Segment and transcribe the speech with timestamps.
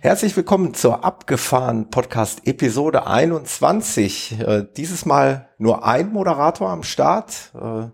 [0.00, 4.38] Herzlich willkommen zur Abgefahren Podcast Episode 21.
[4.38, 7.50] Äh, dieses Mal nur ein Moderator am Start.
[7.56, 7.88] Äh,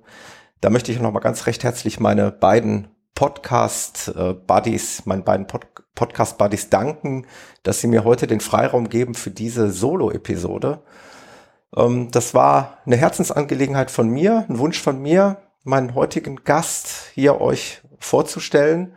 [0.61, 5.47] da möchte ich noch mal ganz recht herzlich meine beiden Podcast äh, Buddies, meinen beiden
[5.47, 7.27] Pod Podcast Buddies danken,
[7.63, 10.83] dass sie mir heute den Freiraum geben für diese Solo Episode.
[11.75, 17.41] Ähm, das war eine Herzensangelegenheit von mir, ein Wunsch von mir, meinen heutigen Gast hier
[17.41, 18.95] euch vorzustellen.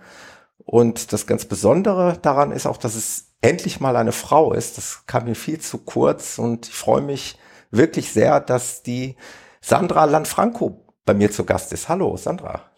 [0.69, 4.77] Und das ganz Besondere daran ist auch, dass es endlich mal eine Frau ist.
[4.77, 7.39] Das kam mir viel zu kurz und ich freue mich
[7.71, 9.15] wirklich sehr, dass die
[9.61, 11.87] Sandra Lanfranco bei mir zu Gast ist.
[11.87, 12.69] Hallo, Sandra.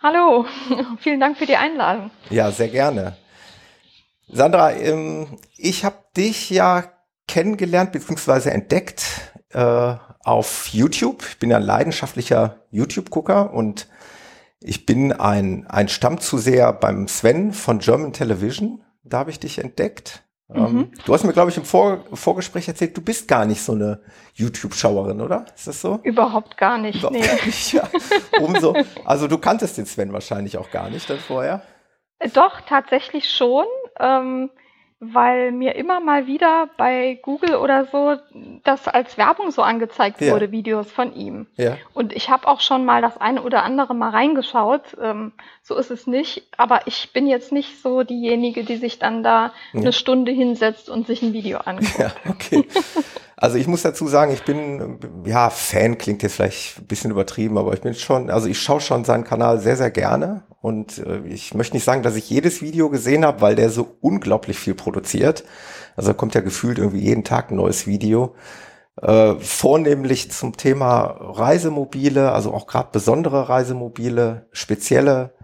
[0.00, 0.46] Hallo,
[1.00, 2.12] vielen Dank für die Einladung.
[2.30, 3.16] Ja, sehr gerne.
[4.28, 6.84] Sandra, ähm, ich habe dich ja
[7.26, 8.50] kennengelernt bzw.
[8.50, 11.24] entdeckt äh, auf YouTube.
[11.28, 13.88] Ich bin ja ein leidenschaftlicher YouTube-Gucker und
[14.60, 18.82] ich bin ein, ein Stammzuseher beim Sven von German Television.
[19.04, 20.22] Da habe ich dich entdeckt.
[20.48, 20.78] Ähm, mhm.
[20.78, 23.72] Ähm, du hast mir, glaube ich, im Vor Vorgespräch erzählt, du bist gar nicht so
[23.72, 24.00] eine
[24.34, 25.44] YouTube-Schauerin, oder?
[25.54, 25.98] Ist das so?
[26.02, 26.98] Überhaupt gar nicht.
[26.98, 27.26] Überhaupt nee.
[27.46, 27.88] nicht ja.
[28.40, 31.62] Umso, also du kanntest den Sven wahrscheinlich auch gar nicht dann vorher.
[32.32, 33.66] Doch, tatsächlich schon.
[34.00, 34.50] Ähm,
[35.14, 38.16] weil mir immer mal wieder bei Google oder so
[38.64, 40.32] das als Werbung so angezeigt ja.
[40.32, 41.46] wurde, Videos von ihm.
[41.56, 41.76] Ja.
[41.94, 44.96] Und ich habe auch schon mal das eine oder andere mal reingeschaut.
[45.00, 46.46] Ähm, so ist es nicht.
[46.56, 49.80] Aber ich bin jetzt nicht so diejenige, die sich dann da ja.
[49.80, 51.98] eine Stunde hinsetzt und sich ein Video anguckt.
[51.98, 52.66] Ja, okay.
[53.38, 57.58] Also ich muss dazu sagen, ich bin, ja, Fan klingt jetzt vielleicht ein bisschen übertrieben,
[57.58, 60.44] aber ich bin schon, also ich schaue schon seinen Kanal sehr, sehr gerne.
[60.62, 63.96] Und äh, ich möchte nicht sagen, dass ich jedes Video gesehen habe, weil der so
[64.00, 65.44] unglaublich viel produziert.
[65.96, 68.34] Also kommt ja gefühlt irgendwie jeden Tag ein neues Video.
[69.02, 75.34] Äh, vornehmlich zum Thema Reisemobile, also auch gerade besondere Reisemobile, spezielle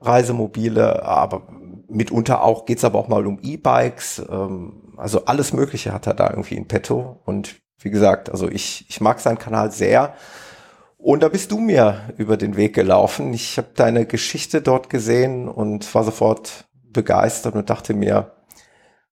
[0.00, 1.48] Reisemobile, aber
[1.88, 4.22] mitunter auch geht's aber auch mal um E-Bikes.
[4.30, 7.20] Ähm, also alles Mögliche hat er da irgendwie in petto.
[7.24, 10.14] Und wie gesagt, also ich, ich mag seinen Kanal sehr.
[10.98, 13.32] Und da bist du mir über den Weg gelaufen.
[13.32, 18.32] Ich habe deine Geschichte dort gesehen und war sofort begeistert und dachte mir,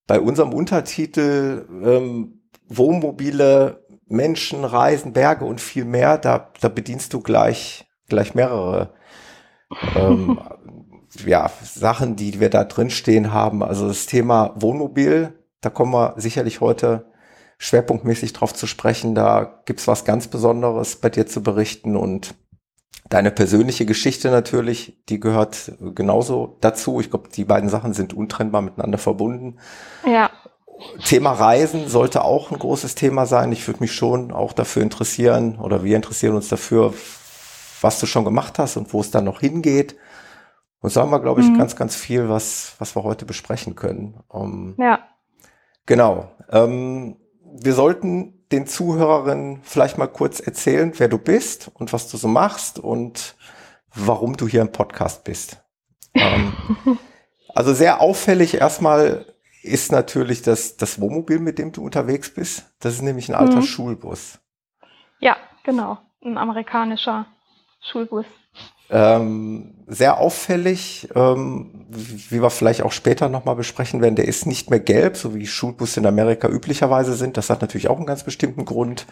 [0.07, 7.21] bei unserem Untertitel ähm, Wohnmobile, Menschen, Reisen, Berge und viel mehr, da, da bedienst du
[7.21, 8.95] gleich, gleich mehrere
[9.97, 10.41] ähm,
[11.27, 13.63] ja, Sachen, die wir da drin stehen haben.
[13.63, 15.33] Also das Thema Wohnmobil,
[15.65, 17.07] da kommen wir sicherlich heute
[17.59, 19.15] schwerpunktmäßig drauf zu sprechen.
[19.15, 22.35] Da gibt's was ganz Besonderes bei dir zu berichten und
[23.09, 27.01] deine persönliche Geschichte natürlich, die gehört genauso dazu.
[27.01, 29.59] Ich glaube, die beiden Sachen sind untrennbar miteinander verbunden.
[30.07, 30.31] Ja.
[31.05, 33.53] Thema Reisen sollte auch ein großes Thema sein.
[33.53, 36.93] Ich würde mich schon auch dafür interessieren oder wir interessieren uns dafür,
[37.81, 39.97] was du schon gemacht hast und wo es dann noch hingeht.
[40.81, 41.57] Und so haben wir, glaube ich, mhm.
[41.57, 44.21] ganz, ganz viel, was, was wir heute besprechen können.
[44.29, 44.99] Um, ja.
[45.87, 46.31] Genau.
[46.51, 52.17] Ähm, wir sollten den Zuhörerinnen vielleicht mal kurz erzählen, wer du bist und was du
[52.17, 53.37] so machst und
[53.95, 55.63] warum du hier im Podcast bist.
[56.15, 56.53] Ähm,
[57.55, 59.27] also sehr auffällig erstmal
[59.63, 62.75] ist natürlich das, das Wohnmobil, mit dem du unterwegs bist.
[62.81, 63.63] Das ist nämlich ein alter mhm.
[63.63, 64.39] Schulbus.
[65.21, 65.99] Ja, genau.
[66.23, 67.27] Ein amerikanischer
[67.91, 68.27] Schulbus.
[68.91, 74.71] Ähm, sehr auffällig, ähm, wie wir vielleicht auch später nochmal besprechen werden, der ist nicht
[74.71, 77.37] mehr gelb, so wie Schulbusse in Amerika üblicherweise sind.
[77.37, 79.07] Das hat natürlich auch einen ganz bestimmten Grund.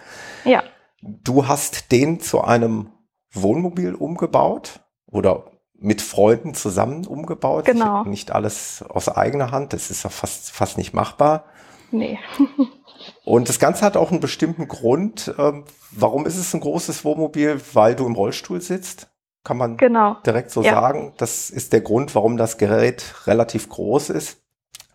[0.44, 0.62] Ja.
[1.00, 2.90] Du hast den zu einem
[3.32, 7.64] Wohnmobil umgebaut oder mit Freunden zusammen umgebaut.
[7.64, 8.04] Genau.
[8.04, 11.44] Nicht alles aus eigener Hand, das ist ja fast, fast nicht machbar.
[11.90, 12.18] Nee.
[13.24, 15.34] Und das Ganze hat auch einen bestimmten Grund.
[15.38, 17.60] Ähm, warum ist es ein großes Wohnmobil?
[17.72, 19.11] Weil du im Rollstuhl sitzt?
[19.44, 20.16] Kann man genau.
[20.24, 20.72] direkt so ja.
[20.72, 21.14] sagen.
[21.18, 24.42] Das ist der Grund, warum das Gerät relativ groß ist,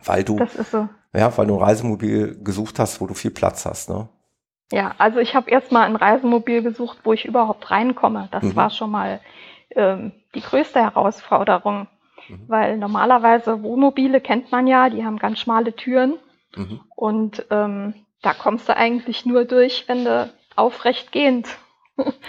[0.03, 0.39] weil du,
[0.71, 0.87] so.
[1.13, 4.07] ja, weil du ein Reisemobil gesucht hast, wo du viel Platz hast, ne?
[4.71, 8.27] Ja, also ich habe erstmal ein Reisemobil gesucht, wo ich überhaupt reinkomme.
[8.31, 8.55] Das mhm.
[8.55, 9.21] war schon mal
[9.71, 11.87] ähm, die größte Herausforderung,
[12.27, 12.43] mhm.
[12.47, 16.19] weil normalerweise Wohnmobile kennt man ja, die haben ganz schmale Türen
[16.55, 16.81] mhm.
[16.95, 21.47] und ähm, da kommst du eigentlich nur durch, wenn du aufrecht gehend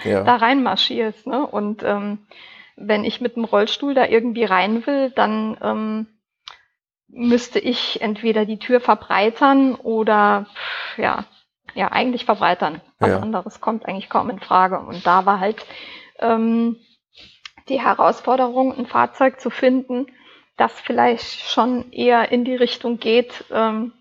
[0.03, 0.23] ja.
[0.23, 1.27] da reinmarschierst.
[1.27, 1.45] Ne?
[1.45, 2.27] Und ähm,
[2.75, 6.07] wenn ich mit dem Rollstuhl da irgendwie rein will, dann ähm,
[7.07, 10.45] müsste ich entweder die Tür verbreitern oder
[10.97, 11.25] ja,
[11.73, 12.81] ja, eigentlich verbreitern.
[12.99, 13.19] Was Ja.
[13.19, 14.79] anderes kommt eigentlich kaum in Frage.
[14.79, 15.65] Und da war halt
[16.19, 16.77] ähm,
[17.67, 20.07] die Herausforderung, ein Fahrzeug zu finden,
[20.57, 23.93] das vielleicht schon eher in die Richtung geht, ähm,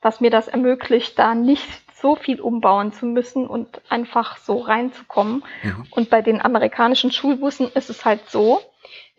[0.00, 5.42] was mir das ermöglicht, da nicht so viel umbauen zu müssen und einfach so reinzukommen.
[5.62, 5.86] Mhm.
[5.90, 8.60] Und bei den amerikanischen Schulbussen ist es halt so,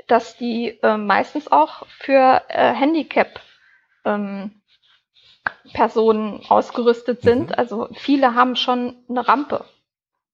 [0.05, 3.41] dass die äh, meistens auch für äh, Handicap
[4.05, 4.61] ähm,
[5.73, 7.49] Personen ausgerüstet sind.
[7.49, 7.55] Mhm.
[7.57, 9.65] Also viele haben schon eine Rampe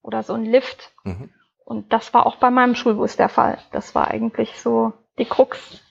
[0.02, 0.92] oder so einen Lift.
[1.06, 1.30] Mhm.
[1.64, 3.60] Und das war auch bei meinem Schulbus der Fall.
[3.72, 5.82] Das war eigentlich so die Krux.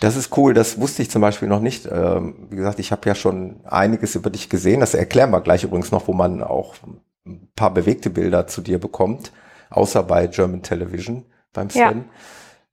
[0.00, 1.86] Das ist cool, das wusste ich zum Beispiel noch nicht.
[1.90, 4.80] Ähm, wie gesagt, ich habe ja schon einiges über dich gesehen.
[4.80, 6.74] Das erklären wir gleich übrigens noch, wo man auch
[7.26, 9.32] ein paar bewegte Bilder zu dir bekommt,
[9.70, 11.90] außer bei German Television beim Ja.
[11.90, 12.04] Sven.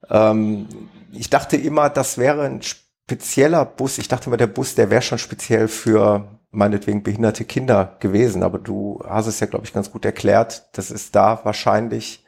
[0.10, 0.68] Ähm,
[1.12, 3.98] ich dachte immer, das wäre ein spezieller Bus.
[3.98, 8.44] Ich dachte immer, der Bus, der wäre schon speziell für meinetwegen behinderte Kinder gewesen.
[8.44, 10.70] Aber du hast es ja, glaube ich, ganz gut erklärt.
[10.74, 12.26] Das ist da wahrscheinlich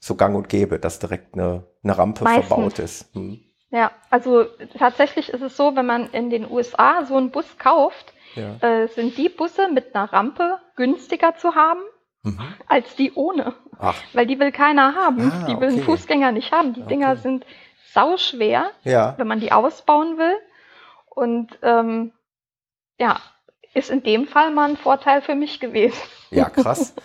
[0.00, 2.46] so gang und gäbe, dass direkt eine, eine Rampe Meistens.
[2.48, 3.06] verbaut ist.
[3.14, 3.40] Hm.
[3.74, 4.44] Ja, also
[4.78, 8.56] tatsächlich ist es so, wenn man in den USA so einen Bus kauft, Ja.
[8.60, 11.80] äh, sind die Busse mit einer Rampe günstiger zu haben
[12.22, 12.38] Mhm.
[12.68, 13.52] als die ohne.
[13.76, 15.32] Ach, Weil die will keiner haben.
[15.32, 15.82] Ah, die will ein okay.
[15.82, 16.72] Fußgänger nicht haben.
[16.72, 17.20] Die Dinger Okay.
[17.22, 17.46] sind
[17.92, 19.14] sauschwer, ja.
[19.18, 20.36] wenn man die ausbauen will.
[21.10, 22.12] Und ähm,
[22.98, 23.18] ja,
[23.74, 26.00] ist in dem Fall mal ein Vorteil für mich gewesen.
[26.30, 26.94] Ja, krass.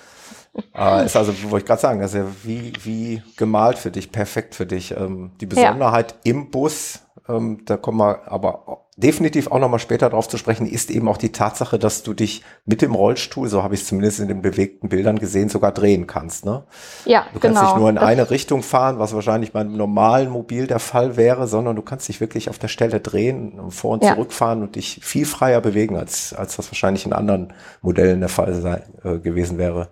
[0.77, 4.55] äh, ist also, wollte ich gerade sagen, ist ja wie, wie gemalt für dich, perfekt
[4.55, 4.91] für dich.
[4.97, 10.27] Ähm, die Besonderheit im Bus, ähm, da kommen wir aber definitiv auch nochmal später drauf
[10.27, 13.73] zu sprechen, ist eben auch die Tatsache, dass du dich mit dem Rollstuhl, so habe
[13.73, 16.43] ich es zumindest in den bewegten Bildern gesehen, sogar drehen kannst.
[16.43, 16.63] Ne?
[17.05, 17.61] Ja, Du kannst genau.
[17.71, 21.47] nicht nur in Das- eine Richtung fahren, was wahrscheinlich beim normalen Mobil der Fall wäre,
[21.47, 24.15] sondern du kannst dich wirklich auf der Stelle drehen, vor und Ja.
[24.15, 28.53] zurückfahren und dich viel freier bewegen, als, als das wahrscheinlich in anderen Modellen der Fall
[28.55, 29.91] sei, äh, gewesen wäre.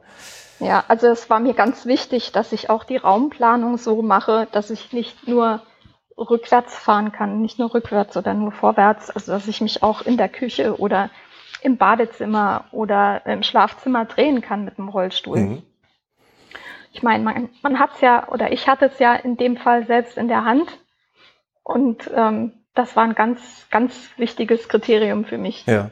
[0.59, 4.69] Ja, also es war mir ganz wichtig, dass ich auch die Raumplanung so mache, dass
[4.69, 5.61] ich nicht nur
[6.17, 10.17] rückwärts fahren kann, nicht nur rückwärts oder nur vorwärts, also dass ich mich auch in
[10.17, 11.11] der Küche oder
[11.61, 15.37] im Badezimmer oder im Schlafzimmer drehen kann mit dem Rollstuhl.
[15.37, 15.63] Mhm.
[16.91, 19.85] Ich meine, man, man hat es ja, oder ich hatte es ja in dem Fall
[19.85, 20.79] selbst in der Hand.
[21.63, 23.39] Und ähm, das war ein ganz,
[23.69, 25.65] ganz wichtiges Kriterium für mich.
[25.67, 25.91] Ja.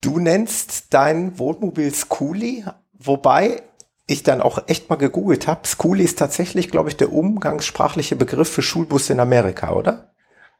[0.00, 2.64] Du nennst dein Wohnmobil Schoolie,
[3.02, 3.62] wobei
[4.06, 5.66] ich dann auch echt mal gegoogelt habe.
[5.66, 10.12] Schoolie ist tatsächlich, glaube ich, der umgangssprachliche Begriff für Schulbus in Amerika, oder?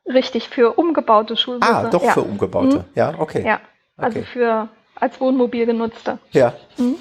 [0.07, 1.73] Richtig, für umgebaute Schulbusse.
[1.73, 2.13] Ah, doch ja.
[2.13, 2.79] für umgebaute.
[2.79, 2.85] Mhm.
[2.95, 3.45] Ja, okay.
[3.47, 3.61] Ja,
[3.97, 4.29] also Okay.
[4.33, 6.19] für als Wohnmobil genutzte.
[6.31, 6.55] Ja.
[6.77, 6.97] Mhm.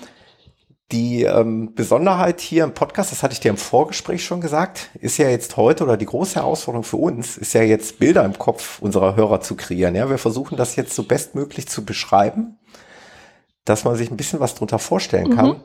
[0.91, 5.17] Die ähm, Besonderheit hier im Podcast, das hatte ich dir im Vorgespräch schon gesagt, ist
[5.17, 8.81] ja jetzt heute oder die große Herausforderung für uns, ist ja jetzt Bilder im Kopf
[8.81, 9.95] unserer Hörer zu kreieren.
[9.95, 12.59] Ja, wir versuchen das jetzt so bestmöglich zu beschreiben,
[13.65, 15.61] dass man sich ein bisschen was drunter vorstellen kann.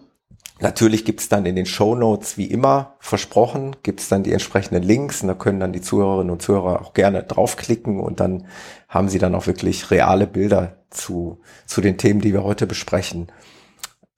[0.58, 5.20] Natürlich gibt's dann in den Show Notes wie immer versprochen, gibt's dann die entsprechenden Links
[5.20, 8.46] und da können dann die Zuhörerinnen und Zuhörer auch gerne draufklicken und dann
[8.88, 13.30] haben sie dann auch wirklich reale Bilder zu, zu den Themen, die wir heute besprechen.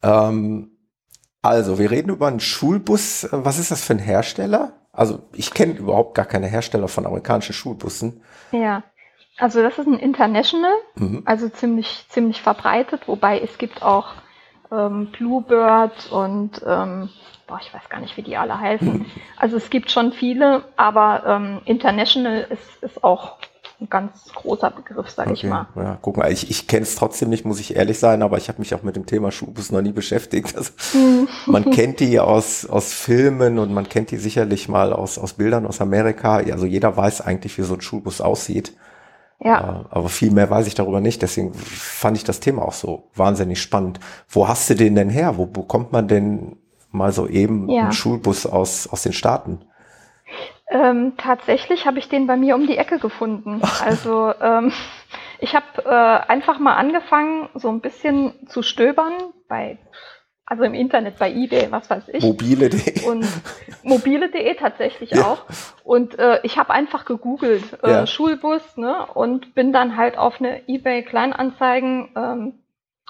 [0.03, 0.71] Ähm,
[1.43, 3.29] also, wir reden über einen Schulbus.
[3.33, 4.75] Was ist das für ein Hersteller?
[4.93, 8.23] Also, ich kenne überhaupt gar keine Hersteller von amerikanischen Schulbussen.
[8.53, 8.85] Ja,
[9.39, 11.23] also das ist ein International, Mhm.
[11.25, 14.09] also ziemlich, ziemlich verbreitet, wobei es gibt auch
[14.71, 17.09] ähm, Bluebird und ähm,
[17.47, 19.07] boah, ich weiß gar nicht, wie die alle heißen.
[19.39, 23.39] Also es gibt schon viele, aber ähm, International ist, ist auch
[23.81, 25.69] ein ganz großer Begriff, sage ich mal.
[25.77, 28.49] Ja, guck mal, ich, ich kenne es trotzdem nicht, muss ich ehrlich sein, aber ich
[28.49, 30.55] habe mich auch mit dem Thema Schulbus noch nie beschäftigt.
[30.57, 31.29] Also, Mhm.
[31.47, 35.65] man kennt die aus, aus Filmen und man kennt die sicherlich mal aus, aus Bildern
[35.65, 36.39] aus Amerika.
[36.39, 38.73] Also jeder weiß eigentlich, wie so ein Schulbus aussieht.
[39.41, 41.23] Ja, Äh, Aber viel mehr weiß ich darüber nicht.
[41.23, 44.01] Deswegen fand ich das Thema auch so wahnsinnig spannend.
[44.29, 45.37] Wo hast du den denn her?
[45.39, 46.57] Wo bekommt man denn
[46.91, 47.83] mal so eben Ja.
[47.83, 49.61] einen Schulbus aus, aus den Staaten?
[50.71, 53.63] Ähm, tatsächlich habe ich den bei mir um die Ecke gefunden.
[53.85, 54.73] Also ähm,
[55.41, 59.13] ich habe äh, einfach mal angefangen, so ein bisschen zu stöbern
[59.49, 59.79] bei,
[60.51, 62.23] also im Internet, bei eBay, was weiß ich.
[62.25, 63.05] Mobile.de.
[63.07, 63.27] Und
[63.83, 65.23] mobile.de tatsächlich Ja.
[65.27, 65.45] auch.
[65.85, 68.07] Und äh, ich habe einfach gegoogelt, äh, Ja.
[68.07, 72.55] Schulbus, ne, und bin dann halt auf eine eBay Kleinanzeigen ähm,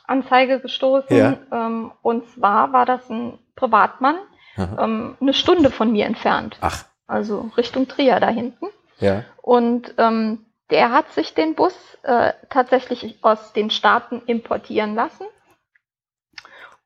[0.07, 1.17] Anzeige gestoßen.
[1.17, 1.37] Ja.
[1.53, 4.17] Ähm, und zwar war das ein Privatmann,
[4.57, 6.57] ähm, eine Stunde von mir entfernt.
[6.61, 8.67] Ach, Also Richtung Trier da hinten.
[8.99, 9.25] ja.
[9.43, 15.25] Und ähm, der hat sich den Bus äh, tatsächlich aus den Staaten importieren lassen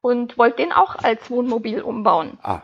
[0.03, 2.39] und wollte den auch als Wohnmobil umbauen.
[2.43, 2.61] Ah,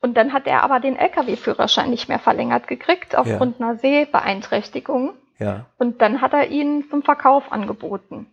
[0.00, 5.14] Und dann hat er aber den Lkw-Führerschein nicht mehr verlängert gekriegt aufgrund einer Sehbeeinträchtigung.
[5.38, 5.66] ja.
[5.78, 8.26] Und dann hat er ihn zum Verkauf angeboten.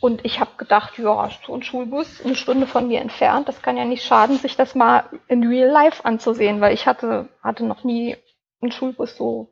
[0.00, 3.78] Und ich habe gedacht, ja, so ein Schulbus eine Stunde von mir entfernt, das kann
[3.78, 7.84] ja nicht schaden, sich das mal in real life anzusehen, weil ich hatte, hatte noch
[7.84, 8.16] nie
[8.60, 9.48] einen Schulbus so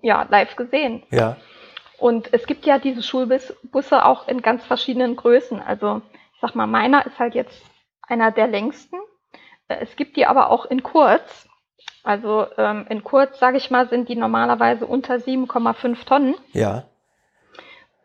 [0.00, 1.02] ja, live gesehen.
[1.10, 1.36] Ja.
[1.98, 5.60] Und es gibt ja diese Schulbusse auch in ganz verschiedenen Größen.
[5.60, 6.00] Also
[6.44, 7.62] sag mal, meiner ist halt jetzt
[8.06, 8.96] einer der längsten.
[9.68, 11.48] Äh, es gibt die aber auch in kurz.
[12.02, 16.34] Also ähm, in kurz, sage ich mal, sind die normalerweise unter 7,5 Tonnen.
[16.52, 16.84] Ja.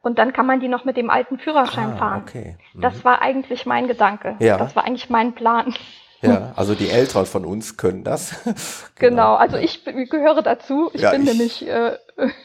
[0.01, 2.22] Und dann kann man die noch mit dem alten Führerschein Ah, fahren.
[2.25, 2.58] okay.
[2.74, 2.81] Mhm.
[2.81, 4.38] Das war eigentlich mein Gedanke.
[4.39, 4.55] Ja.
[4.58, 5.74] Das war eigentlich mein Plan.
[6.22, 8.41] Ja, also die Älteren von uns können das.
[8.96, 10.89] Genau, also ich gehöre dazu.
[10.93, 11.98] Ich Ja, bin ich nämlich äh,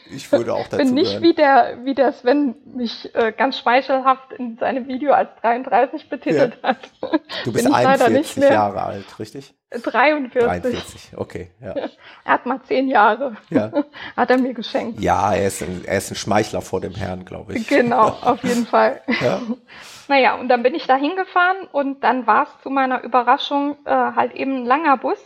[0.09, 4.33] Ich würde auch dazu bin nicht wie der, wie der Sven mich äh, ganz schmeichelhaft
[4.33, 6.77] in seinem Video als 33 betitelt hat.
[7.01, 7.09] Du
[7.51, 8.53] bist bin ich leider nicht 41 mehr.
[8.53, 9.53] Jahre alt, richtig?
[9.71, 10.41] 43.
[10.41, 11.51] 43, okay.
[11.61, 11.75] Ja.
[12.23, 13.35] Er hat mal zehn Jahre.
[13.49, 13.71] Ja.
[14.15, 14.99] Hat er mir geschenkt.
[14.99, 17.67] ja, er ist, ein, er ist ein Schmeichler vor dem Herrn, glaube ich.
[17.67, 19.01] Genau, auf jeden Fall.
[19.21, 19.41] Ja.
[20.07, 23.91] Naja, und dann bin ich da hingefahren und dann war es zu meiner Überraschung äh,
[23.91, 25.19] halt eben ein langer Bus.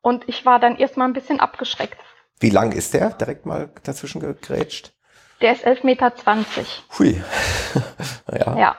[0.00, 1.98] Und ich war dann erstmal ein bisschen abgeschreckt.
[2.38, 3.10] Wie lang ist der?
[3.10, 4.92] Direkt mal dazwischen gegrätscht?
[5.40, 6.12] Der ist 11,20 Meter.
[6.98, 7.22] Hui.
[8.32, 8.58] ja.
[8.58, 8.76] Ja.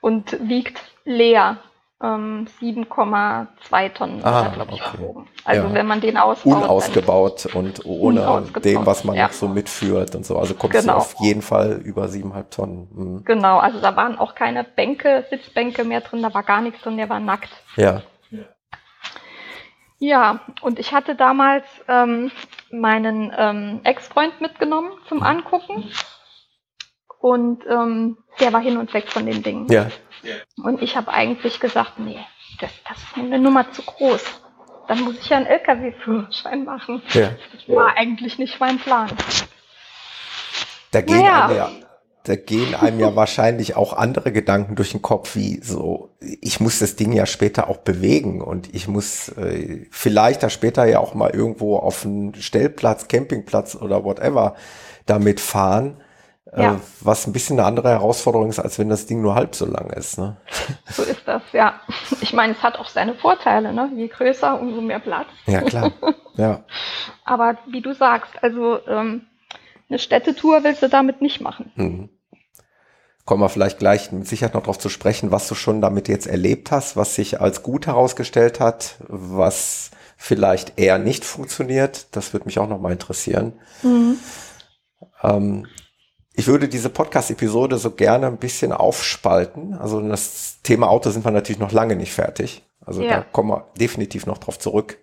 [0.00, 1.58] Und wiegt leer.
[2.02, 5.14] Ähm, 7,2 Tonnen Ah, glaube ich, okay.
[5.46, 5.72] Also Ja.
[5.74, 6.62] wenn man den ausbaut.
[6.62, 9.28] Unausgebaut und ohne Unausgebaut, dem, was man ja.
[9.28, 10.38] noch so mitführt und so.
[10.38, 10.92] Also kommst Genau.
[10.92, 12.88] du auf jeden Fall über siebeneinhalb Tonnen.
[12.92, 13.24] Mhm.
[13.24, 16.98] Genau, also da waren auch keine Bänke, Sitzbänke mehr drin, da war gar nichts drin,
[16.98, 17.48] der war nackt.
[17.76, 18.02] Ja.
[19.98, 22.30] Ja, und ich hatte damals ähm,
[22.70, 25.90] meinen ähm, Ex-Freund mitgenommen zum Angucken.
[27.18, 29.66] Und ähm, der war hin und weg von dem Ding.
[29.70, 29.88] Ja.
[30.62, 32.24] Und ich habe eigentlich gesagt, nee,
[32.60, 34.22] das, das ist mir eine Nummer zu groß.
[34.88, 37.02] Dann muss ich ja einen LKW-Führerschein machen.
[37.12, 37.30] Ja.
[37.52, 39.10] Das war eigentlich nicht mein Plan.
[40.92, 41.46] Da gehen, Naja.
[41.46, 41.70] einem ja,
[42.26, 46.78] da gehen einem ja wahrscheinlich auch andere Gedanken durch den Kopf, wie so, ich muss
[46.80, 51.14] das Ding ja später auch bewegen und ich muss äh, vielleicht da später ja auch
[51.14, 54.54] mal irgendwo auf einen Stellplatz, Campingplatz oder whatever
[55.06, 55.96] damit fahren,
[56.56, 56.74] Ja.
[56.74, 59.66] äh, was ein bisschen eine andere Herausforderung ist, als wenn das Ding nur halb so
[59.66, 60.18] lang ist.
[60.18, 60.36] Ne?
[60.90, 61.80] So ist das, ja.
[62.20, 63.90] Ich meine, es hat auch seine Vorteile, ne?
[63.96, 65.26] Je größer, umso mehr Platz.
[65.46, 65.92] Ja, klar.
[66.36, 66.64] ja.
[67.24, 69.26] Aber wie du sagst, also ähm,
[69.88, 71.70] eine Städtetour willst du damit nicht machen.
[71.76, 72.08] Mhm.
[73.26, 76.26] Kommen wir vielleicht gleich mit Sicherheit noch darauf zu sprechen, was du schon damit jetzt
[76.28, 82.06] erlebt hast, was sich als gut herausgestellt hat, was vielleicht eher nicht funktioniert.
[82.12, 83.52] Das würde mich auch noch mal interessieren.
[85.22, 85.66] Ähm,
[86.34, 89.74] ich würde diese Podcast-Episode so gerne ein bisschen aufspalten.
[89.74, 92.62] Also das Thema Auto sind wir natürlich noch lange nicht fertig.
[92.84, 93.08] Also Ja.
[93.16, 94.98] da kommen wir definitiv noch drauf zurück.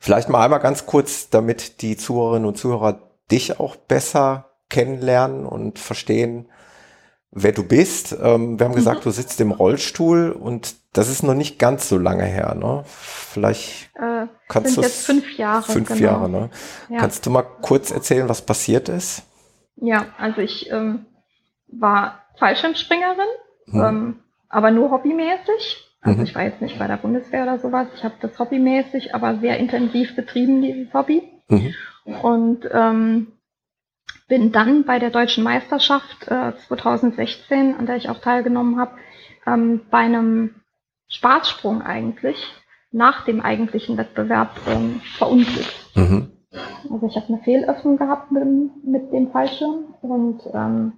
[0.00, 5.78] Vielleicht mal einmal ganz kurz, damit die Zuhörerinnen und Zuhörer dich auch besser kennenlernen und
[5.78, 6.48] verstehen,
[7.30, 8.16] wer du bist.
[8.20, 11.98] Ähm, wir haben gesagt, du sitzt im Rollstuhl und das ist noch nicht ganz so
[11.98, 12.54] lange her.
[12.54, 12.82] Ne?
[12.86, 15.62] Vielleicht Äh, kannst sind du jetzt fünf Jahre.
[15.62, 16.00] fünf genau.
[16.00, 16.28] Jahre.
[16.30, 16.50] Ne?
[16.88, 16.98] Ja.
[17.00, 19.22] Kannst du mal kurz erzählen, was passiert ist?
[19.80, 21.06] ja, also ich ähm,
[21.68, 23.28] war Fallschirmspringerin,
[23.70, 23.80] Hm.
[23.84, 24.16] ähm,
[24.48, 25.84] aber nur hobbymäßig.
[26.00, 26.24] Also Mhm.
[26.24, 27.86] ich war jetzt nicht bei der Bundeswehr oder sowas.
[27.94, 31.22] Ich habe das hobbymäßig, aber sehr intensiv betrieben, dieses Hobby.
[31.48, 31.74] Mhm.
[32.22, 33.26] Und ähm,
[34.28, 38.92] bin dann bei der deutschen Meisterschaft äh, 2016, an der ich auch teilgenommen habe,
[39.46, 40.54] ähm, bei einem
[41.08, 42.36] Spaßsprung eigentlich,
[42.92, 45.74] nach dem eigentlichen Wettbewerb, ähm, verunglückt.
[45.94, 46.32] Mhm.
[46.90, 50.92] Also ich habe eine Fehlöffnung gehabt mit, dem- mit dem Fallschirm und ähm,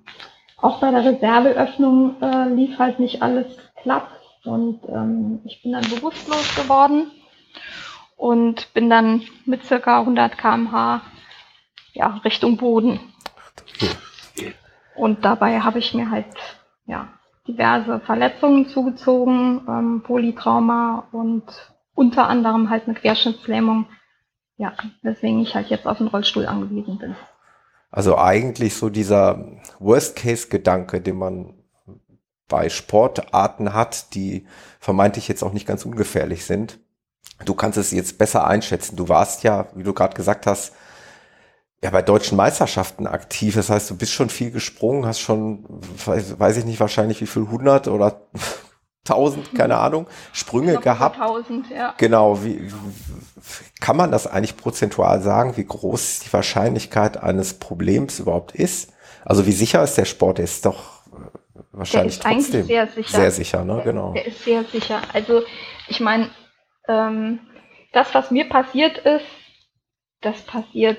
[0.59, 3.47] auch bei der Reserveöffnung äh, lief halt nicht alles
[3.83, 4.09] glatt
[4.45, 7.11] und ähm, ich bin dann bewusstlos geworden
[8.17, 11.01] und bin dann mit circa 100 km/h
[11.95, 13.01] ja, Richtung Boden.
[14.97, 16.27] Und dabei habe ich mir halt
[16.87, 17.09] ja,
[17.47, 21.45] diverse Verletzungen zugezogen, ähm, Polytrauma und
[21.95, 23.87] unter anderem halt eine Querschnittslähmung.
[24.57, 27.17] Ja, weswegen ich halt jetzt auf den Rollstuhl angewiesen bin.
[27.91, 31.55] Also eigentlich so dieser Worst-Case-Gedanke, den man
[32.47, 34.47] bei Sportarten hat, die
[34.79, 36.79] vermeintlich jetzt auch nicht ganz ungefährlich sind.
[37.45, 38.97] Du kannst es jetzt besser einschätzen.
[38.97, 40.75] Du warst ja, wie du gerade gesagt hast,
[41.83, 43.55] ja bei deutschen Meisterschaften aktiv.
[43.55, 45.65] Das heißt, du bist schon viel gesprungen, hast schon,
[46.05, 48.29] weiß, weiß ich nicht, wahrscheinlich wie viel hundert oder
[49.05, 51.17] tausend, keine Ahnung, Sprünge gehabt.
[51.17, 51.95] über 1000, ja.
[51.97, 58.21] Genau, wie, wie kann man das eigentlich prozentual sagen, wie groß die Wahrscheinlichkeit eines Problems
[58.21, 58.93] überhaupt ist?
[59.25, 60.39] Also wie sicher ist der Sport?
[60.39, 61.17] Der ist doch äh,
[61.73, 63.19] wahrscheinlich ist eigentlich trotzdem sehr sicher.
[63.19, 63.81] Sehr sicher, ne?
[63.85, 64.13] Genau.
[64.13, 65.01] Der ist sehr sicher.
[65.13, 65.43] Also
[65.89, 66.31] ich meine,
[66.89, 67.41] ähm,
[67.93, 69.27] das, was mir passiert ist,
[70.21, 70.99] das passiert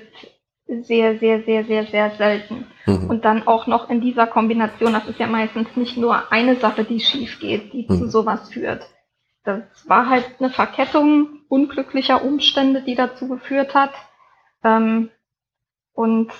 [0.83, 2.65] sehr, sehr, sehr, sehr, sehr selten.
[2.85, 3.09] Mhm.
[3.09, 6.83] Und dann auch noch in dieser Kombination, das ist ja meistens nicht nur eine Sache,
[6.83, 7.97] die schief geht, die mhm.
[7.97, 8.87] zu sowas führt.
[9.43, 13.91] Das war halt eine Verkettung unglücklicher Umstände, die dazu geführt hat.
[14.63, 15.09] Ähm,
[15.93, 16.31] und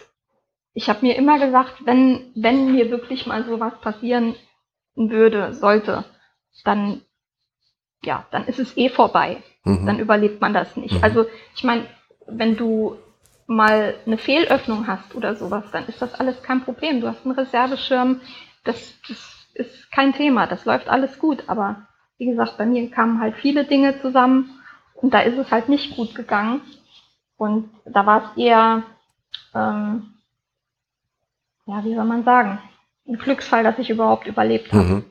[0.74, 4.36] ich habe mir immer gesagt, wenn, wenn mir wirklich mal sowas passieren
[4.96, 6.06] würde, sollte,
[6.64, 7.02] dann,
[8.04, 9.44] ja, dann ist es eh vorbei.
[9.64, 9.86] Mhm.
[9.86, 10.96] Dann überlebt man das nicht.
[10.96, 11.04] Mhm.
[11.04, 11.88] Also ich meine,
[12.28, 12.98] wenn du
[13.52, 17.02] mal eine Fehlöffnung hast oder sowas, dann ist das alles kein Problem.
[17.02, 18.22] Du hast einen Reserveschirm,
[18.64, 19.18] das, das
[19.54, 21.44] ist kein Thema, das läuft alles gut.
[21.48, 24.62] Aber wie gesagt, bei mir kamen halt viele Dinge zusammen
[24.96, 26.62] und da ist es halt nicht gut gegangen.
[27.36, 28.84] Und da war es eher,
[29.54, 30.14] ähm,
[31.66, 32.60] ja, wie soll man sagen,
[33.08, 34.84] ein Glücksfall, dass ich überhaupt überlebt habe.
[34.84, 35.06] Mhm.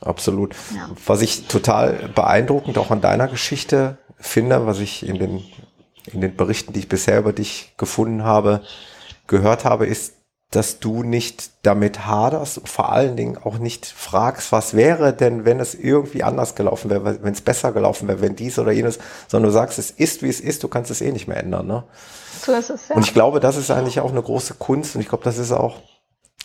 [0.00, 0.54] Absolut.
[0.74, 0.90] Ja.
[1.06, 5.44] Was ich total beeindruckend auch an deiner Geschichte finde, was ich in den
[6.12, 8.62] in den Berichten, die ich bisher über dich gefunden habe,
[9.26, 10.14] gehört habe, ist,
[10.54, 15.46] dass du nicht damit haderst und vor allen Dingen auch nicht fragst, was wäre denn,
[15.46, 18.98] wenn es irgendwie anders gelaufen wäre, wenn es besser gelaufen wäre, wenn dies oder jenes,
[19.28, 21.66] sondern du sagst, es ist, wie es ist, du kannst es eh nicht mehr ändern.
[21.66, 21.84] Ne?
[22.44, 22.96] So ist es, ja.
[22.96, 25.52] Und ich glaube, das ist eigentlich auch eine große Kunst und ich glaube, das ist
[25.52, 25.78] auch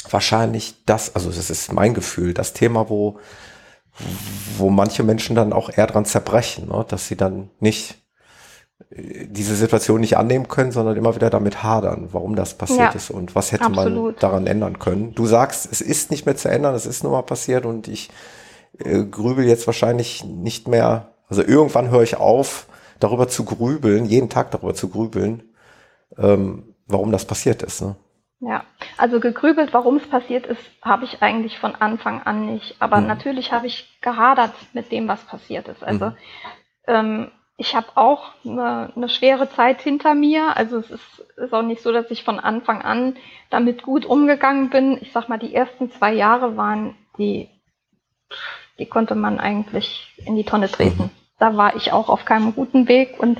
[0.09, 3.19] wahrscheinlich das, also das ist mein Gefühl, das Thema, wo,
[4.57, 6.85] wo manche Menschen dann auch eher dran zerbrechen, ne?
[6.87, 7.97] dass sie dann nicht
[8.89, 13.11] diese Situation nicht annehmen können, sondern immer wieder damit hadern, warum das passiert ja, ist
[13.11, 14.13] und was hätte absolut.
[14.13, 15.13] man daran ändern können.
[15.13, 18.09] Du sagst, es ist nicht mehr zu ändern, es ist nun mal passiert und ich
[18.79, 22.67] äh, grübel jetzt wahrscheinlich nicht mehr, also irgendwann höre ich auf,
[22.99, 25.43] darüber zu grübeln, jeden Tag darüber zu grübeln,
[26.17, 27.81] ähm, warum das passiert ist.
[27.81, 27.97] Ne?
[28.39, 28.63] Ja,
[28.97, 32.75] also gegrübelt, warum es passiert ist, habe ich eigentlich von Anfang an nicht.
[32.79, 33.07] Aber mhm.
[33.07, 35.83] natürlich habe ich gehadert mit dem, was passiert ist.
[35.83, 36.15] Also mhm.
[36.87, 40.55] ähm, ich habe auch eine, eine, schwere Zeit hinter mir.
[40.55, 43.17] Also es ist, ist auch nicht so, dass ich von Anfang an
[43.49, 44.99] damit gut umgegangen bin.
[45.01, 47.49] Ich sag mal, die ersten zwei Jahre waren die,
[48.77, 51.03] die konnte man eigentlich in die Tonne treten.
[51.03, 51.09] Mhm.
[51.39, 53.19] Da war ich auch auf keinem guten Weg.
[53.19, 53.39] Und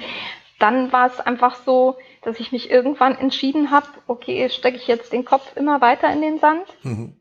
[0.59, 5.13] dann war es einfach so, dass ich mich irgendwann entschieden habe, okay, stecke ich jetzt
[5.13, 7.15] den Kopf immer weiter in den Sand mhm.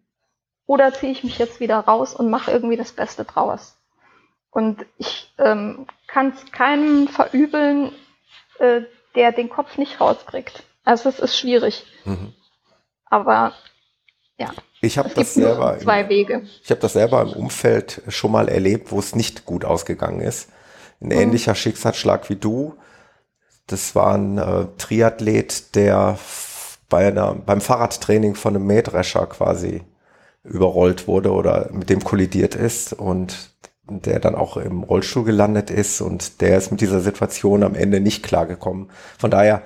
[0.67, 3.76] oder ziehe ich mich jetzt wieder raus und mache irgendwie das Beste draus.
[4.57, 7.93] Und ich ähm, kann es keinem verübeln,
[8.59, 8.81] äh,
[9.15, 10.63] der den Kopf nicht rauskriegt.
[10.83, 11.85] Also es ist schwierig.
[12.07, 12.33] Mhm.
[13.05, 13.53] Aber
[14.39, 14.49] ja.
[14.81, 16.47] Ich habe das selber zwei im, Wege.
[16.65, 20.49] Ich habe das selber im Umfeld schon mal erlebt, wo es nicht gut ausgegangen ist.
[21.03, 21.13] Ein mhm.
[21.13, 22.79] ähnlicher Schicksalsschlag wie du.
[23.67, 26.19] Das war ein äh, Triathlet, der
[26.89, 29.83] bei einer, beim Fahrradtraining von einem Mähdrescher quasi
[30.45, 33.51] überrollt wurde oder mit dem kollidiert ist und
[33.89, 38.01] der dann auch im Rollstuhl gelandet ist und der ist mit dieser Situation am Ende
[38.01, 38.91] nicht klargekommen.
[39.19, 39.63] Von daher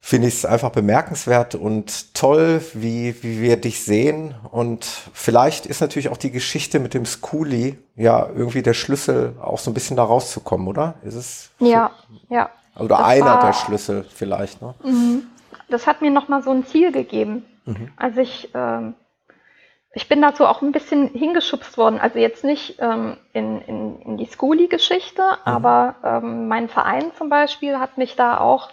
[0.00, 4.34] finde ich es einfach bemerkenswert und toll, wie, wie wir dich sehen.
[4.50, 4.84] Und
[5.14, 9.70] vielleicht ist natürlich auch die Geschichte mit dem Schoolie ja irgendwie der Schlüssel, auch so
[9.70, 10.96] ein bisschen da rauszukommen, oder?
[11.04, 11.50] Ist es?
[11.58, 11.90] Ja,
[12.28, 12.50] ja.
[12.76, 14.74] Oder das einer war, der Schlüssel vielleicht, ne?
[14.84, 15.22] Mhm.
[15.70, 17.46] Das hat mir nochmal so ein Ziel gegeben.
[17.64, 17.88] Mhm.
[17.96, 18.94] Als ich ähm,
[19.94, 22.00] ich bin dazu auch ein bisschen hingeschubst worden.
[22.00, 25.38] Also jetzt nicht ähm, in, in, in die Schoolie-Geschichte, mhm.
[25.44, 28.70] aber ähm, mein Verein zum Beispiel hat mich da auch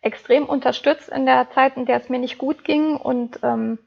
[0.00, 2.96] extrem unterstützt in der Zeit, in der es mir nicht gut ging.
[2.96, 3.78] Und ähm,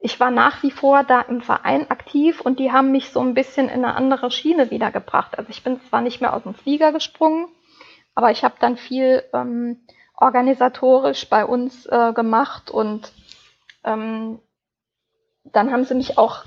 [0.00, 3.34] ich war nach wie vor da im Verein aktiv und die haben mich so ein
[3.34, 5.36] bisschen in eine andere Schiene wiedergebracht.
[5.36, 7.48] Also ich bin zwar nicht mehr aus dem Flieger gesprungen,
[8.14, 9.84] aber ich habe dann viel ähm,
[10.16, 13.12] organisatorisch bei uns äh, gemacht und
[13.84, 14.40] ähm,
[15.52, 16.44] dann haben sie mich auch,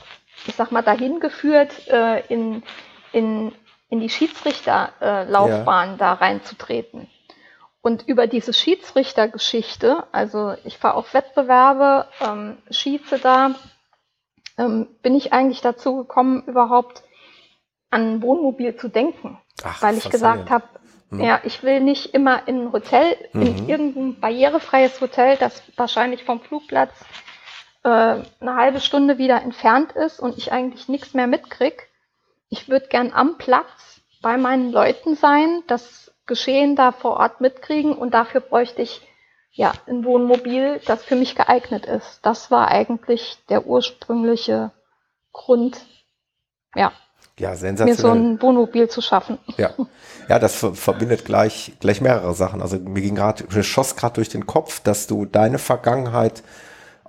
[0.48, 2.64] ich sag mal, dahin geführt, äh, in,
[3.12, 3.54] in,
[3.90, 5.98] in die Schiedsrichterlaufbahn äh, ja.
[5.98, 7.10] da reinzutreten.
[7.82, 13.56] Und über diese Schiedsrichtergeschichte, also ich fahre auf Wettbewerbe, ähm, schieße da,
[14.58, 17.04] ähm, bin ich eigentlich dazu gekommen, überhaupt
[17.90, 19.40] an Wohnmobil zu denken.
[19.64, 20.66] Ach, weil ich gesagt habe,
[21.10, 21.22] mhm.
[21.22, 23.42] ja, ich will nicht immer in ein Hotel, mhm.
[23.42, 26.94] in irgendein barrierefreies Hotel, das wahrscheinlich vom Flugplatz
[27.84, 31.90] äh, eine halbe Stunde wieder entfernt ist und ich eigentlich nichts mehr mitkrieg.
[32.50, 37.94] Ich würde gern am Platz bei meinen Leuten sein, das Geschehen da vor Ort mitkriegen
[37.94, 39.02] und dafür bräuchte ich
[39.52, 42.20] ja ein Wohnmobil, das für mich geeignet ist.
[42.22, 44.72] Das war eigentlich der ursprüngliche
[45.34, 45.82] Grund,
[46.76, 46.92] ja,
[47.40, 47.96] ja, sensationell.
[47.96, 49.40] mir so ein Wohnmobil zu schaffen.
[49.58, 49.72] Ja,
[50.30, 52.62] ja das verbindet gleich, gleich mehrere Sachen.
[52.62, 56.44] Also mir ging gerade, mir schoss gerade durch den Kopf, dass du deine Vergangenheit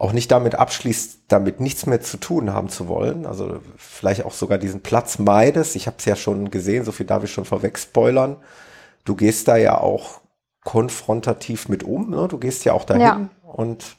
[0.02, 3.24] auch nicht damit abschließt, damit nichts mehr zu tun haben zu wollen.
[3.24, 5.76] Also vielleicht auch sogar diesen Platz meidest.
[5.76, 8.36] Ich habe es ja schon gesehen, so viel darf ich schon vorweg spoilern.
[9.04, 10.20] Du gehst da ja auch
[10.64, 12.10] konfrontativ mit um.
[12.10, 12.26] Ne?
[12.26, 13.28] Du gehst ja auch dahin ja.
[13.44, 13.96] und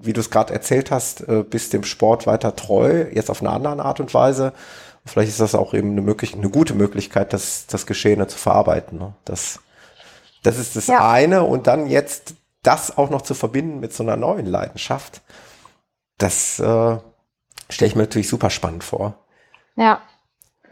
[0.00, 3.50] wie du es gerade erzählt hast, äh, bist dem Sport weiter treu, jetzt auf eine
[3.50, 4.52] andere Art und Weise.
[5.06, 8.98] Vielleicht ist das auch eben eine, möglich eine gute Möglichkeit, das, das Geschehene zu verarbeiten.
[8.98, 9.14] Ne?
[9.24, 9.60] Das,
[10.42, 11.08] das ist das ja.
[11.08, 11.44] eine.
[11.44, 15.20] Und dann jetzt das auch noch zu verbinden mit so einer neuen Leidenschaft,
[16.18, 16.98] das äh,
[17.68, 19.14] stelle ich mir natürlich super spannend vor.
[19.76, 20.00] Ja.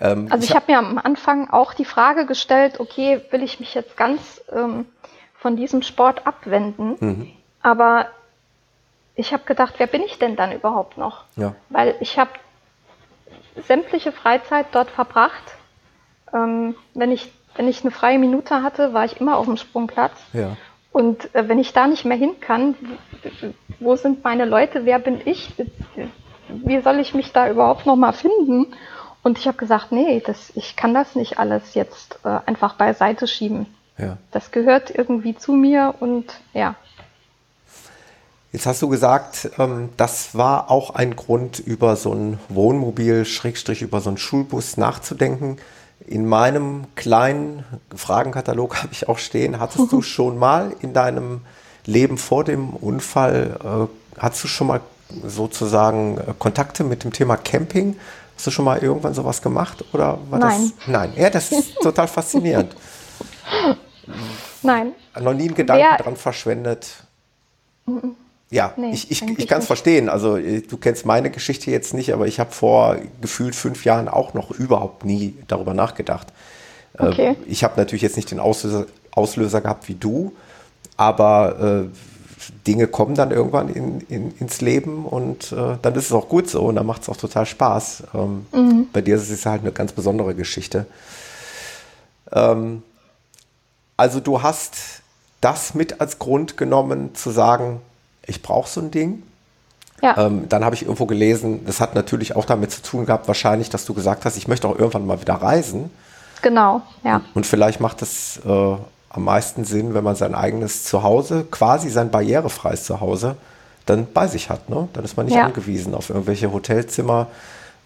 [0.00, 3.42] Ähm, also ich, ich habe hab mir am Anfang auch die Frage gestellt, okay, will
[3.42, 4.86] ich mich jetzt ganz ähm,
[5.34, 6.96] von diesem Sport abwenden?
[7.00, 7.32] Mhm.
[7.62, 8.06] Aber
[9.14, 11.24] ich habe gedacht, wer bin ich denn dann überhaupt noch?
[11.36, 11.54] Ja.
[11.68, 12.30] Weil ich habe
[13.66, 15.42] sämtliche Freizeit dort verbracht.
[16.32, 20.12] Ähm, wenn, ich, wenn ich eine freie Minute hatte, war ich immer auf dem Sprungplatz.
[20.32, 20.56] Ja.
[20.92, 22.74] Und äh, wenn ich da nicht mehr hin kann,
[23.78, 25.52] wo sind meine Leute, wer bin ich,
[26.48, 28.74] wie soll ich mich da überhaupt noch mal finden?
[29.22, 33.26] Und ich habe gesagt, nee, das, ich kann das nicht alles jetzt äh, einfach beiseite
[33.26, 33.66] schieben.
[33.98, 34.16] Ja.
[34.30, 36.24] Das gehört irgendwie zu mir und
[36.54, 36.74] ja.
[38.52, 43.82] Jetzt hast du gesagt, ähm, das war auch ein Grund, über so ein Wohnmobil, Schrägstrich
[43.82, 45.58] über so einen Schulbus nachzudenken.
[46.10, 51.42] In meinem kleinen Fragenkatalog habe ich auch stehen, hattest du schon mal in deinem
[51.86, 54.80] Leben vor dem Unfall, äh, hattest du schon mal
[55.24, 57.96] sozusagen äh, Kontakte mit dem Thema Camping?
[58.34, 59.84] Hast du schon mal irgendwann sowas gemacht?
[59.92, 60.72] Oder war Nein.
[60.78, 60.88] das?
[60.88, 61.12] Nein.
[61.14, 62.74] Ja, das ist total faszinierend.
[64.62, 64.92] Nein.
[65.20, 67.04] Noch nie einen Gedanken Wer, dran verschwendet.
[68.50, 70.08] Ja, nee, ich, ich, ich kann es verstehen.
[70.08, 74.08] Also äh, du kennst meine Geschichte jetzt nicht, aber ich habe vor gefühlt fünf Jahren
[74.08, 76.28] auch noch überhaupt nie darüber nachgedacht.
[76.98, 77.36] Äh, okay.
[77.46, 80.32] ich habe natürlich jetzt nicht den Auslöser, Auslöser gehabt wie du,
[80.96, 81.96] aber äh,
[82.66, 86.50] Dinge kommen dann irgendwann in, in, ins Leben und äh, dann ist es auch gut
[86.50, 88.04] so und dann macht es auch total Spaß.
[88.14, 88.88] Ähm, mhm.
[88.92, 90.86] Bei dir ist es halt eine ganz besondere Geschichte.
[92.32, 92.82] Ähm,
[93.96, 95.02] also du hast
[95.40, 97.80] das mit als Grund genommen, zu sagen,
[98.30, 99.22] ich brauche so ein Ding.
[100.02, 100.16] Ja.
[100.16, 103.68] Ähm, dann habe ich irgendwo gelesen, das hat natürlich auch damit zu tun gehabt, wahrscheinlich,
[103.68, 105.90] dass du gesagt hast, ich möchte auch irgendwann mal wieder reisen.
[106.40, 107.20] Genau, ja.
[107.34, 112.10] Und vielleicht macht es äh, am meisten Sinn, wenn man sein eigenes Zuhause, quasi sein
[112.10, 113.36] barrierefreies Zuhause,
[113.84, 114.70] dann bei sich hat.
[114.70, 114.88] Ne?
[114.94, 115.44] Dann ist man nicht ja.
[115.44, 117.26] angewiesen auf irgendwelche Hotelzimmer,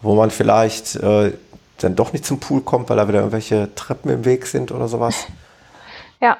[0.01, 1.33] wo man vielleicht äh,
[1.79, 4.87] dann doch nicht zum Pool kommt, weil da wieder irgendwelche Treppen im Weg sind oder
[4.87, 5.25] sowas.
[6.21, 6.37] Ja,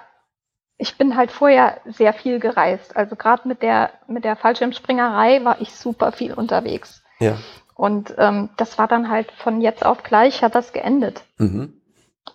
[0.77, 2.95] ich bin halt vorher sehr viel gereist.
[2.95, 7.03] Also gerade mit der, mit der Fallschirmspringerei war ich super viel unterwegs.
[7.19, 7.37] Ja.
[7.75, 11.23] Und ähm, das war dann halt von jetzt auf gleich hat das geendet.
[11.37, 11.81] Mhm.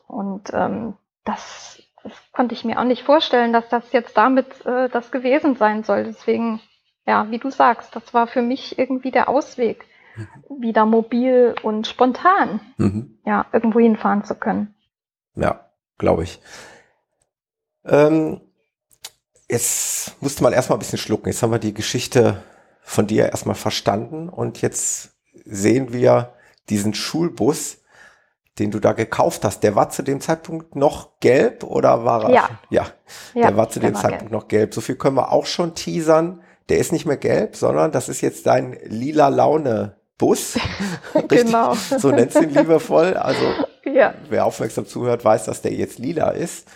[0.06, 4.88] Und ähm, das, das konnte ich mir auch nicht vorstellen, dass das jetzt damit äh,
[4.88, 6.04] das gewesen sein soll.
[6.04, 6.60] Deswegen,
[7.06, 9.84] ja, wie du sagst, das war für mich irgendwie der Ausweg,
[10.16, 10.62] mhm.
[10.62, 13.18] wieder mobil und spontan, mhm.
[13.24, 14.74] ja, irgendwo hinfahren zu können.
[15.34, 16.40] Ja, glaube ich.
[17.84, 18.40] Ähm,
[19.48, 21.28] jetzt musste man erstmal ein bisschen schlucken.
[21.28, 22.42] Jetzt haben wir die Geschichte
[22.82, 25.10] von dir erstmal verstanden und jetzt
[25.44, 26.34] sehen wir
[26.68, 27.78] diesen Schulbus,
[28.58, 29.62] den du da gekauft hast.
[29.62, 32.30] Der war zu dem Zeitpunkt noch gelb oder war er?
[32.30, 32.50] Ja.
[32.68, 32.86] Ja,
[33.34, 34.32] ja der war zu dem Zeitpunkt gelb.
[34.32, 34.74] noch gelb.
[34.74, 36.42] So viel können wir auch schon teasern.
[36.68, 40.58] Der ist nicht mehr gelb, sondern das ist jetzt dein lila Laune Bus.
[41.28, 41.74] genau.
[41.74, 43.14] So nennt du ihn liebevoll.
[43.14, 43.44] Also,
[43.84, 44.14] ja.
[44.28, 46.68] wer aufmerksam zuhört, weiß, dass der jetzt lila ist.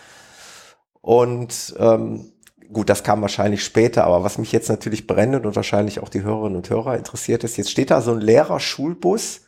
[1.05, 2.31] Und ähm,
[2.73, 6.23] gut, das kam wahrscheinlich später, aber was mich jetzt natürlich brennend und wahrscheinlich auch die
[6.23, 9.41] Hörerinnen und Hörer interessiert ist, jetzt steht da so ein leerer Schulbus.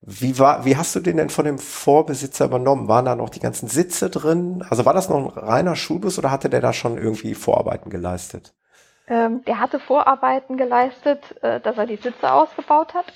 [0.00, 2.88] Wie war, wie hast du den denn von dem Vorbesitzer übernommen?
[2.88, 4.64] Waren da noch die ganzen Sitze drin?
[4.70, 8.54] Also war das noch ein reiner Schulbus oder hatte der da schon irgendwie Vorarbeiten geleistet?
[9.06, 13.12] Ähm, der hatte Vorarbeiten geleistet, äh, dass er die Sitze ausgebaut hat.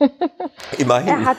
[0.78, 1.08] Immerhin.
[1.08, 1.36] Er hat,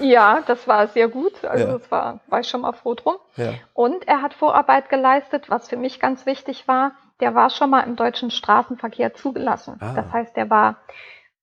[0.00, 1.44] ja, das war sehr gut.
[1.44, 1.72] Also ja.
[1.78, 3.16] das war, war ich schon mal froh drum.
[3.36, 3.54] Ja.
[3.74, 6.92] Und er hat Vorarbeit geleistet, was für mich ganz wichtig war.
[7.20, 9.76] Der war schon mal im deutschen Straßenverkehr zugelassen.
[9.80, 9.94] Ah.
[9.94, 10.76] Das heißt, der war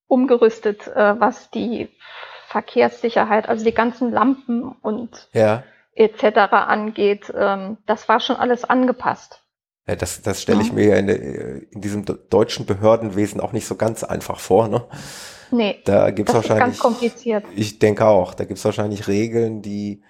[0.07, 1.89] umgerüstet, äh, was die
[2.47, 5.63] Verkehrssicherheit, also die ganzen Lampen und ja.
[5.95, 6.37] etc.
[6.51, 7.33] angeht.
[7.35, 9.43] Ähm, das war schon alles angepasst.
[9.87, 13.75] Ja, das das stelle ich mir ja in, in, diesem deutschen Behördenwesen auch nicht so
[13.75, 14.69] ganz einfach vor.
[14.69, 14.85] Ne?
[15.53, 17.45] Nee, da gibt's das wahrscheinlich, ist ganz kompliziert.
[17.55, 20.01] Ich denke auch, da gibt es wahrscheinlich Regeln, die,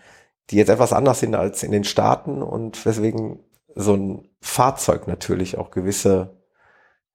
[0.50, 3.40] die jetzt etwas anders sind als in den Staaten und weswegen
[3.76, 6.38] so ein Fahrzeug natürlich auch gewisse,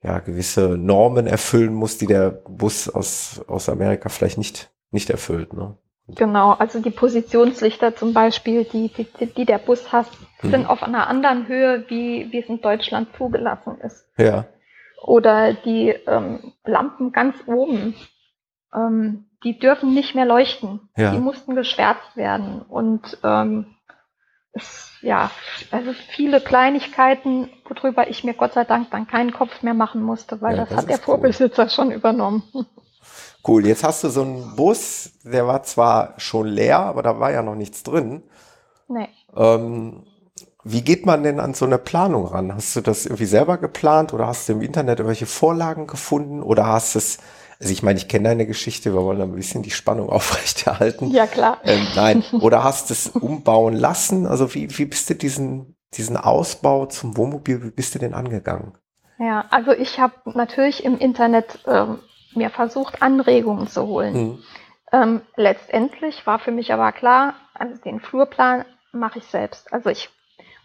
[0.02, 5.54] ja, gewisse Normen erfüllen muss, die der Bus aus, aus Amerika vielleicht nicht, nicht erfüllt.
[5.54, 5.78] Ne?
[6.08, 10.06] Genau, also die Positionslichter zum Beispiel, die, die, die der Bus hat,
[10.42, 10.66] sind mhm.
[10.66, 14.06] auf einer anderen Höhe, wie, wie es in Deutschland zugelassen ist.
[14.18, 14.46] Ja.
[15.02, 17.94] Oder die ähm, Lampen ganz oben,
[18.74, 20.88] ähm, die dürfen nicht mehr leuchten.
[20.96, 21.12] Ja.
[21.12, 22.62] Die mussten geschwärzt werden.
[22.62, 23.66] Und ähm,
[24.52, 25.30] es, ja,
[25.70, 30.40] also viele Kleinigkeiten, worüber ich mir Gott sei Dank dann keinen Kopf mehr machen musste,
[30.40, 31.70] weil ja, das, das hat der Vorbesitzer cool.
[31.70, 32.42] schon übernommen.
[33.46, 37.30] Cool, jetzt hast du so einen Bus, der war zwar schon leer, aber da war
[37.30, 38.22] ja noch nichts drin.
[38.88, 39.08] Nee.
[39.36, 40.04] Ähm,
[40.64, 42.54] wie geht man denn an so eine Planung ran?
[42.54, 46.66] Hast du das irgendwie selber geplant oder hast du im Internet irgendwelche Vorlagen gefunden oder
[46.66, 47.18] hast es,
[47.60, 51.10] also ich meine, ich kenne deine Geschichte, wir wollen ein bisschen die Spannung aufrechterhalten.
[51.10, 51.58] Ja, klar.
[51.64, 54.26] Ähm, nein, oder hast es umbauen lassen?
[54.26, 58.72] Also wie, wie bist du diesen, diesen Ausbau zum Wohnmobil, wie bist du denn angegangen?
[59.18, 61.98] Ja, also ich habe natürlich im Internet ähm,
[62.34, 64.14] mir versucht, Anregungen zu holen.
[64.14, 64.38] Mhm.
[64.92, 69.72] Ähm, letztendlich war für mich aber klar, also den Flurplan mache ich selbst.
[69.72, 70.08] Also ich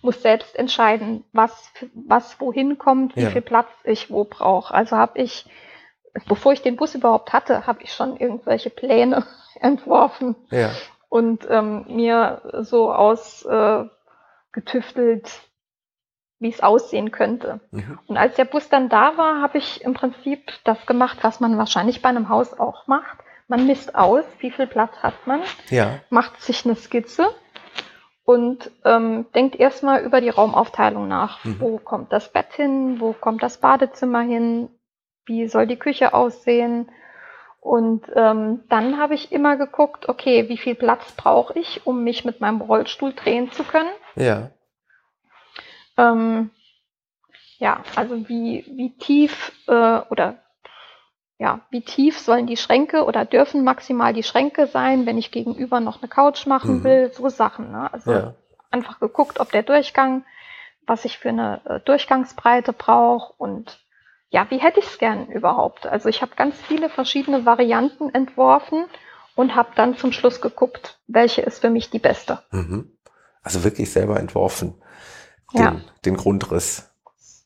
[0.01, 3.29] muss selbst entscheiden, was, was wohin kommt, wie ja.
[3.29, 4.73] viel Platz ich wo brauche.
[4.73, 5.45] Also habe ich,
[6.27, 9.25] bevor ich den Bus überhaupt hatte, habe ich schon irgendwelche Pläne
[9.59, 10.69] entworfen ja.
[11.09, 15.29] und ähm, mir so ausgetüftelt, äh,
[16.39, 17.61] wie es aussehen könnte.
[17.71, 17.99] Mhm.
[18.07, 21.57] Und als der Bus dann da war, habe ich im Prinzip das gemacht, was man
[21.57, 23.17] wahrscheinlich bei einem Haus auch macht.
[23.47, 25.99] Man misst aus, wie viel Platz hat man, ja.
[26.09, 27.29] macht sich eine Skizze
[28.25, 31.43] und ähm, denkt erstmal über die Raumaufteilung nach.
[31.43, 31.59] Mhm.
[31.59, 32.99] Wo kommt das Bett hin?
[32.99, 34.69] Wo kommt das Badezimmer hin?
[35.25, 36.89] Wie soll die Küche aussehen?
[37.59, 42.25] Und ähm, dann habe ich immer geguckt, okay, wie viel Platz brauche ich, um mich
[42.25, 43.89] mit meinem Rollstuhl drehen zu können?
[44.15, 44.51] Ja.
[45.97, 46.51] Ähm,
[47.59, 50.39] ja, also wie, wie tief äh, oder
[51.39, 55.79] ja, wie tief sollen die Schränke oder dürfen maximal die Schränke sein, wenn ich gegenüber
[55.79, 56.83] noch eine Couch machen mhm.
[56.83, 57.71] will, so Sachen.
[57.71, 57.91] Ne?
[57.91, 58.33] Also ja.
[58.71, 60.25] einfach geguckt, ob der Durchgang,
[60.85, 63.82] was ich für eine äh, Durchgangsbreite brauche und
[64.33, 65.85] ja, wie hätte ich es gern überhaupt?
[65.85, 68.85] Also ich habe ganz viele verschiedene Varianten entworfen
[69.35, 72.41] und habe dann zum Schluss geguckt, welche ist für mich die beste.
[72.49, 72.97] Mhm.
[73.43, 74.81] Also wirklich selber entworfen,
[75.53, 75.75] den, ja.
[76.03, 76.91] den Grundriss.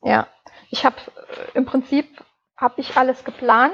[0.02, 0.28] Ja,
[0.70, 2.24] ich habe äh, im Prinzip
[2.56, 3.74] habe ich alles geplant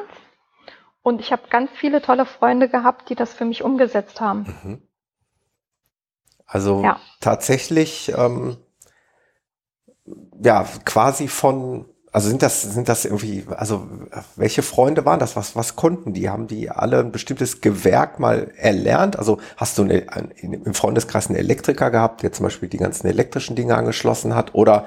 [1.03, 4.57] und ich habe ganz viele tolle Freunde gehabt, die das für mich umgesetzt haben.
[4.63, 4.87] Mhm.
[6.47, 6.99] Also ja.
[7.19, 8.57] tatsächlich, ähm,
[10.41, 13.87] ja, quasi von, also sind das, sind das irgendwie, also
[14.35, 15.35] welche Freunde waren das?
[15.35, 16.29] Was, was konnten die?
[16.29, 19.17] Haben die alle ein bestimmtes Gewerk mal erlernt?
[19.17, 23.07] Also hast du eine, ein, im Freundeskreis einen Elektriker gehabt, der zum Beispiel die ganzen
[23.07, 24.53] elektrischen Dinge angeschlossen hat?
[24.53, 24.85] Oder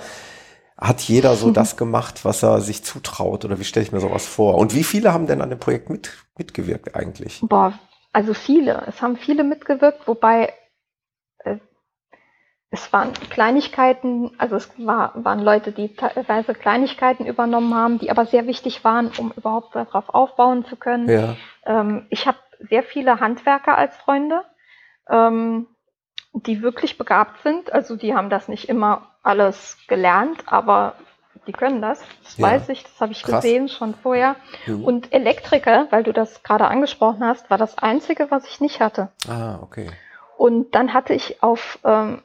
[0.78, 3.44] hat jeder so das gemacht, was er sich zutraut?
[3.44, 4.54] Oder wie stelle ich mir sowas vor?
[4.54, 7.40] Und wie viele haben denn an dem Projekt mit, mitgewirkt eigentlich?
[7.42, 7.76] Boah,
[8.12, 8.84] also viele.
[8.86, 10.52] Es haben viele mitgewirkt, wobei
[12.70, 18.26] es waren Kleinigkeiten, also es war, waren Leute, die teilweise Kleinigkeiten übernommen haben, die aber
[18.26, 21.08] sehr wichtig waren, um überhaupt darauf aufbauen zu können.
[21.08, 21.36] Ja.
[21.64, 24.42] Ähm, ich habe sehr viele Handwerker als Freunde.
[25.08, 25.68] Ähm,
[26.44, 27.72] die wirklich begabt sind.
[27.72, 30.94] Also die haben das nicht immer alles gelernt, aber
[31.46, 32.00] die können das.
[32.24, 32.46] Das ja.
[32.46, 33.42] weiß ich, das habe ich Krass.
[33.42, 34.36] gesehen schon vorher.
[34.66, 34.84] Mhm.
[34.84, 39.08] Und Elektriker, weil du das gerade angesprochen hast, war das Einzige, was ich nicht hatte.
[39.28, 39.90] Ah, okay.
[40.36, 42.22] Und dann hatte ich auf ähm,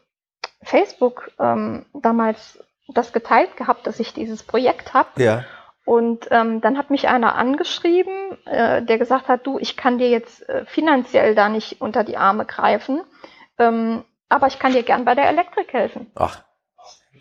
[0.63, 5.09] Facebook ähm, damals das geteilt gehabt, dass ich dieses Projekt habe.
[5.21, 5.45] Ja.
[5.85, 10.09] Und ähm, dann hat mich einer angeschrieben, äh, der gesagt hat, du, ich kann dir
[10.09, 13.01] jetzt äh, finanziell da nicht unter die Arme greifen.
[13.57, 16.11] Ähm, aber ich kann dir gern bei der Elektrik helfen.
[16.15, 16.43] Ach,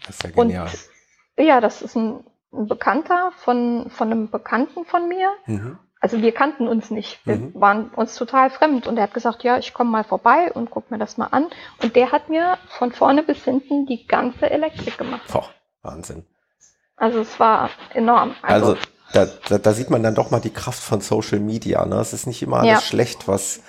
[0.06, 0.68] das ist ja genial.
[1.36, 5.32] Und, ja, das ist ein, ein, Bekannter von, von einem Bekannten von mir.
[5.46, 5.78] Mhm.
[6.00, 7.20] Also wir kannten uns nicht.
[7.26, 7.52] Wir mhm.
[7.54, 8.86] waren uns total fremd.
[8.86, 11.46] Und er hat gesagt, ja, ich komme mal vorbei und guck mir das mal an.
[11.82, 15.30] Und der hat mir von vorne bis hinten die ganze Elektrik gemacht.
[15.30, 15.50] Boah,
[15.82, 16.24] Wahnsinn.
[16.96, 18.34] Also es war enorm.
[18.42, 18.82] Also, also
[19.12, 21.84] da, da, da, sieht man dann doch mal die Kraft von Social Media.
[21.84, 21.96] Ne?
[21.96, 22.80] Es ist nicht immer alles ja.
[22.80, 23.60] schlecht, was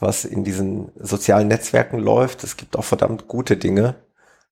[0.00, 2.42] was in diesen sozialen Netzwerken läuft.
[2.42, 3.94] Es gibt auch verdammt gute Dinge.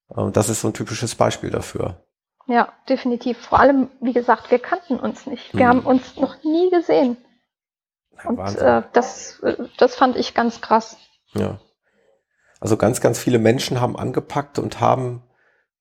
[0.08, 2.02] Und das ist so ein typisches Beispiel dafür.
[2.48, 3.38] Ja, definitiv.
[3.38, 5.54] Vor allem, wie gesagt, wir kannten uns nicht.
[5.54, 5.68] Wir hm.
[5.68, 7.18] haben uns noch nie gesehen.
[8.16, 10.96] Ja, und äh, das, äh, das fand ich ganz krass.
[11.34, 11.60] Ja.
[12.58, 15.22] Also ganz, ganz viele Menschen haben angepackt und haben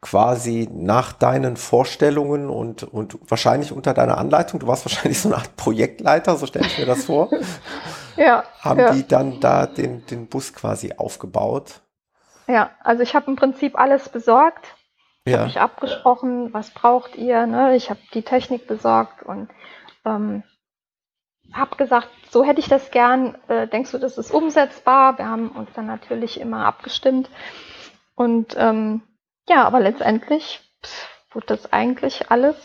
[0.01, 5.37] quasi nach deinen Vorstellungen und, und wahrscheinlich unter deiner Anleitung, du warst wahrscheinlich so eine
[5.37, 7.29] Art Projektleiter, so stelle ich mir das vor,
[8.17, 8.91] ja, haben ja.
[8.91, 11.81] die dann da den, den Bus quasi aufgebaut.
[12.47, 14.76] Ja, also ich habe im Prinzip alles besorgt.
[15.27, 15.39] Ja.
[15.39, 17.45] Habe ich abgesprochen, was braucht ihr?
[17.45, 17.75] Ne?
[17.75, 19.49] Ich habe die Technik besorgt und
[20.05, 20.43] ähm,
[21.53, 23.37] habe gesagt, so hätte ich das gern.
[23.47, 25.17] Äh, denkst du, das ist umsetzbar?
[25.17, 27.29] Wir haben uns dann natürlich immer abgestimmt.
[28.15, 29.01] Und ähm,
[29.47, 32.55] ja, aber letztendlich pff, wurde das eigentlich alles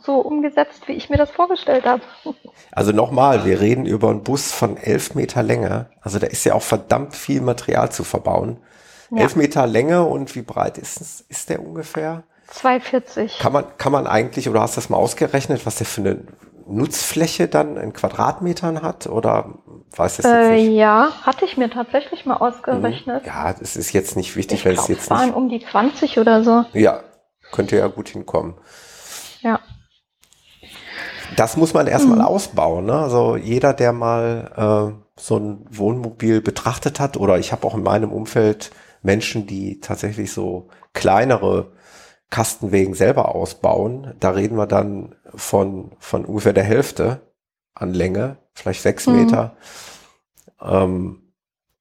[0.00, 2.02] so umgesetzt, wie ich mir das vorgestellt habe.
[2.70, 5.90] Also nochmal, wir reden über einen Bus von elf Meter Länge.
[6.00, 8.62] Also da ist ja auch verdammt viel Material zu verbauen.
[9.10, 9.22] Ja.
[9.22, 12.24] 11 Meter Länge und wie breit ist, ist der ungefähr?
[12.48, 13.38] 240.
[13.38, 16.24] Kann man, kann man eigentlich, oder hast du das mal ausgerechnet, was der für eine
[16.66, 19.06] Nutzfläche dann in Quadratmetern hat?
[19.06, 19.54] Oder
[19.96, 20.72] weiß das jetzt äh, nicht?
[20.72, 23.24] Ja, hatte ich mir tatsächlich mal ausgerechnet.
[23.26, 25.10] Ja, das ist jetzt nicht wichtig, ich weil glaub, es jetzt.
[25.10, 26.64] waren nicht, um die 20 oder so.
[26.72, 27.00] Ja,
[27.52, 28.54] könnte ja gut hinkommen.
[29.40, 29.60] Ja.
[31.36, 32.24] Das muss man erstmal mhm.
[32.24, 32.86] ausbauen.
[32.86, 32.94] Ne?
[32.94, 37.82] Also jeder, der mal äh, so ein Wohnmobil betrachtet hat, oder ich habe auch in
[37.82, 38.70] meinem Umfeld
[39.02, 41.72] Menschen, die tatsächlich so kleinere
[42.30, 44.14] Kastenwegen selber ausbauen.
[44.20, 47.20] Da reden wir dann von, von ungefähr der Hälfte
[47.74, 49.16] an Länge, vielleicht sechs mhm.
[49.16, 49.56] Meter.
[50.60, 51.22] Ähm,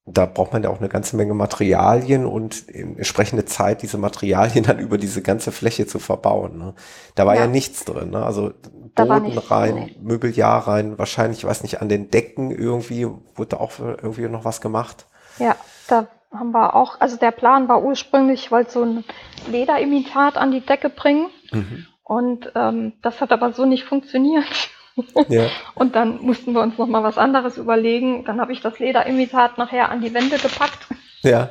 [0.10, 4.80] da braucht man ja auch eine ganze Menge Materialien und entsprechende Zeit, diese Materialien dann
[4.80, 6.58] über diese ganze Fläche zu verbauen.
[6.58, 6.73] Ne?
[7.15, 7.41] Da war ja.
[7.41, 8.12] ja nichts drin.
[8.12, 8.25] Ne?
[8.25, 8.53] Also
[8.95, 9.95] Boden rein, nee.
[10.01, 14.62] Möbeljahr rein, wahrscheinlich, ich weiß nicht, an den Decken irgendwie, wurde auch irgendwie noch was
[14.62, 15.08] gemacht.
[15.39, 15.56] Ja,
[15.88, 16.08] da
[16.39, 19.04] haben wir auch, also der Plan war ursprünglich, ich wollte so ein
[19.50, 21.28] Lederimitat an die Decke bringen.
[21.52, 21.86] Mhm.
[22.04, 24.45] Und ähm, das hat aber so nicht funktioniert.
[25.28, 25.45] Ja.
[25.76, 28.26] Und dann mussten wir uns nochmal was anderes überlegen.
[28.26, 30.88] Dann habe ich das Lederimitat nachher an die Wände gepackt.
[31.21, 31.50] Ja.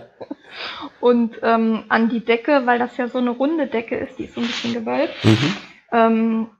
[1.00, 4.34] Und ähm, an die Decke, weil das ja so eine runde Decke ist, die ist
[4.34, 5.56] so ein bisschen gewölbt, mhm.
[5.92, 6.50] ähm,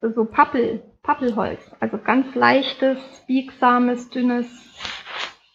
[0.00, 1.60] so Pappel, Pappelholz.
[1.80, 4.46] Also ganz leichtes, biegsames, dünnes,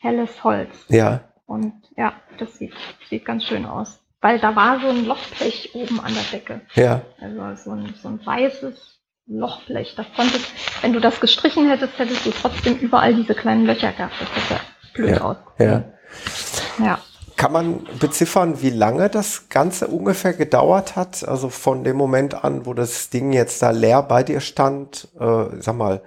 [0.01, 0.85] helles Holz.
[0.89, 1.30] Ja.
[1.51, 2.71] Und ja, das sieht,
[3.09, 3.99] sieht ganz schön aus.
[4.21, 6.61] Weil da war so ein Lochblech oben an der Decke.
[6.75, 7.01] Ja.
[7.19, 9.95] Also so ein, so ein weißes Lochblech.
[9.97, 10.45] Das konntest,
[10.81, 14.13] wenn du das gestrichen hättest, hättest du trotzdem überall diese kleinen Löcher gehabt.
[14.21, 14.61] Das hätte
[14.93, 15.21] blöd ja.
[15.21, 15.83] ausgesehen.
[16.79, 16.85] Ja.
[16.85, 16.99] ja.
[17.35, 21.27] Kann man beziffern, wie lange das Ganze ungefähr gedauert hat?
[21.27, 25.45] Also von dem Moment an, wo das Ding jetzt da leer bei dir stand, äh,
[25.59, 26.01] sag mal,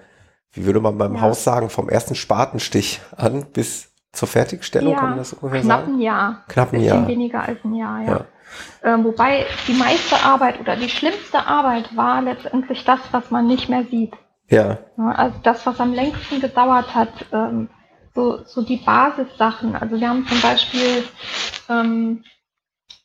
[0.53, 1.21] wie würde man beim ja.
[1.21, 5.81] Haus sagen, vom ersten Spatenstich an bis zur Fertigstellung, ja, kann man das ungefähr knapp
[5.81, 5.95] sagen?
[5.95, 6.45] Ein Jahr.
[6.49, 7.07] Knapp ein Jahr.
[7.07, 8.11] weniger als ein Jahr, ja.
[8.11, 8.25] ja.
[8.83, 13.69] Ähm, wobei die meiste Arbeit oder die schlimmste Arbeit war letztendlich das, was man nicht
[13.69, 14.13] mehr sieht.
[14.49, 14.79] Ja.
[14.97, 17.69] Also das, was am längsten gedauert hat, ähm,
[18.15, 19.75] so, so die Basissachen.
[19.75, 21.05] Also wir haben zum Beispiel
[21.69, 22.25] ähm,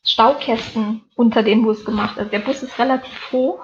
[0.04, 2.18] Staukästen unter den Bus gemacht.
[2.18, 3.60] Also der Bus ist relativ hoch.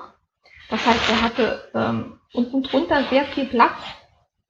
[0.71, 3.79] Das heißt, er hatte ähm, unten drunter sehr viel Platz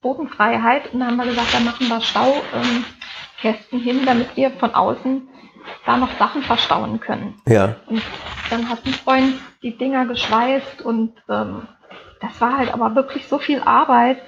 [0.06, 5.28] Bodenfreiheit und dann haben wir gesagt, da machen wir Staukästen hin, damit wir von außen
[5.84, 7.34] da noch Sachen verstauen können.
[7.44, 7.74] Ja.
[7.86, 8.00] Und
[8.50, 11.66] dann hat ein Freund die Dinger geschweißt und ähm,
[12.20, 14.22] das war halt aber wirklich so viel Arbeit.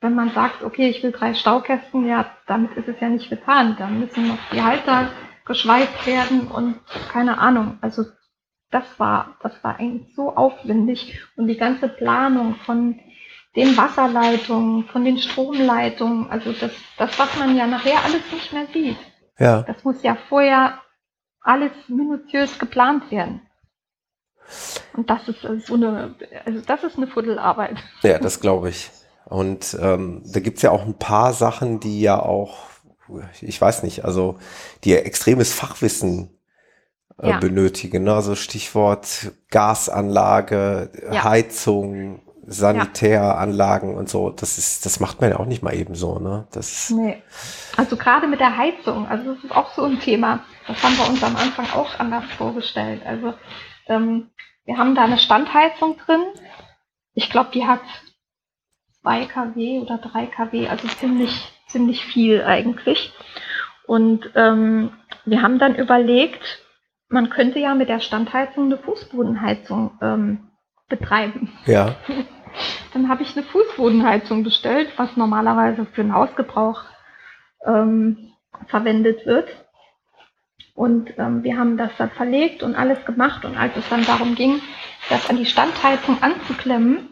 [0.00, 3.74] Wenn man sagt, okay, ich will drei Staukästen, ja, damit ist es ja nicht getan.
[3.80, 5.10] Da müssen noch die Halter
[5.44, 6.76] geschweißt werden und
[7.12, 7.78] keine Ahnung.
[7.80, 8.04] Also
[8.70, 13.00] das war, das war eigentlich so aufwendig und die ganze Planung von
[13.56, 18.66] den Wasserleitungen, von den Stromleitungen, also das, das, was man ja nachher alles nicht mehr
[18.72, 18.96] sieht.
[19.38, 19.62] Ja.
[19.62, 20.78] Das muss ja vorher
[21.40, 23.40] alles minutiös geplant werden.
[24.94, 27.78] Und das ist so eine, also das ist eine Fuddelarbeit.
[28.02, 28.90] Ja, das glaube ich.
[29.24, 32.66] Und ähm, da gibt's ja auch ein paar Sachen, die ja auch,
[33.40, 34.38] ich weiß nicht, also
[34.84, 36.36] die ja extremes Fachwissen
[37.18, 37.38] äh, ja.
[37.38, 38.04] benötigen.
[38.04, 38.14] Ne?
[38.14, 41.24] Also Stichwort Gasanlage, ja.
[41.24, 46.18] Heizung, Sanitäranlagen und so, das ist, das macht man ja auch nicht mal eben so,
[46.18, 46.48] ne?
[46.50, 47.22] Das nee.
[47.76, 50.40] Also gerade mit der Heizung, also das ist auch so ein Thema.
[50.66, 53.02] Das haben wir uns am Anfang auch anders vorgestellt.
[53.06, 53.34] Also
[53.86, 54.30] ähm,
[54.64, 56.22] wir haben da eine Standheizung drin.
[57.14, 57.80] Ich glaube, die hat
[59.02, 63.12] 2 kW oder 3 kW, also ziemlich, ziemlich viel eigentlich.
[63.86, 64.90] Und ähm,
[65.24, 66.64] wir haben dann überlegt,
[67.08, 70.50] man könnte ja mit der Standheizung eine Fußbodenheizung ähm,
[70.88, 71.52] betreiben.
[71.66, 71.94] Ja.
[72.92, 76.82] Dann habe ich eine Fußbodenheizung bestellt, was normalerweise für den Hausgebrauch
[77.66, 78.32] ähm,
[78.66, 79.48] verwendet wird.
[80.74, 83.44] Und ähm, wir haben das dann verlegt und alles gemacht.
[83.44, 84.60] Und als es dann darum ging,
[85.08, 87.10] das an die Standheizung anzuklemmen,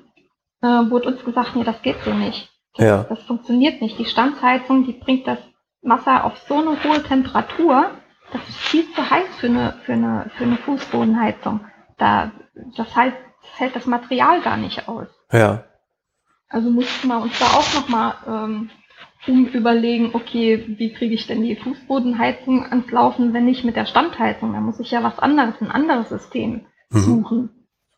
[0.63, 2.51] äh, wurde uns gesagt, nee, das geht so nicht.
[2.77, 3.05] Ja.
[3.05, 3.99] Das funktioniert nicht.
[3.99, 5.39] Die Standheizung, die bringt das
[5.83, 7.91] Wasser auf so eine hohe Temperatur,
[8.33, 11.61] das ist viel zu heiß für eine, für eine, für eine Fußbodenheizung.
[11.97, 12.33] Da,
[12.77, 13.17] das heißt,
[13.57, 15.09] hält das Material gar nicht aus.
[15.33, 15.65] Ja.
[16.49, 18.71] Also mussten wir uns da auch nochmal ähm,
[19.27, 23.87] um überlegen, okay, wie kriege ich denn die Fußbodenheizung ans Laufen, wenn nicht mit der
[23.87, 24.53] Standheizung?
[24.53, 26.99] Da muss ich ja was anderes, ein anderes System mhm.
[26.99, 27.51] suchen.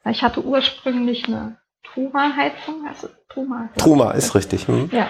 [0.09, 3.69] Ich hatte ursprünglich eine Truma-Heizung, also Truma.
[3.77, 4.67] Truma ist richtig.
[4.69, 4.91] Mhm.
[4.93, 5.09] Ja.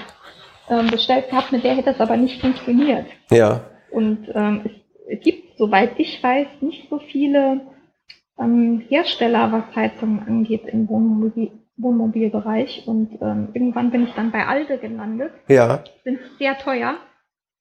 [0.69, 3.07] Ähm, bestellt gehabt, mit der hätte es aber nicht funktioniert.
[3.31, 3.63] Ja.
[3.91, 4.71] Und ähm,
[5.09, 7.61] es gibt, soweit ich weiß, nicht so viele
[8.39, 11.51] ähm, Hersteller, was Heizungen angeht im Wohnmobil
[11.83, 12.85] Wohnmobilbereich.
[12.87, 15.33] Und ähm, irgendwann bin ich dann bei Alde gelandet.
[15.49, 15.85] Ja.
[16.05, 16.97] Sind sehr teuer.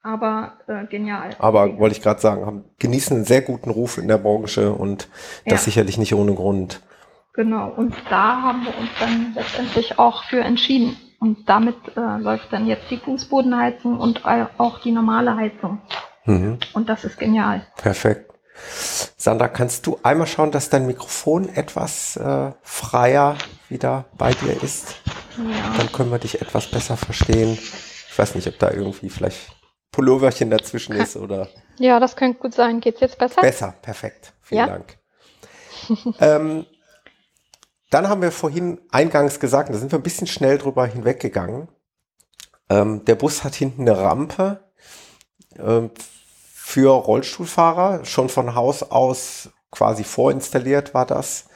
[0.01, 1.31] aber äh, genial.
[1.39, 5.09] Aber wollte ich gerade sagen, haben, genießen einen sehr guten Ruf in der Branche und
[5.45, 5.65] das ja.
[5.65, 6.81] sicherlich nicht ohne Grund.
[7.33, 10.97] Genau, und da haben wir uns dann letztendlich auch für entschieden.
[11.19, 14.23] Und damit äh, läuft dann jetzt die Fußbodenheizung und
[14.57, 15.79] auch die normale Heizung.
[16.25, 16.57] Mhm.
[16.73, 17.65] Und das ist genial.
[17.75, 18.31] Perfekt.
[19.17, 23.35] Sandra, kannst du einmal schauen, dass dein Mikrofon etwas äh, freier
[23.69, 24.95] wieder bei dir ist?
[25.37, 25.77] Ja.
[25.77, 27.57] Dann können wir dich etwas besser verstehen.
[28.09, 29.39] Ich weiß nicht, ob da irgendwie vielleicht
[29.91, 31.49] Pulloverchen dazwischen ist oder.
[31.77, 32.79] Ja, das könnte gut sein.
[32.79, 33.41] Geht's jetzt besser?
[33.41, 34.33] Besser, perfekt.
[34.41, 34.67] Vielen ja?
[34.67, 34.97] Dank.
[36.19, 36.65] ähm,
[37.89, 41.69] dann haben wir vorhin eingangs gesagt, da sind wir ein bisschen schnell drüber hinweggegangen.
[42.69, 44.59] Ähm, der Bus hat hinten eine Rampe
[45.57, 45.89] ähm,
[46.53, 51.48] für Rollstuhlfahrer, schon von Haus aus quasi vorinstalliert war das.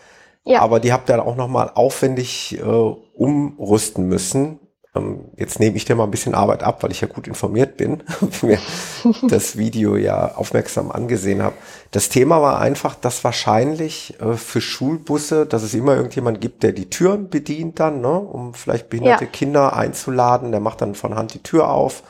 [0.45, 0.61] Ja.
[0.61, 4.59] Aber die habt ihr dann auch nochmal aufwendig äh, umrüsten müssen.
[4.95, 7.77] Ähm, jetzt nehme ich dir mal ein bisschen Arbeit ab, weil ich ja gut informiert
[7.77, 8.03] bin,
[8.41, 8.59] mir
[9.29, 11.55] das Video ja aufmerksam angesehen habe.
[11.91, 16.73] Das Thema war einfach, dass wahrscheinlich äh, für Schulbusse, dass es immer irgendjemand gibt, der
[16.73, 19.31] die Türen bedient dann, ne, um vielleicht behinderte ja.
[19.31, 20.51] Kinder einzuladen.
[20.51, 22.03] Der macht dann von Hand die Tür auf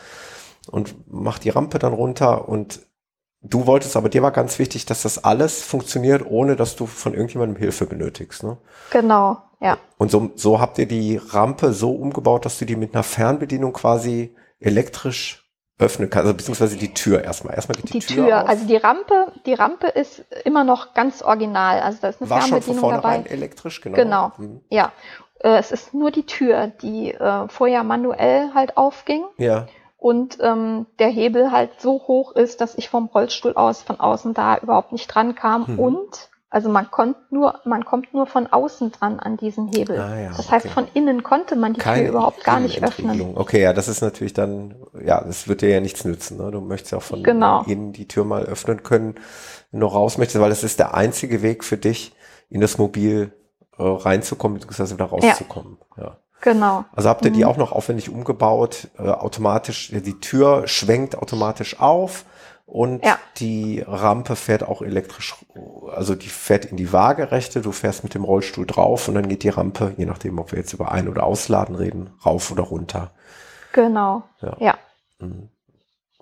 [0.71, 2.81] und macht die Rampe dann runter und
[3.45, 7.13] Du wolltest aber, dir war ganz wichtig, dass das alles funktioniert, ohne dass du von
[7.13, 8.41] irgendjemandem Hilfe benötigst.
[8.43, 8.57] Ne?
[8.89, 9.77] Genau, ja.
[9.97, 13.73] Und so, so habt ihr die Rampe so umgebaut, dass du die mit einer Fernbedienung
[13.73, 15.43] quasi elektrisch
[15.77, 17.55] öffnen kannst, also beziehungsweise die Tür erstmal.
[17.55, 21.21] Erstmal geht die, die Tür, Tür also die Rampe, die Rampe ist immer noch ganz
[21.21, 21.81] original.
[21.81, 23.23] Also da ist eine War Fernbedienung schon von dabei.
[23.29, 23.95] elektrisch, genau.
[23.97, 24.61] Genau, mhm.
[24.69, 24.93] ja.
[25.39, 29.25] Äh, es ist nur die Tür, die äh, vorher manuell halt aufging.
[29.37, 29.67] Ja
[30.03, 34.33] und ähm, der Hebel halt so hoch ist, dass ich vom Rollstuhl aus von außen
[34.33, 35.79] da überhaupt nicht dran kam mhm.
[35.79, 39.97] und also man kommt nur, man kommt nur von außen dran an diesen Hebel.
[39.97, 43.37] Ah, ja, das heißt, von innen konnte man die Keine Tür überhaupt gar nicht öffnen.
[43.37, 46.37] Okay, ja, das ist natürlich dann, ja, das wird dir ja nichts nützen.
[46.37, 46.51] Ne?
[46.51, 47.63] Du möchtest ja auch von genau.
[47.63, 49.15] innen die Tür mal öffnen können,
[49.71, 52.13] wenn du raus möchtest, weil das ist der einzige Weg für dich,
[52.49, 53.31] in das Mobil
[53.77, 55.77] äh, reinzukommen, beziehungsweise wieder rauszukommen.
[55.97, 56.03] Ja.
[56.03, 56.17] ja.
[56.43, 56.83] Genau.
[56.93, 57.49] Also habt ihr die mhm.
[57.49, 62.25] auch noch aufwendig umgebaut, äh, automatisch, die Tür schwenkt automatisch auf
[62.65, 63.17] und ja.
[63.37, 65.35] die Rampe fährt auch elektrisch,
[65.95, 69.43] also die fährt in die Waagerechte, du fährst mit dem Rollstuhl drauf und dann geht
[69.43, 73.11] die Rampe, je nachdem, ob wir jetzt über Ein- oder Ausladen reden, rauf oder runter.
[73.71, 74.23] Genau.
[74.41, 74.57] Ja.
[74.59, 74.77] ja.
[75.19, 75.47] Mhm.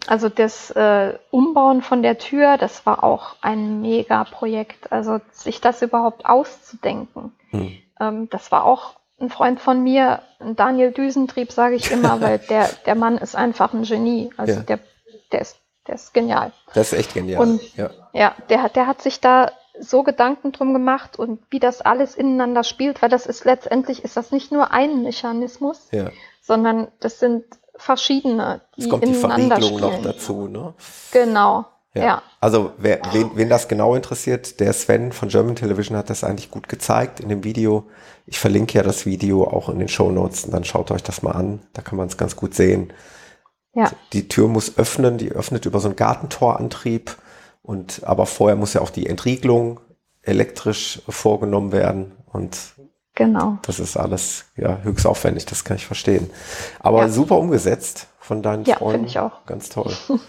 [0.05, 4.91] Also das äh, Umbauen von der Tür, das war auch ein Mega-Projekt.
[4.91, 7.77] Also sich das überhaupt auszudenken, mhm.
[7.99, 12.69] ähm, das war auch ein Freund von mir, Daniel Düsentrieb, sage ich immer, weil der,
[12.85, 14.31] der Mann ist einfach ein Genie.
[14.37, 14.59] Also ja.
[14.61, 14.79] der,
[15.31, 15.57] der, ist,
[15.87, 16.51] der ist genial.
[16.73, 17.41] Das ist echt genial.
[17.41, 21.59] Und ja, ja der, hat, der hat sich da so Gedanken drum gemacht und wie
[21.59, 26.11] das alles ineinander spielt, weil das ist letztendlich ist das nicht nur ein Mechanismus, ja.
[26.41, 27.45] sondern das sind
[27.75, 30.03] verschiedene, die es kommt ineinander die Verriegelung spielen.
[30.03, 30.73] noch dazu, ne?
[31.11, 31.65] Genau.
[31.93, 32.03] Ja.
[32.03, 32.21] ja.
[32.39, 36.49] Also wer, wen, wen das genau interessiert, der Sven von German Television hat das eigentlich
[36.49, 37.89] gut gezeigt in dem Video.
[38.25, 41.21] Ich verlinke ja das Video auch in den Show Notes und dann schaut euch das
[41.21, 41.59] mal an.
[41.73, 42.93] Da kann man es ganz gut sehen.
[43.73, 43.91] Ja.
[44.13, 47.15] Die Tür muss öffnen, die öffnet über so einen Gartentorantrieb
[47.61, 49.79] und aber vorher muss ja auch die Entriegelung
[50.23, 52.57] elektrisch vorgenommen werden und
[53.15, 53.57] genau.
[53.63, 56.29] Das ist alles ja höchst aufwendig, das kann ich verstehen.
[56.79, 57.09] Aber ja.
[57.09, 59.05] super umgesetzt von deinen ja, Freunden.
[59.05, 59.45] Ich auch.
[59.45, 59.93] Ganz toll.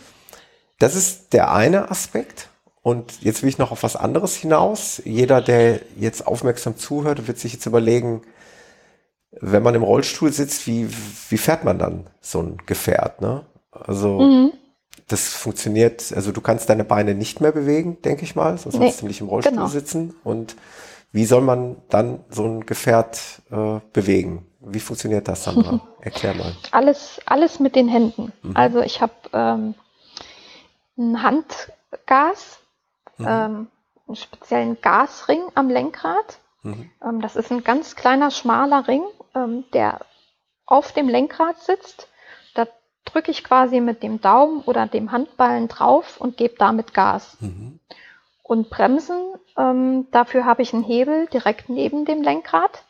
[0.82, 2.48] Das ist der eine Aspekt.
[2.82, 5.00] Und jetzt will ich noch auf was anderes hinaus.
[5.04, 8.22] Jeder, der jetzt aufmerksam zuhört, wird sich jetzt überlegen,
[9.40, 10.88] wenn man im Rollstuhl sitzt, wie,
[11.28, 13.20] wie fährt man dann so ein Gefährt?
[13.20, 13.46] Ne?
[13.70, 14.52] Also mhm.
[15.06, 18.86] das funktioniert, also du kannst deine Beine nicht mehr bewegen, denke ich mal, sonst nee,
[18.86, 19.68] musst du nicht im Rollstuhl genau.
[19.68, 20.16] sitzen.
[20.24, 20.56] Und
[21.12, 23.20] wie soll man dann so ein Gefährt
[23.52, 24.48] äh, bewegen?
[24.58, 25.80] Wie funktioniert das, Sandra?
[26.00, 26.56] Erklär mal.
[26.72, 28.32] Alles, alles mit den Händen.
[28.42, 28.56] Mhm.
[28.56, 29.74] Also ich habe ähm,
[30.96, 32.60] ein Handgas,
[33.18, 33.26] mhm.
[33.26, 33.68] ähm,
[34.06, 36.38] einen speziellen Gasring am Lenkrad.
[36.62, 36.90] Mhm.
[37.02, 40.00] Ähm, das ist ein ganz kleiner, schmaler Ring, ähm, der
[40.66, 42.08] auf dem Lenkrad sitzt.
[42.54, 42.66] Da
[43.04, 47.36] drücke ich quasi mit dem Daumen oder dem Handballen drauf und gebe damit Gas.
[47.40, 47.80] Mhm.
[48.42, 52.84] Und Bremsen, ähm, dafür habe ich einen Hebel direkt neben dem Lenkrad.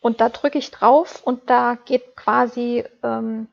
[0.00, 3.48] Und da drücke ich drauf und da geht quasi ähm,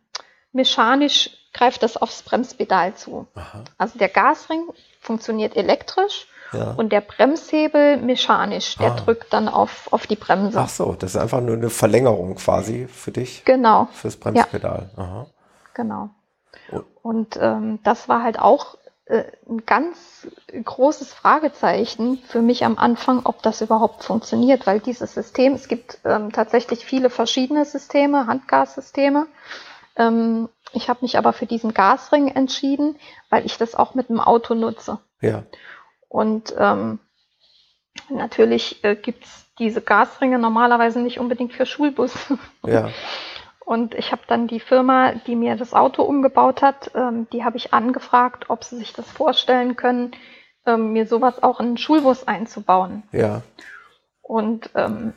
[0.51, 3.27] mechanisch greift das aufs Bremspedal zu.
[3.35, 3.63] Aha.
[3.77, 4.63] Also der Gasring
[4.99, 6.71] funktioniert elektrisch ja.
[6.71, 8.77] und der Bremshebel mechanisch.
[8.77, 8.95] Der ah.
[8.95, 10.59] drückt dann auf, auf die Bremse.
[10.59, 13.43] Ach so, das ist einfach nur eine Verlängerung quasi für dich.
[13.45, 13.87] Genau.
[13.93, 14.89] Fürs Bremspedal.
[14.97, 15.03] Ja.
[15.03, 15.25] Aha.
[15.73, 16.09] Genau.
[16.69, 20.27] Und, und ähm, das war halt auch äh, ein ganz
[20.63, 25.99] großes Fragezeichen für mich am Anfang, ob das überhaupt funktioniert, weil dieses System, es gibt
[26.05, 29.27] ähm, tatsächlich viele verschiedene Systeme, Handgassysteme.
[29.95, 32.97] Ähm, ich habe mich aber für diesen Gasring entschieden,
[33.29, 34.99] weil ich das auch mit dem Auto nutze.
[35.21, 35.43] Ja.
[36.09, 36.99] Und ähm,
[38.09, 42.13] natürlich äh, gibt's diese Gasringe normalerweise nicht unbedingt für Schulbus.
[42.65, 42.89] Ja.
[43.65, 47.55] Und ich habe dann die Firma, die mir das Auto umgebaut hat, ähm, die habe
[47.55, 50.11] ich angefragt, ob sie sich das vorstellen können,
[50.65, 53.03] ähm, mir sowas auch in einen Schulbus einzubauen.
[53.13, 53.41] Ja.
[54.21, 55.13] Und ähm,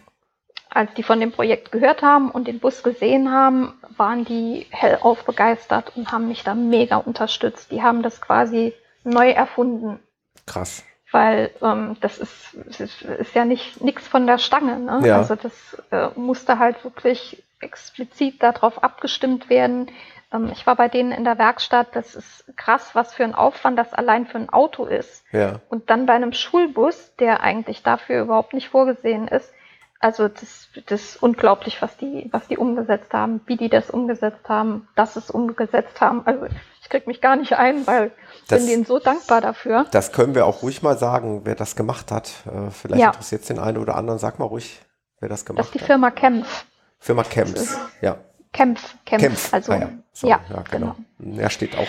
[0.77, 5.25] als die von dem Projekt gehört haben und den Bus gesehen haben, waren die hellauf
[5.25, 7.71] begeistert und haben mich da mega unterstützt.
[7.71, 10.01] Die haben das quasi neu erfunden.
[10.47, 10.85] Krass.
[11.11, 14.79] Weil ähm, das ist, ist, ist ja nicht nichts von der Stange.
[14.79, 15.01] Ne?
[15.07, 15.17] Ja.
[15.17, 15.53] Also das
[15.91, 19.91] äh, musste halt wirklich explizit darauf abgestimmt werden.
[20.31, 21.89] Ähm, ich war bei denen in der Werkstatt.
[21.95, 25.25] Das ist krass, was für ein Aufwand das allein für ein Auto ist.
[25.33, 25.61] Ja.
[25.71, 29.51] Und dann bei einem Schulbus, der eigentlich dafür überhaupt nicht vorgesehen ist.
[29.99, 34.49] Also das, das ist unglaublich, was die, was die umgesetzt haben, wie die das umgesetzt
[34.49, 36.23] haben, dass es umgesetzt haben.
[36.27, 36.47] Also
[36.83, 39.87] ich krieg mich gar nicht ein, weil ich Das- bin denen so dankbar dafür.
[39.93, 42.31] Das können wir auch ruhig mal sagen, wer das gemacht hat.
[42.47, 43.09] Äh, vielleicht Ja.
[43.09, 44.19] interessiert es den einen oder anderen.
[44.19, 44.81] Sag mal ruhig,
[45.21, 45.87] wer das Das gemacht ist die hat.
[45.87, 46.67] Firma Kempf.
[46.99, 47.79] Firma Camps.
[48.03, 48.17] Ja.
[48.53, 49.23] Kempf, Kempf.
[49.23, 49.55] Kempf.
[49.55, 49.89] Also, ah, ja.
[50.13, 50.95] So, ja, ja, genau.
[51.19, 51.39] genau.
[51.41, 51.87] Er steht auch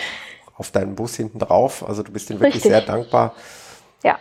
[0.56, 1.86] auf deinem Bus hinten drauf.
[1.86, 2.72] Also du bist ihm wirklich Richtig.
[2.72, 3.34] sehr dankbar.
[4.02, 4.18] Ja.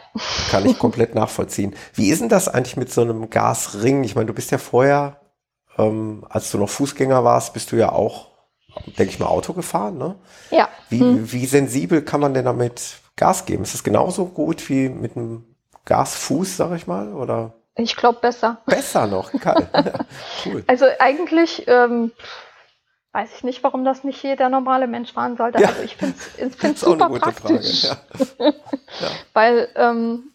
[0.49, 1.75] Kann ich komplett nachvollziehen.
[1.93, 4.03] Wie ist denn das eigentlich mit so einem Gasring?
[4.03, 5.21] Ich meine, du bist ja vorher,
[5.77, 8.29] ähm, als du noch Fußgänger warst, bist du ja auch,
[8.85, 10.15] denke ich mal, Auto gefahren, ne?
[10.51, 10.69] Ja.
[10.89, 13.63] Wie, wie sensibel kann man denn damit Gas geben?
[13.63, 15.43] Ist das genauso gut wie mit einem
[15.85, 17.13] Gasfuß, sag ich mal?
[17.13, 18.61] Oder Ich glaube besser.
[18.65, 19.31] besser noch?
[19.39, 19.67] Geil.
[20.45, 20.63] cool.
[20.67, 22.11] Also eigentlich ähm,
[23.13, 25.61] weiß ich nicht, warum das nicht jeder normale Mensch fahren sollte.
[25.61, 25.69] Ja.
[25.69, 27.87] Also ich finde es super eine gute praktisch.
[27.87, 27.97] Frage.
[28.39, 28.53] Ja.
[29.33, 30.31] Weil, ähm,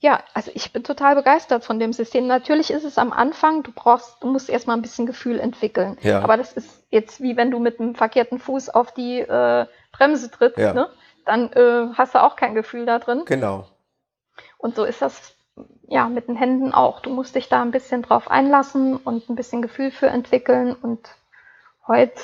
[0.00, 2.26] ja, also ich bin total begeistert von dem System.
[2.26, 5.98] Natürlich ist es am Anfang, du brauchst, du musst erstmal ein bisschen Gefühl entwickeln.
[6.02, 6.20] Ja.
[6.22, 10.30] Aber das ist jetzt wie wenn du mit einem verkehrten Fuß auf die äh, Bremse
[10.30, 10.72] trittst, Ja.
[10.72, 10.88] ne?
[11.26, 13.22] Dann äh, hast du auch kein Gefühl da drin.
[13.26, 13.66] Genau.
[14.56, 15.34] Und so ist das
[15.86, 17.00] ja mit den Händen auch.
[17.00, 20.74] Du musst dich da ein bisschen drauf einlassen und ein bisschen Gefühl für entwickeln.
[20.74, 21.06] Und
[21.86, 22.18] heute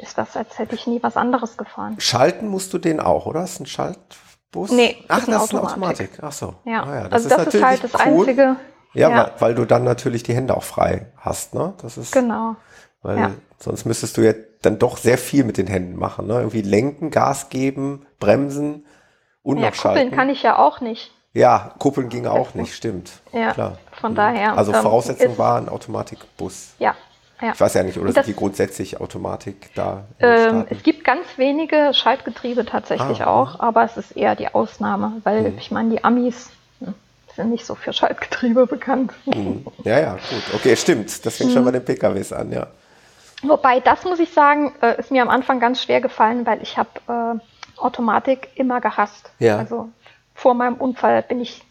[0.00, 1.96] ist das, als hätte ich nie was anderes gefahren.
[2.00, 3.44] Schalten musst du den auch, oder?
[3.44, 3.66] Ist ein
[4.52, 4.70] Schaltbus?
[4.70, 6.10] Nee, Ach, ist das ist eine Automatik.
[6.22, 6.54] Ach so.
[6.64, 8.56] Ja, Ah also das ist halt das Einzige.
[8.94, 9.16] Ja, Ja.
[9.16, 11.74] Weil, weil du dann natürlich die Hände auch frei hast, ne?
[11.82, 12.56] Das ist, Genau.
[13.02, 13.30] weil ja.
[13.58, 14.32] sonst müsstest du ja
[14.62, 16.34] dann doch sehr viel mit den Händen machen, ne?
[16.38, 18.86] Irgendwie lenken, Gas geben, bremsen
[19.42, 19.98] und Ja, noch schalten.
[20.04, 21.12] kuppeln kann ich ja auch nicht.
[21.34, 23.20] Ja, kuppeln ging auch nicht, stimmt.
[23.32, 23.78] Ja, Klar.
[24.00, 24.56] von daher.
[24.56, 26.70] Also ähm, Voraussetzung ist- war ein Automatikbus.
[26.78, 26.94] Ja,
[27.40, 27.52] ja.
[27.52, 30.04] Ich weiß ja nicht, oder Und sind das- die grundsätzlich Automatik da?
[30.20, 35.20] Ähm, es gibt ganz wenige Schaltgetriebe tatsächlich Ah, auch, aber es ist eher die Ausnahme,
[35.24, 35.58] weil Mhm.
[35.58, 36.94] ich meine, die Amis hm,
[37.34, 39.12] sind nicht so für Schaltgetriebe bekannt.
[39.26, 39.66] Mhm.
[39.84, 40.54] Ja, ja, gut.
[40.54, 41.24] Okay, stimmt.
[41.26, 41.66] Das fängt schon Mhm.
[41.66, 42.66] bei den PKWs an, ja.
[43.42, 46.78] Wobei, das muss ich sagen, äh, ist mir am Anfang ganz schwer gefallen, weil ich
[46.78, 49.30] habe äh, Automatik immer gehasst.
[49.38, 49.58] Ja.
[49.58, 49.90] Also
[50.34, 51.62] vor meinem Unfall bin ich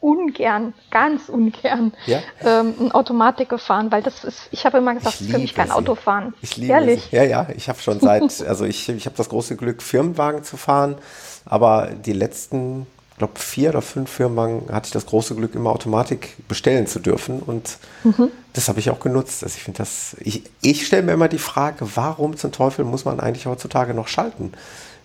[0.00, 2.20] ungern, ganz ungern Ja?
[2.42, 5.38] ähm, in Automatik gefahren, weil das ist, ich habe immer gesagt, Ich das ist für
[5.38, 5.72] mich kein sie.
[5.74, 6.34] Autofahren.
[6.40, 7.08] Ich liebe Ehrlich.
[7.10, 7.16] sie.
[7.16, 10.56] Ja, ja, ich habe schon seit, also ich, ich habe das große Glück, Firmenwagen zu
[10.56, 10.96] fahren,
[11.44, 12.86] aber die letzten,
[13.18, 17.40] glaube vier oder fünf Firmenwagen hatte ich das große Glück, immer Automatik bestellen zu dürfen
[17.40, 18.30] und Mhm.
[18.54, 19.44] das habe ich auch genutzt.
[19.44, 23.04] Also ich finde das, ich, ich stelle mir immer die Frage, warum zum Teufel muss
[23.04, 24.52] man eigentlich heutzutage noch schalten?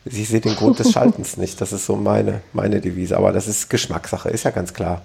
[0.05, 1.59] Ich sehe den Grund des Schaltens nicht.
[1.61, 3.17] Das ist so meine, meine Devise.
[3.17, 5.01] Aber das ist Geschmackssache, ist ja ganz klar.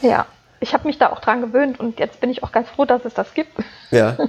[0.00, 0.26] Ja,
[0.60, 3.04] ich habe mich da auch dran gewöhnt und jetzt bin ich auch ganz froh, dass
[3.04, 3.52] es das gibt.
[3.90, 4.16] Ja.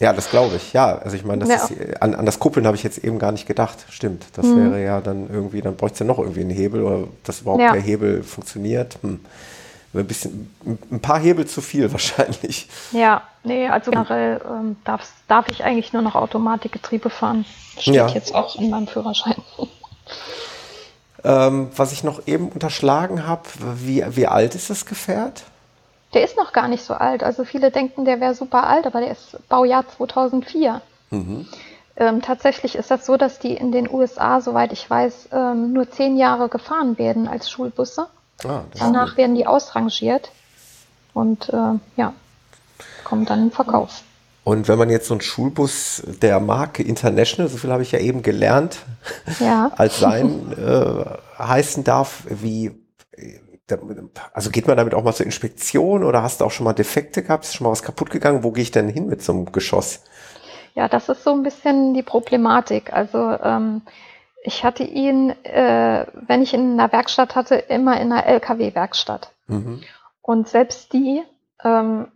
[0.00, 0.72] Ja, das glaube ich.
[0.72, 1.76] Ja, also ich meine, das Ja.
[1.76, 3.78] ist, an, an das Kuppeln habe ich jetzt eben gar nicht gedacht.
[3.90, 4.26] Stimmt.
[4.34, 4.70] Das Mhm.
[4.70, 7.62] wäre ja dann irgendwie, dann bräuchte es ja noch irgendwie einen Hebel oder dass überhaupt
[7.62, 7.72] Ja.
[7.72, 8.98] der Hebel funktioniert.
[9.02, 9.18] Hm.
[9.94, 10.54] Ein bisschen,
[10.90, 12.68] ein paar Hebel zu viel wahrscheinlich.
[12.92, 17.44] Ja, nee, also generell ähm, darf, darf ich eigentlich nur noch Automatikgetriebe fahren.
[17.78, 18.08] Steht Ja.
[18.08, 19.36] jetzt auch in meinem Führerschein.
[21.24, 23.42] Ähm, was ich noch eben unterschlagen habe,
[23.76, 25.44] wie, wie alt ist das Gefährt?
[26.14, 27.22] Der ist noch gar nicht so alt.
[27.22, 30.80] Also viele denken, der wäre super alt, aber der ist Baujahr 2004.
[31.10, 31.46] Mhm.
[31.96, 35.90] Ähm, tatsächlich ist das so, dass die in den USA, soweit ich weiß, ähm, nur
[35.90, 38.06] zehn Jahre gefahren werden als Schulbusse.
[38.44, 40.30] Ah, Danach werden die ausrangiert
[41.12, 42.12] und äh, ja,
[43.04, 44.02] kommen dann in Verkauf.
[44.44, 47.98] Und wenn man jetzt so einen Schulbus der Marke International, so viel habe ich ja
[47.98, 48.78] eben gelernt,
[49.40, 49.70] Ja.
[49.76, 51.04] als sein äh,
[51.42, 52.70] heißen darf, wie,
[53.12, 53.40] äh,
[54.32, 57.22] also geht man damit auch mal zur Inspektion oder hast du auch schon mal Defekte
[57.22, 57.44] gehabt?
[57.44, 58.42] Ist schon mal was kaputt gegangen?
[58.42, 60.00] Wo gehe ich denn hin mit so einem Geschoss?
[60.74, 62.92] Ja, das ist so ein bisschen die Problematik.
[62.92, 63.82] Also ähm,
[64.48, 69.30] ich hatte ihn, äh, wenn ich ihn in einer Werkstatt hatte, immer in einer LKW-Werkstatt.
[69.46, 69.82] Mhm.
[70.20, 71.22] Und selbst die
[71.62, 72.08] ähm,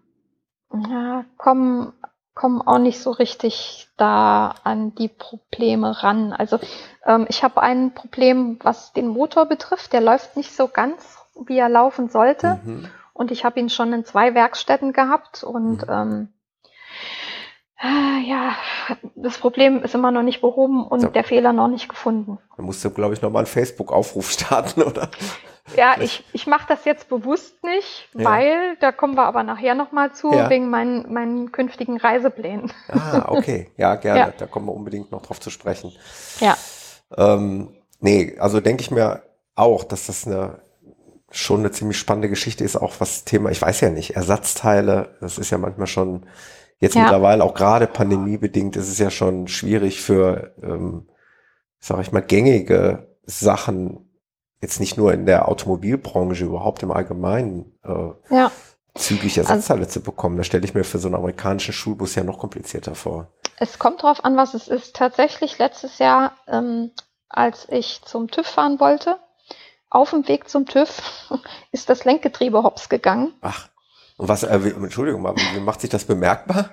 [0.72, 1.92] ja, kommen
[2.34, 6.32] komme auch nicht so richtig da an die Probleme ran.
[6.32, 6.58] Also
[7.04, 9.92] ähm, ich habe ein Problem, was den Motor betrifft.
[9.92, 12.58] Der läuft nicht so ganz, wie er laufen sollte.
[12.64, 12.88] Mhm.
[13.12, 15.92] Und ich habe ihn schon in zwei Werkstätten gehabt und mhm.
[15.92, 16.41] ähm, äh,
[17.84, 18.54] ja,
[19.16, 21.08] das Problem ist immer noch nicht behoben und ja.
[21.08, 22.38] der Fehler noch nicht gefunden.
[22.56, 25.08] Da musst du, glaube ich, nochmal einen Facebook-Aufruf starten, oder?
[25.76, 28.24] Ja, ich, ich mache das jetzt bewusst nicht, ja.
[28.24, 30.50] weil, da kommen wir aber nachher nochmal zu, ja.
[30.50, 32.72] wegen meinen, meinen künftigen Reiseplänen.
[32.88, 33.70] Ah, okay.
[33.76, 34.18] Ja, gerne.
[34.18, 34.32] Ja.
[34.36, 35.92] Da kommen wir unbedingt noch drauf zu sprechen.
[36.40, 36.56] Ja.
[37.16, 39.22] Ähm, nee, also denke ich mir
[39.54, 40.60] auch, dass das eine
[41.30, 45.38] schon eine ziemlich spannende Geschichte ist, auch was Thema, ich weiß ja nicht, Ersatzteile, das
[45.38, 46.26] ist ja manchmal schon,
[46.82, 47.02] jetzt ja.
[47.02, 51.08] mittlerweile auch gerade pandemiebedingt, ist es ja schon schwierig für, ähm,
[51.78, 54.10] sag ich mal, gängige Sachen
[54.60, 58.50] jetzt nicht nur in der Automobilbranche, überhaupt im Allgemeinen äh, ja.
[58.96, 60.36] zügig Ersatzteile also, zu bekommen.
[60.36, 63.28] Da stelle ich mir für so einen amerikanischen Schulbus ja noch komplizierter vor.
[63.58, 64.96] Es kommt drauf an, was es ist.
[64.96, 66.90] Tatsächlich letztes Jahr, ähm,
[67.28, 69.18] als ich zum TÜV fahren wollte,
[69.88, 71.00] auf dem Weg zum TÜV
[71.70, 73.34] ist das Lenkgetriebe hops gegangen.
[73.40, 73.68] Ach,
[74.16, 76.70] und was, äh, Entschuldigung, wie macht sich das bemerkbar?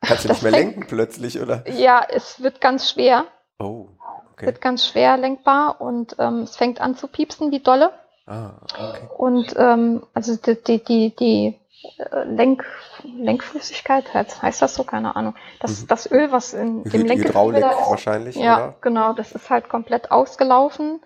[0.00, 1.68] Kannst du das nicht mehr lenken plötzlich, oder?
[1.68, 3.24] Ja, es wird ganz schwer.
[3.58, 3.88] Oh.
[4.32, 4.46] Okay.
[4.46, 7.92] Wird ganz schwer lenkbar und ähm, es fängt an zu piepsen wie dolle.
[8.26, 9.08] Ah, okay.
[9.16, 11.58] Und ähm, also die, die, die, die
[11.98, 12.64] äh, Lenk,
[13.02, 15.34] Lenkflüssigkeit, heißt das so, keine Ahnung.
[15.60, 15.86] Das, mhm.
[15.88, 18.74] das Öl, was in dem Hydraulik ist, wahrscheinlich, ja, oder?
[18.80, 21.00] genau, das ist halt komplett ausgelaufen.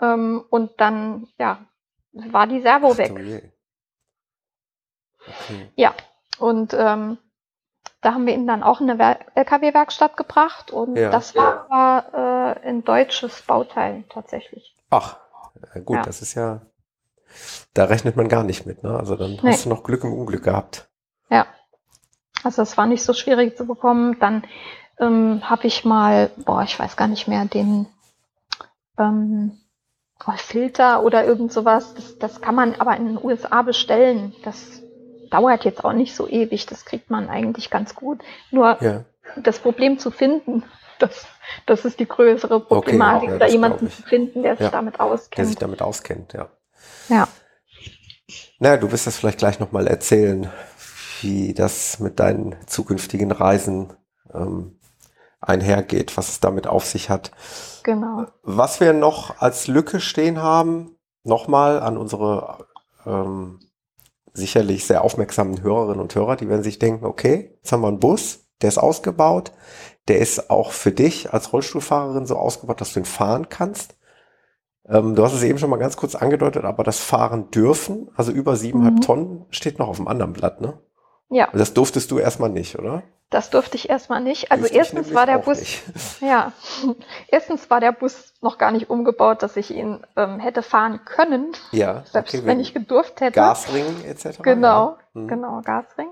[0.00, 1.58] Ähm, und dann, ja,
[2.12, 3.52] war die Servo Ach, weg.
[5.28, 5.70] Okay.
[5.76, 5.94] Ja,
[6.38, 7.18] und ähm,
[8.00, 11.10] da haben wir ihn dann auch in eine LKW-Werkstatt gebracht und ja.
[11.10, 14.76] das war äh, ein deutsches Bauteil tatsächlich.
[14.90, 15.16] Ach,
[15.84, 16.02] gut, ja.
[16.02, 16.62] das ist ja,
[17.74, 18.96] da rechnet man gar nicht mit, ne?
[18.96, 19.52] Also dann nee.
[19.52, 20.88] hast du noch Glück im Unglück gehabt.
[21.28, 21.46] Ja,
[22.44, 24.16] also es war nicht so schwierig zu bekommen.
[24.20, 24.44] Dann
[24.98, 27.86] ähm, habe ich mal, boah, ich weiß gar nicht mehr, den
[28.96, 29.58] ähm,
[30.26, 31.94] oh, Filter oder irgend sowas.
[31.94, 34.34] Das, das kann man aber in den USA bestellen.
[34.44, 34.82] Das
[35.30, 38.20] dauert jetzt auch nicht so ewig, das kriegt man eigentlich ganz gut.
[38.50, 39.04] Nur ja.
[39.36, 40.64] das Problem zu finden,
[40.98, 41.26] das,
[41.66, 45.00] das ist die größere Problematik, okay, ja, da jemanden zu finden, der sich ja, damit
[45.00, 45.38] auskennt.
[45.38, 46.48] Der sich damit auskennt, ja.
[47.08, 47.28] Ja.
[48.58, 50.50] Na, du wirst das vielleicht gleich nochmal erzählen,
[51.20, 53.92] wie das mit deinen zukünftigen Reisen
[54.32, 54.78] ähm,
[55.40, 57.30] einhergeht, was es damit auf sich hat.
[57.84, 58.26] Genau.
[58.42, 62.66] Was wir noch als Lücke stehen haben, nochmal an unsere
[63.06, 63.60] ähm,
[64.38, 68.00] sicherlich sehr aufmerksamen Hörerinnen und Hörer, die werden sich denken, okay, jetzt haben wir einen
[68.00, 69.52] Bus, der ist ausgebaut,
[70.08, 73.96] der ist auch für dich als Rollstuhlfahrerin so ausgebaut, dass du ihn fahren kannst.
[74.88, 78.32] Ähm, du hast es eben schon mal ganz kurz angedeutet, aber das Fahren dürfen, also
[78.32, 79.00] über siebeneinhalb mhm.
[79.02, 80.78] Tonnen, steht noch auf dem anderen Blatt, ne?
[81.30, 81.48] Ja.
[81.52, 83.02] Das durftest du erstmal nicht, oder?
[83.30, 84.50] Das durfte ich erstmal nicht.
[84.50, 85.82] Also Wüsste erstens war der Bus, nicht.
[86.20, 86.52] ja,
[87.28, 91.52] erstens war der Bus noch gar nicht umgebaut, dass ich ihn ähm, hätte fahren können.
[91.72, 92.04] Ja.
[92.10, 93.32] Selbst okay, wenn ich gedurft hätte.
[93.32, 94.42] Gasring etc.
[94.42, 94.98] Genau, ja.
[95.14, 95.28] hm.
[95.28, 96.08] genau, Gasring.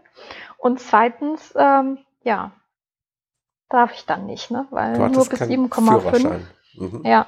[0.59, 2.53] Und zweitens, ähm, ja,
[3.71, 4.67] darf ich dann nicht, ne?
[4.71, 6.41] Weil nur bis 7,5.
[6.75, 7.01] Mhm.
[7.05, 7.27] Ja.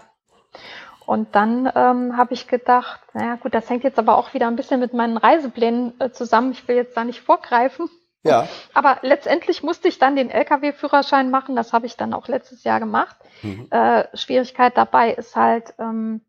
[1.09, 4.57] Und dann ähm, habe ich gedacht, naja gut, das hängt jetzt aber auch wieder ein
[4.57, 6.53] bisschen mit meinen Reiseplänen äh, zusammen.
[6.53, 7.89] Ich will jetzt da nicht vorgreifen.
[8.25, 8.47] Ja.
[8.75, 11.57] Aber letztendlich musste ich dann den Lkw-Führerschein machen.
[11.57, 13.17] Das habe ich dann auch letztes Jahr gemacht.
[13.41, 13.69] Mhm.
[13.71, 16.21] Äh, Schwierigkeit dabei ist halt, ähm,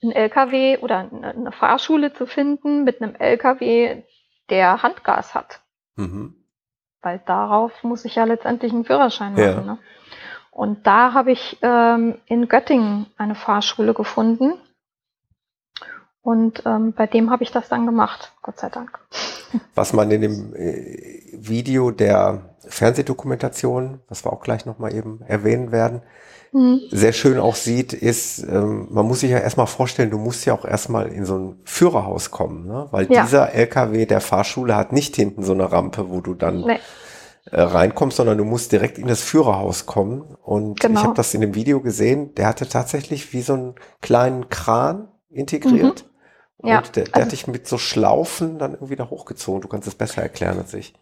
[0.00, 4.04] ein Lkw oder eine Fahrschule zu finden mit einem Lkw,
[4.48, 5.58] der Handgas hat.
[5.96, 6.36] Mhm.
[7.00, 9.42] Weil darauf muss ich ja letztendlich einen Führerschein machen.
[9.42, 9.60] Ja.
[9.60, 9.78] Ne?
[10.52, 14.52] Und da habe ich ähm, in Göttingen eine Fahrschule gefunden.
[16.20, 19.00] Und ähm, bei dem habe ich das dann gemacht, Gott sei Dank.
[19.74, 25.72] Was man in dem äh, Video der Fernsehdokumentation, was wir auch gleich nochmal eben erwähnen
[25.72, 26.02] werden,
[26.52, 26.80] mhm.
[26.90, 30.54] sehr schön auch sieht, ist, ähm, man muss sich ja erstmal vorstellen, du musst ja
[30.54, 32.86] auch erstmal in so ein Führerhaus kommen, ne?
[32.92, 33.24] weil ja.
[33.24, 36.78] dieser LKW der Fahrschule hat nicht hinten so eine Rampe, wo du dann nee.
[37.50, 40.36] Äh, reinkommst, sondern du musst direkt in das Führerhaus kommen.
[40.42, 41.00] Und genau.
[41.00, 45.08] ich habe das in dem Video gesehen, der hatte tatsächlich wie so einen kleinen Kran
[45.28, 46.04] integriert.
[46.04, 46.10] Mhm.
[46.58, 49.62] Und ja, der, der also, hat dich mit so Schlaufen dann irgendwie da hochgezogen.
[49.62, 50.94] Du kannst es besser erklären als ich.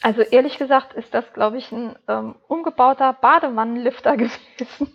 [0.00, 4.94] Also ehrlich gesagt ist das, glaube ich, ein ähm, umgebauter Badewannenlifter gewesen.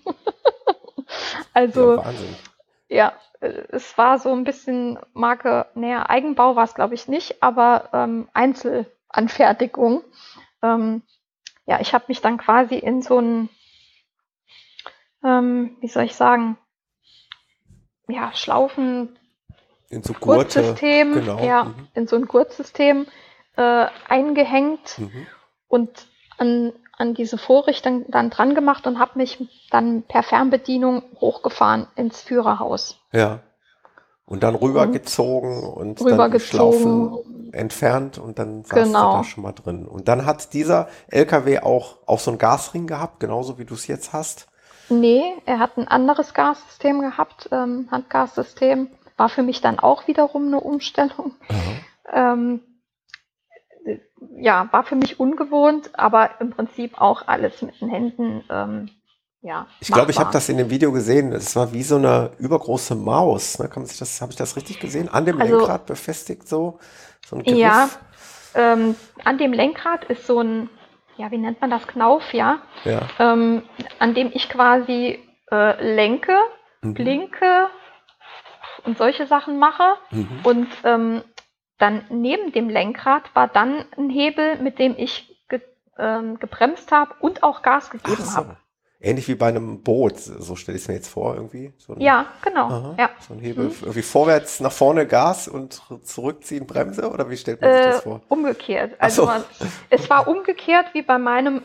[1.54, 2.36] also ja, Wahnsinn.
[2.88, 7.42] ja, äh, es war so ein bisschen Marke, näher Eigenbau war es, glaube ich, nicht,
[7.42, 10.04] aber ähm, Einzelanfertigung.
[10.62, 11.04] Ähm,
[11.66, 13.50] ja, ich habe mich dann quasi in so ein,
[15.24, 16.58] ähm, wie soll ich sagen,
[18.08, 19.18] ja, Schlaufen
[19.90, 21.44] in so Gurte, Gurtsystem, genau.
[21.44, 21.88] ja, mhm.
[21.94, 23.08] in so ein Gurtsystem
[23.56, 25.00] äh, eingehängt.
[25.00, 25.28] Mhm.
[25.68, 26.08] und
[26.38, 29.38] an, an diese Vorrichtung dann dran gemacht und habe mich
[29.70, 33.00] dann per Fernbedienung hochgefahren ins Führerhaus.
[33.12, 33.42] Ja.
[34.30, 37.52] Und dann rübergezogen und, und rübergezogen.
[37.52, 39.12] entfernt und dann saß genau.
[39.12, 39.88] du da schon mal drin.
[39.88, 43.88] Und dann hat dieser LKW auch, auch so einen Gasring gehabt, genauso wie du es
[43.88, 44.48] jetzt hast?
[44.90, 48.90] Nee, er hat ein anderes Gassystem gehabt, ähm, Handgassystem.
[49.18, 51.34] War für mich dann auch wiederum eine Umstellung.
[52.12, 52.62] Ähm,
[54.38, 58.90] ja, war für mich ungewohnt, aber im Prinzip auch alles mit den Händen ähm,
[59.42, 59.68] ja.
[59.80, 61.32] Ich glaube, ich habe das in dem Video gesehen.
[61.32, 63.60] Es war wie so eine übergroße Maus.
[63.60, 63.70] Ne?
[63.70, 65.10] Kann man sich das, habe ich das richtig gesehen?
[65.10, 66.80] An dem also, Lenkrad befestigt so?
[67.26, 67.58] so ein Griff.
[67.58, 67.90] Ja.
[68.56, 70.70] Ähm, an dem Lenkrad ist so ein,
[71.18, 71.88] ja, wie nennt man das?
[71.88, 72.60] Knauf, ja.
[72.84, 73.02] ja.
[73.20, 73.64] Ähm,
[74.00, 75.20] an dem ich quasi
[75.52, 76.36] äh, lenke,
[76.82, 76.94] mhm.
[76.94, 77.68] blinke
[78.86, 79.96] und solche Sachen mache.
[80.12, 80.40] Mhm.
[80.44, 81.22] Und ähm,
[81.78, 85.62] dann neben dem Lenkrad war dann ein Hebel, mit dem ich ge,
[85.98, 88.36] ähm, gebremst habe und auch Gas gegeben so.
[88.36, 88.58] habe.
[89.02, 91.72] Ähnlich wie bei einem Boot, so stelle ich es mir jetzt vor irgendwie.
[91.78, 92.66] So ein, ja, genau.
[92.66, 93.10] Aha, ja.
[93.26, 93.76] So ein Hebel, mhm.
[93.82, 98.02] irgendwie vorwärts nach vorne Gas und zurückziehen Bremse oder wie stellt man sich das äh,
[98.02, 98.22] vor?
[98.28, 98.96] Umgekehrt.
[99.00, 99.28] Also so.
[99.28, 99.44] man,
[99.90, 101.62] es war umgekehrt wie bei meinem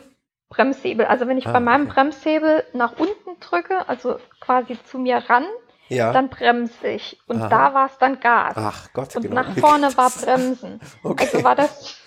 [0.47, 1.05] Bremshebel.
[1.05, 1.93] Also wenn ich ah, bei meinem okay.
[1.95, 5.45] Bremshebel nach unten drücke, also quasi zu mir ran,
[5.89, 6.13] ja.
[6.13, 7.19] dann bremse ich.
[7.27, 7.49] Und Aha.
[7.49, 8.53] da war es dann Gas.
[8.55, 9.35] Ach Gott, Und genau.
[9.35, 10.79] nach vorne war Bremsen.
[11.03, 11.25] okay.
[11.25, 11.97] Also war das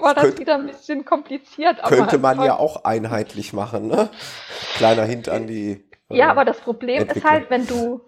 [0.00, 1.82] war das Könnt, wieder ein bisschen kompliziert.
[1.82, 4.08] könnte man ja auch einheitlich machen, ne?
[4.76, 5.84] Kleiner Hint an die.
[6.08, 8.00] Äh, ja, aber das Problem ist halt, wenn du,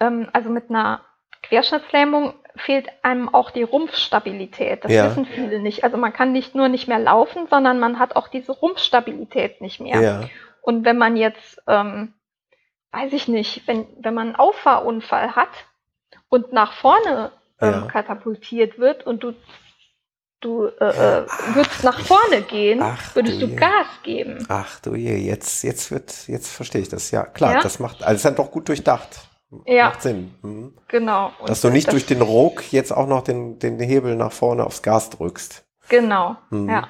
[0.00, 1.02] ähm, also mit einer
[1.42, 4.84] Querschnittslähmung fehlt einem auch die Rumpfstabilität.
[4.84, 5.10] Das ja.
[5.10, 5.84] wissen viele nicht.
[5.84, 9.80] Also man kann nicht nur nicht mehr laufen, sondern man hat auch diese Rumpfstabilität nicht
[9.80, 10.00] mehr.
[10.00, 10.20] Ja.
[10.60, 12.14] Und wenn man jetzt, ähm,
[12.92, 15.50] weiß ich nicht, wenn, wenn man einen Auffahrunfall hat
[16.28, 17.80] und nach vorne ähm, ja.
[17.82, 19.34] katapultiert wird und du
[20.40, 24.46] du äh, äh, würdest nach vorne gehen, Ach, würdest du, du Gas geben.
[24.48, 27.10] Ach du je, jetzt, jetzt wird, jetzt verstehe ich das.
[27.10, 27.60] Ja, klar, ja?
[27.60, 29.28] das macht, also ist dann doch gut durchdacht.
[29.66, 29.86] Ja.
[29.86, 30.34] Macht Sinn.
[30.42, 30.74] Mhm.
[30.88, 31.32] Genau.
[31.38, 34.32] Und Dass du nicht das durch den Ruck jetzt auch noch den, den Hebel nach
[34.32, 35.64] vorne aufs Gas drückst.
[35.88, 36.68] Genau, mhm.
[36.68, 36.88] ja.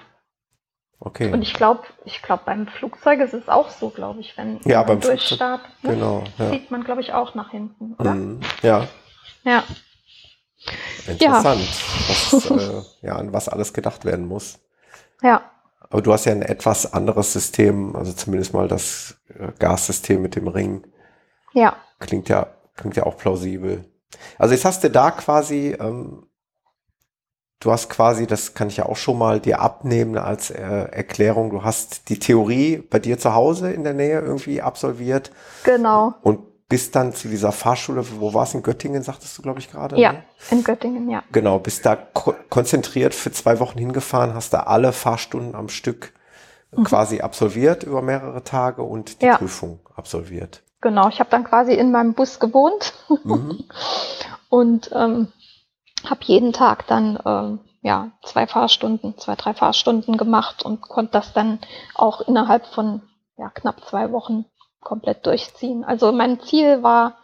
[1.01, 1.33] Okay.
[1.33, 4.79] Und ich glaube, ich glaube, beim Flugzeug ist es auch so, glaube ich, wenn ja,
[4.79, 6.51] man beim durchstartet, ne, genau, ja.
[6.51, 8.15] sieht man, glaube ich, auch nach hinten, oder?
[8.15, 8.41] Mhm.
[8.63, 8.89] Ja.
[9.45, 9.63] Ja.
[11.07, 12.09] Interessant, ja.
[12.09, 14.59] Was, äh, ja, an was alles gedacht werden muss.
[15.23, 15.43] Ja.
[15.91, 20.37] Aber du hast ja ein etwas anderes System, also zumindest mal das äh, Gassystem mit
[20.37, 20.87] dem Ring.
[21.55, 21.77] Ja.
[21.99, 23.85] Klingt ja, klingt ja auch plausibel.
[24.39, 26.27] Also jetzt hast du da quasi, ähm,
[27.61, 31.51] du hast quasi, das kann ich ja auch schon mal dir abnehmen als äh, Erklärung,
[31.51, 35.31] du hast die Theorie bei dir zu Hause in der Nähe irgendwie absolviert.
[35.65, 36.15] Genau.
[36.23, 39.71] Und bis dann zu dieser Fahrschule, wo war es in Göttingen, sagtest du, glaube ich,
[39.71, 39.99] gerade?
[39.99, 40.23] Ja, ne?
[40.51, 41.23] in Göttingen, ja.
[41.33, 46.13] Genau, bist da ko konzentriert für zwei Wochen hingefahren, hast da alle Fahrstunden am Stück
[46.73, 46.85] mhm.
[46.85, 49.39] quasi absolviert über mehrere Tage und die ja.
[49.39, 50.63] Prüfung absolviert.
[50.81, 52.93] Genau, ich habe dann quasi in meinem Bus gewohnt
[53.25, 53.65] mhm.
[54.51, 55.29] und ähm,
[56.05, 61.33] habe jeden Tag dann ähm, ja zwei Fahrstunden, zwei, drei Fahrstunden gemacht und konnte das
[61.33, 61.61] dann
[61.95, 63.01] auch innerhalb von
[63.39, 64.45] ja, knapp zwei Wochen
[64.81, 65.85] komplett durchziehen.
[65.85, 67.19] Also mein Ziel war,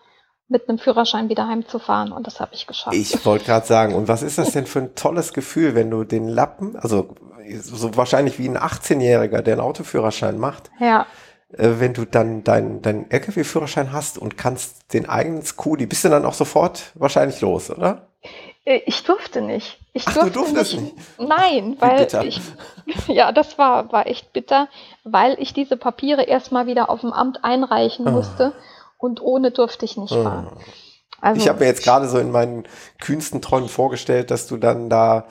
[0.48, 2.94] mit einem Führerschein wieder heimzufahren und das habe ich geschafft.
[2.94, 6.04] Ich wollte gerade sagen, und was ist das denn für ein tolles Gefühl, wenn du
[6.04, 7.14] den Lappen, also
[7.62, 11.06] so wahrscheinlich wie ein 18-Jähriger, der einen Autoführerschein macht, ja.
[11.56, 16.08] Äh, wenn du dann deinen dein LKW-Führerschein hast und kannst den eigenen Scooty, bist du
[16.08, 18.08] dann auch sofort wahrscheinlich los, oder?
[18.64, 19.78] Äh, ich durfte nicht.
[19.92, 20.96] Ich Ach, durfte du durftest nicht.
[20.96, 21.28] nicht.
[21.28, 22.40] Nein, weil ich,
[23.08, 24.68] ja, das war, war echt bitter,
[25.04, 28.10] weil ich diese Papiere erstmal wieder auf dem Amt einreichen ah.
[28.10, 28.52] musste
[28.98, 30.22] und ohne durfte ich nicht ah.
[30.22, 30.56] fahren.
[31.20, 32.64] Also, ich habe mir jetzt gerade so in meinen
[33.00, 35.26] kühnsten Träumen vorgestellt, dass du dann da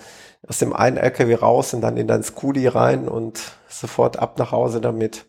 [0.47, 4.51] aus dem einen LKW raus und dann in dein Scooty rein und sofort ab nach
[4.51, 5.25] Hause damit.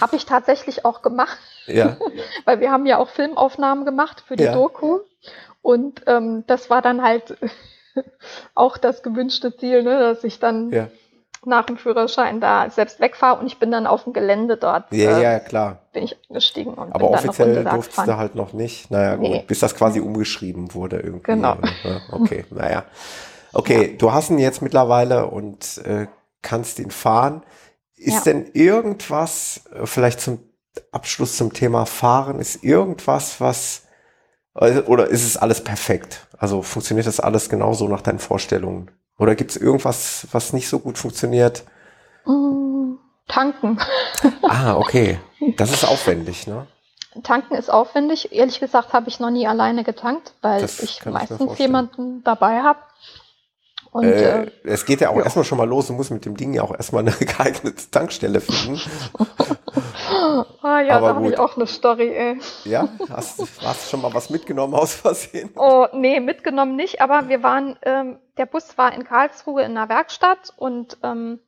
[0.00, 1.38] Habe ich tatsächlich auch gemacht.
[1.66, 1.96] Ja.
[2.44, 4.52] Weil wir haben ja auch Filmaufnahmen gemacht für die ja.
[4.52, 5.00] Doku.
[5.64, 7.38] Und ähm, das war dann halt
[8.54, 10.88] auch das gewünschte Ziel, ne, dass ich dann ja.
[11.46, 14.92] nach dem Führerschein da selbst wegfahre und ich bin dann auf dem Gelände dort.
[14.92, 15.78] Ja, äh, ja, klar.
[15.94, 18.08] Bin ich gestiegen und Aber offiziell durftest fahren.
[18.08, 18.90] du halt noch nicht.
[18.90, 19.38] Naja, nee.
[19.38, 21.32] gut, bis das quasi umgeschrieben wurde irgendwie.
[21.32, 21.56] Genau.
[21.82, 22.84] Ja, okay, naja.
[23.54, 23.96] Okay, ja.
[23.96, 26.08] du hast ihn jetzt mittlerweile und äh,
[26.42, 27.42] kannst ihn fahren.
[27.96, 30.40] Ist denn irgendwas, äh, vielleicht zum
[30.92, 33.83] Abschluss zum Thema Fahren, ist irgendwas, was
[34.54, 36.26] oder ist es alles perfekt?
[36.38, 38.90] Also funktioniert das alles genauso nach deinen Vorstellungen?
[39.18, 41.64] Oder gibt es irgendwas, was nicht so gut funktioniert?
[42.24, 42.94] Mm,
[43.28, 43.78] tanken.
[44.42, 45.18] ah, okay.
[45.56, 46.66] Das ist aufwendig, ne?
[47.22, 48.32] Tanken ist aufwendig.
[48.32, 52.80] Ehrlich gesagt habe ich noch nie alleine getankt, weil das ich meistens jemanden dabei habe.
[53.92, 55.22] Und, äh, äh, es geht ja auch ja.
[55.22, 58.40] erstmal schon mal los, du musst mit dem Ding ja auch erstmal eine geeignete Tankstelle
[58.40, 58.80] finden.
[60.62, 62.38] ah ja, Aber da habe ich auch eine Story, ey.
[62.64, 65.50] Ja, hast, hast du schon mal was mitgenommen aus Versehen?
[65.56, 69.88] Oh, nee, mitgenommen nicht, aber wir waren, ähm, der Bus war in Karlsruhe in einer
[69.88, 71.40] Werkstatt und ähm,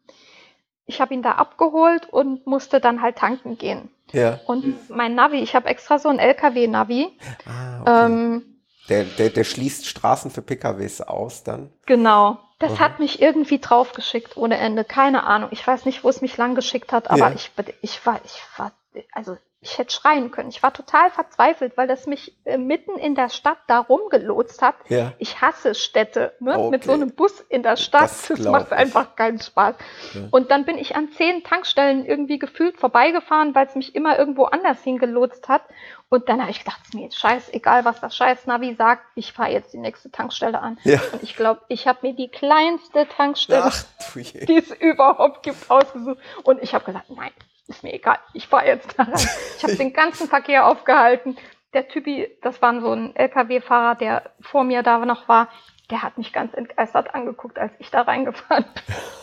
[0.86, 3.90] ich habe ihn da abgeholt und musste dann halt tanken gehen.
[4.12, 4.40] Ja.
[4.46, 7.18] Und mein Navi, ich habe extra so ein LKW-Navi.
[7.44, 8.06] Ah, okay.
[8.06, 8.55] ähm,
[8.88, 11.72] der, der, der schließt Straßen für PKWs aus dann.
[11.86, 12.38] Genau.
[12.58, 12.78] Das mhm.
[12.80, 14.84] hat mich irgendwie draufgeschickt ohne Ende.
[14.84, 15.50] Keine Ahnung.
[15.52, 17.32] Ich weiß nicht, wo es mich lang geschickt hat, aber ja.
[17.32, 17.50] ich,
[17.82, 18.72] ich war, ich war,
[19.12, 20.48] also ich hätte schreien können.
[20.48, 24.76] Ich war total verzweifelt, weil das mich äh, mitten in der Stadt da rumgelotst hat.
[24.88, 25.12] Ja.
[25.18, 26.34] Ich hasse Städte.
[26.40, 26.56] Ne?
[26.56, 26.70] Okay.
[26.70, 28.72] Mit so einem Bus in der Stadt, das, das macht ich.
[28.72, 29.74] einfach keinen Spaß.
[30.14, 30.20] Ja.
[30.30, 34.44] Und dann bin ich an zehn Tankstellen irgendwie gefühlt vorbeigefahren, weil es mich immer irgendwo
[34.44, 35.62] anders hingelotst hat.
[36.08, 39.50] Und dann habe ich gedacht, mir ist scheißegal, was das scheiß Navi sagt, ich fahre
[39.50, 40.78] jetzt die nächste Tankstelle an.
[40.84, 41.00] Ja.
[41.12, 43.72] Und ich glaube, ich habe mir die kleinste Tankstelle,
[44.14, 46.18] die es überhaupt gibt, ausgesucht.
[46.44, 47.32] Und ich habe gesagt, nein,
[47.66, 49.28] ist mir egal, ich fahre jetzt da rein.
[49.56, 51.36] Ich habe den ganzen Verkehr aufgehalten.
[51.72, 55.48] Der Typi, das war so ein LKW-Fahrer, der vor mir da noch war,
[55.90, 58.64] der hat mich ganz entgeistert angeguckt, als ich da reingefahren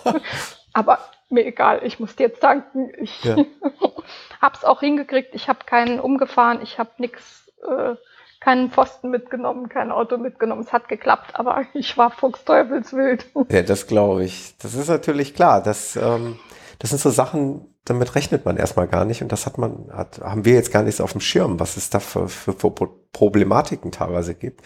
[0.03, 0.21] bin.
[0.73, 0.99] Aber
[1.29, 2.91] mir egal, ich musste jetzt tanken.
[2.97, 3.37] Ich ja.
[4.41, 5.33] hab's auch hingekriegt.
[5.33, 7.95] Ich habe keinen umgefahren, ich habe nichts, äh,
[8.39, 10.61] keinen Pfosten mitgenommen, kein Auto mitgenommen.
[10.61, 13.25] Es hat geklappt, aber ich war fuchsteufelswild.
[13.49, 14.57] Ja, das glaube ich.
[14.57, 15.61] Das ist natürlich klar.
[15.61, 16.39] Das, ähm,
[16.79, 20.19] das sind so Sachen, damit rechnet man erstmal gar nicht und das hat man, hat,
[20.21, 22.71] haben wir jetzt gar nicht so auf dem Schirm, was es da für, für, für
[23.11, 24.61] Problematiken teilweise gibt.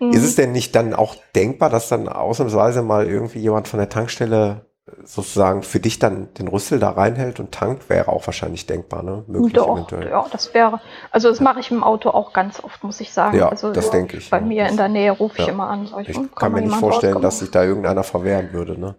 [0.00, 0.10] Mhm.
[0.12, 3.88] Ist es denn nicht dann auch denkbar, dass dann ausnahmsweise mal irgendwie jemand von der
[3.88, 4.66] Tankstelle
[5.04, 9.24] sozusagen für dich dann den Rüssel da reinhält und tankt, wäre auch wahrscheinlich denkbar, ne?
[9.26, 10.10] Möglich Doch, eventuell.
[10.10, 10.80] Ja, das wäre,
[11.10, 11.44] also das ja.
[11.44, 13.38] mache ich im Auto auch ganz oft, muss ich sagen.
[13.38, 14.30] Ja, also, das denke ich.
[14.30, 14.44] Bei ja.
[14.44, 15.88] mir in der Nähe rufe ich immer an.
[16.00, 18.94] Ich, ich kann, kann mir nicht vorstellen, dass sich da irgendeiner verwehren würde, ne?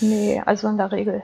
[0.00, 1.22] Nee, also in der Regel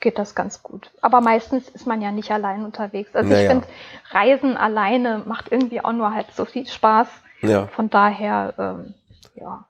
[0.00, 0.90] geht das ganz gut.
[1.00, 3.14] Aber meistens ist man ja nicht allein unterwegs.
[3.14, 3.42] Also naja.
[3.42, 3.66] ich finde,
[4.10, 7.08] Reisen alleine macht irgendwie auch nur halb so viel Spaß.
[7.42, 7.66] Ja.
[7.68, 8.94] Von daher, ähm,
[9.34, 9.66] ja,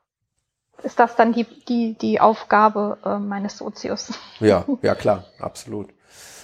[0.86, 4.12] ist das dann die, die, die Aufgabe äh, meines Sozius.
[4.38, 5.90] Ja, ja klar, absolut.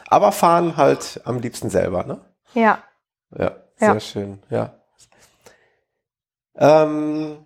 [0.09, 2.21] Aber fahren halt am liebsten selber, ne?
[2.53, 2.83] Ja.
[3.31, 4.01] Ja, sehr ja.
[4.01, 4.75] schön, ja.
[6.57, 7.39] Ähm,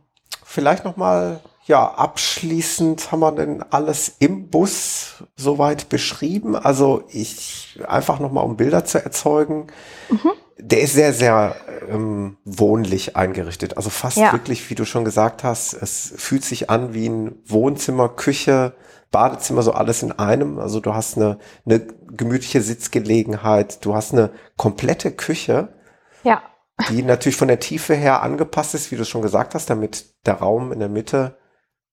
[0.43, 6.55] vielleicht nochmal ja, abschließend haben wir denn alles im Bus soweit beschrieben.
[6.55, 9.67] Also ich einfach nochmal, um Bilder zu erzeugen.
[10.09, 10.31] Mhm.
[10.59, 11.57] Der ist sehr, sehr
[11.91, 13.77] ähm, wohnlich eingerichtet.
[13.77, 14.33] Also fast ja.
[14.33, 18.75] wirklich, wie du schon gesagt hast, es fühlt sich an wie ein Wohnzimmer, Küche,
[19.11, 20.61] Badezimmer, so alles in einem.
[20.61, 25.75] Also du hast eine, eine gemütliche Sitzgelegenheit, du hast eine komplette Küche.
[26.23, 26.43] Ja.
[26.91, 30.35] Die natürlich von der Tiefe her angepasst ist, wie du schon gesagt hast, damit der
[30.35, 31.37] Raum in der Mitte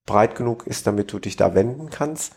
[0.06, 2.36] breit genug ist, damit du dich da wenden kannst.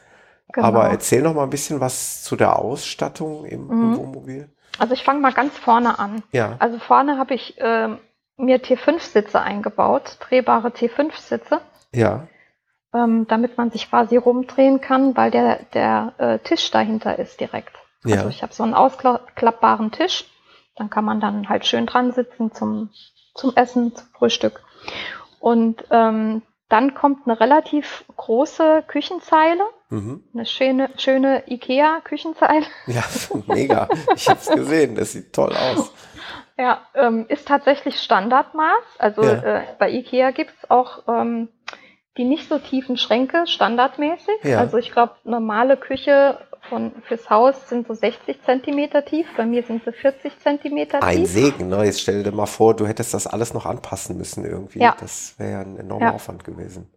[0.53, 0.67] Genau.
[0.67, 3.71] Aber erzähl noch mal ein bisschen was zu der Ausstattung im, mhm.
[3.71, 4.49] im Wohnmobil.
[4.79, 6.23] Also ich fange mal ganz vorne an.
[6.31, 6.55] Ja.
[6.59, 7.89] Also vorne habe ich äh,
[8.37, 11.61] mir T5-Sitze eingebaut, drehbare T5-Sitze.
[11.93, 12.27] Ja.
[12.93, 17.75] Ähm, damit man sich quasi rumdrehen kann, weil der, der äh, Tisch dahinter ist direkt.
[18.05, 18.17] Ja.
[18.17, 20.25] Also ich habe so einen ausklappbaren Tisch.
[20.75, 22.91] Dann kann man dann halt schön dran sitzen zum,
[23.33, 24.61] zum Essen, zum Frühstück.
[25.39, 29.63] Und ähm, dann kommt eine relativ große Küchenzeile.
[29.89, 30.23] Mhm.
[30.33, 32.65] Eine schöne, schöne IKEA-Küchenzeile.
[32.87, 33.03] Ja,
[33.47, 33.87] mega.
[34.15, 34.95] Ich habe es gesehen.
[34.95, 35.93] Das sieht toll aus.
[36.57, 38.83] Ja, ähm, ist tatsächlich Standardmaß.
[38.97, 39.59] Also ja.
[39.59, 41.49] äh, bei IKEA gibt's auch ähm,
[42.17, 44.43] die nicht so tiefen Schränke standardmäßig.
[44.43, 44.59] Ja.
[44.59, 46.39] Also ich glaube, normale Küche
[46.69, 49.27] von, fürs Haus sind so 60 Zentimeter tief.
[49.35, 51.07] Bei mir sind sie 40 Zentimeter tief.
[51.07, 51.83] Ein Segen, ne?
[51.83, 54.79] Jetzt stell dir mal vor, du hättest das alles noch anpassen müssen irgendwie.
[54.79, 54.95] Ja.
[54.99, 56.13] Das wäre ja ein enormer ja.
[56.13, 56.91] Aufwand gewesen.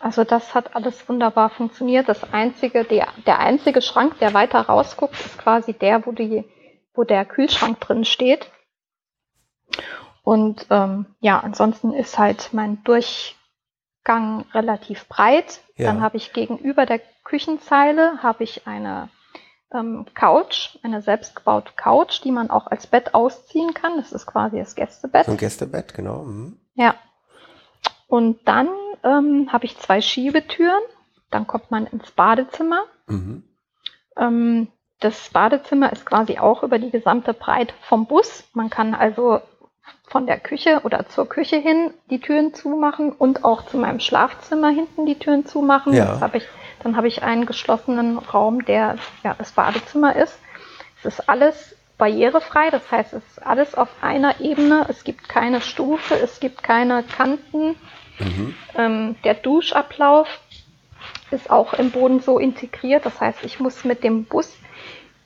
[0.00, 2.08] Also das hat alles wunderbar funktioniert.
[2.08, 6.44] Das einzige, der, der einzige Schrank, der weiter rausguckt, ist quasi der, wo die,
[6.94, 8.50] wo der Kühlschrank drin steht.
[10.24, 13.36] Und ähm, ja, ansonsten ist halt mein Durch
[14.04, 15.60] Gang relativ breit.
[15.76, 15.86] Ja.
[15.86, 19.08] Dann habe ich gegenüber der Küchenzeile habe ich eine
[19.72, 23.96] ähm, Couch, eine selbstgebaute Couch, die man auch als Bett ausziehen kann.
[23.96, 25.26] Das ist quasi das Gästebett.
[25.26, 26.24] So ein Gästebett, genau.
[26.24, 26.58] Mhm.
[26.74, 26.94] Ja.
[28.08, 28.68] Und dann
[29.02, 30.82] ähm, habe ich zwei Schiebetüren.
[31.30, 32.84] Dann kommt man ins Badezimmer.
[33.06, 33.44] Mhm.
[34.16, 34.68] Ähm,
[35.00, 38.44] das Badezimmer ist quasi auch über die gesamte Breite vom Bus.
[38.52, 39.40] Man kann also
[40.06, 44.68] von der Küche oder zur Küche hin die Türen zumachen und auch zu meinem Schlafzimmer
[44.68, 45.94] hinten die Türen zumachen.
[45.94, 46.20] Ja.
[46.20, 46.44] Hab ich,
[46.82, 50.38] dann habe ich einen geschlossenen Raum, der ja, das Badezimmer ist.
[50.98, 54.86] Es ist alles barrierefrei, das heißt, es ist alles auf einer Ebene.
[54.88, 57.76] Es gibt keine Stufe, es gibt keine Kanten.
[58.18, 58.54] Mhm.
[58.76, 60.28] Ähm, der Duschablauf
[61.30, 63.06] ist auch im Boden so integriert.
[63.06, 64.56] Das heißt, ich muss mit dem Bus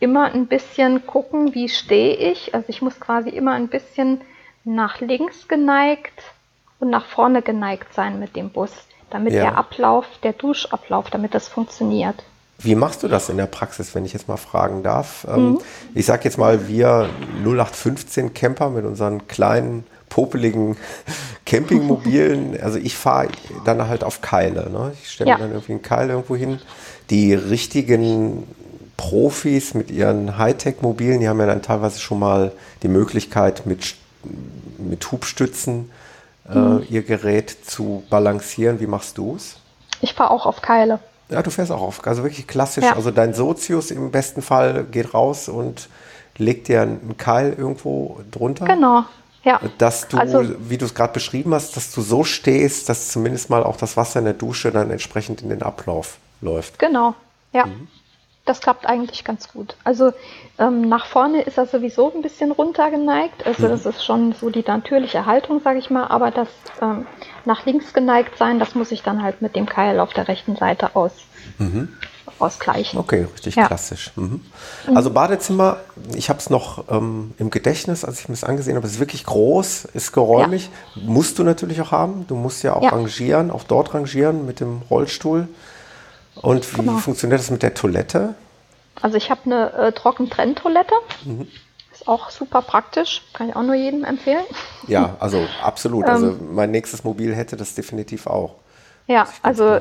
[0.00, 2.54] immer ein bisschen gucken, wie stehe ich.
[2.54, 4.20] Also ich muss quasi immer ein bisschen
[4.64, 6.22] nach links geneigt
[6.78, 9.42] und nach vorne geneigt sein mit dem Bus, damit ja.
[9.42, 12.22] der Ablauf, der Duschablauf, damit das funktioniert.
[12.58, 15.26] Wie machst du das in der Praxis, wenn ich jetzt mal fragen darf?
[15.28, 15.58] Ähm, mhm.
[15.94, 17.10] Ich sage jetzt mal, wir
[17.44, 20.76] 0815 Camper mit unseren kleinen, popeligen
[21.44, 23.28] Campingmobilen, also ich fahre
[23.64, 24.70] dann halt auf Keile.
[24.70, 24.92] Ne?
[25.02, 25.36] Ich stelle ja.
[25.36, 26.58] mir dann irgendwie einen Keil irgendwo hin.
[27.10, 28.44] Die richtigen
[28.96, 32.52] Profis mit ihren Hightech-Mobilen, die haben ja dann teilweise schon mal
[32.82, 33.96] die Möglichkeit, mit,
[34.78, 35.90] mit Hubstützen
[36.52, 36.86] mhm.
[36.88, 38.80] ihr Gerät zu balancieren.
[38.80, 39.56] Wie machst du es?
[40.00, 40.98] Ich fahre auch auf Keile.
[41.28, 42.06] Ja, du fährst auch auf.
[42.06, 42.84] Also wirklich klassisch.
[42.84, 42.94] Ja.
[42.94, 45.88] Also dein Sozius im besten Fall geht raus und
[46.36, 48.66] legt dir einen Keil irgendwo drunter.
[48.66, 49.04] Genau.
[49.42, 49.60] Ja.
[49.78, 53.48] Dass du, also, wie du es gerade beschrieben hast, dass du so stehst, dass zumindest
[53.48, 56.78] mal auch das Wasser in der Dusche dann entsprechend in den Ablauf läuft.
[56.78, 57.14] Genau.
[57.52, 57.66] Ja.
[57.66, 57.88] Mhm
[58.46, 59.76] das klappt eigentlich ganz gut.
[59.84, 60.12] Also
[60.58, 63.44] ähm, nach vorne ist er sowieso ein bisschen runtergeneigt.
[63.44, 66.06] Also das ist schon so die natürliche Haltung, sage ich mal.
[66.06, 66.48] Aber das
[66.80, 67.06] ähm,
[67.44, 70.56] nach links geneigt sein, das muss ich dann halt mit dem Keil auf der rechten
[70.56, 71.12] Seite aus.
[71.58, 71.88] Mhm.
[72.38, 72.98] Ausgleichen.
[72.98, 73.66] Okay, richtig ja.
[73.66, 74.12] klassisch.
[74.16, 74.42] Mhm.
[74.94, 75.78] Also Badezimmer,
[76.14, 79.00] ich habe es noch ähm, im Gedächtnis, als ich mir das angesehen habe, es ist
[79.00, 80.68] wirklich groß, ist geräumig.
[80.94, 81.02] Ja.
[81.06, 82.26] Musst du natürlich auch haben.
[82.28, 82.90] Du musst ja auch ja.
[82.90, 85.48] rangieren, auch dort rangieren mit dem Rollstuhl.
[86.36, 86.98] Und wie genau.
[86.98, 88.34] funktioniert das mit der Toilette?
[89.00, 90.94] Also ich habe eine äh, Trockentrenntoilette.
[91.24, 91.48] Mhm.
[91.92, 93.22] Ist auch super praktisch.
[93.32, 94.44] Kann ich auch nur jedem empfehlen.
[94.86, 96.04] Ja, also absolut.
[96.04, 96.54] also ähm.
[96.54, 98.56] mein nächstes Mobil hätte das definitiv auch.
[99.06, 99.78] Ja, also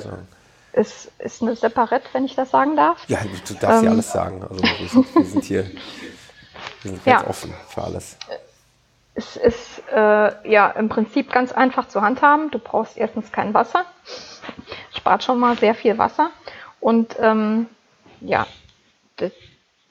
[0.71, 2.97] es ist eine Separette, wenn ich das sagen darf.
[3.07, 3.85] Ja, du darfst ähm.
[3.85, 4.43] ja alles sagen.
[4.43, 5.71] Also wir sind, wir sind hier
[6.85, 7.27] wir sind ganz ja.
[7.27, 8.17] offen für alles.
[9.15, 12.51] Es ist äh, ja im Prinzip ganz einfach zu handhaben.
[12.51, 13.85] Du brauchst erstens kein Wasser.
[15.05, 16.31] Spart schon mal sehr viel Wasser.
[16.79, 17.67] Und ähm,
[18.21, 18.47] ja,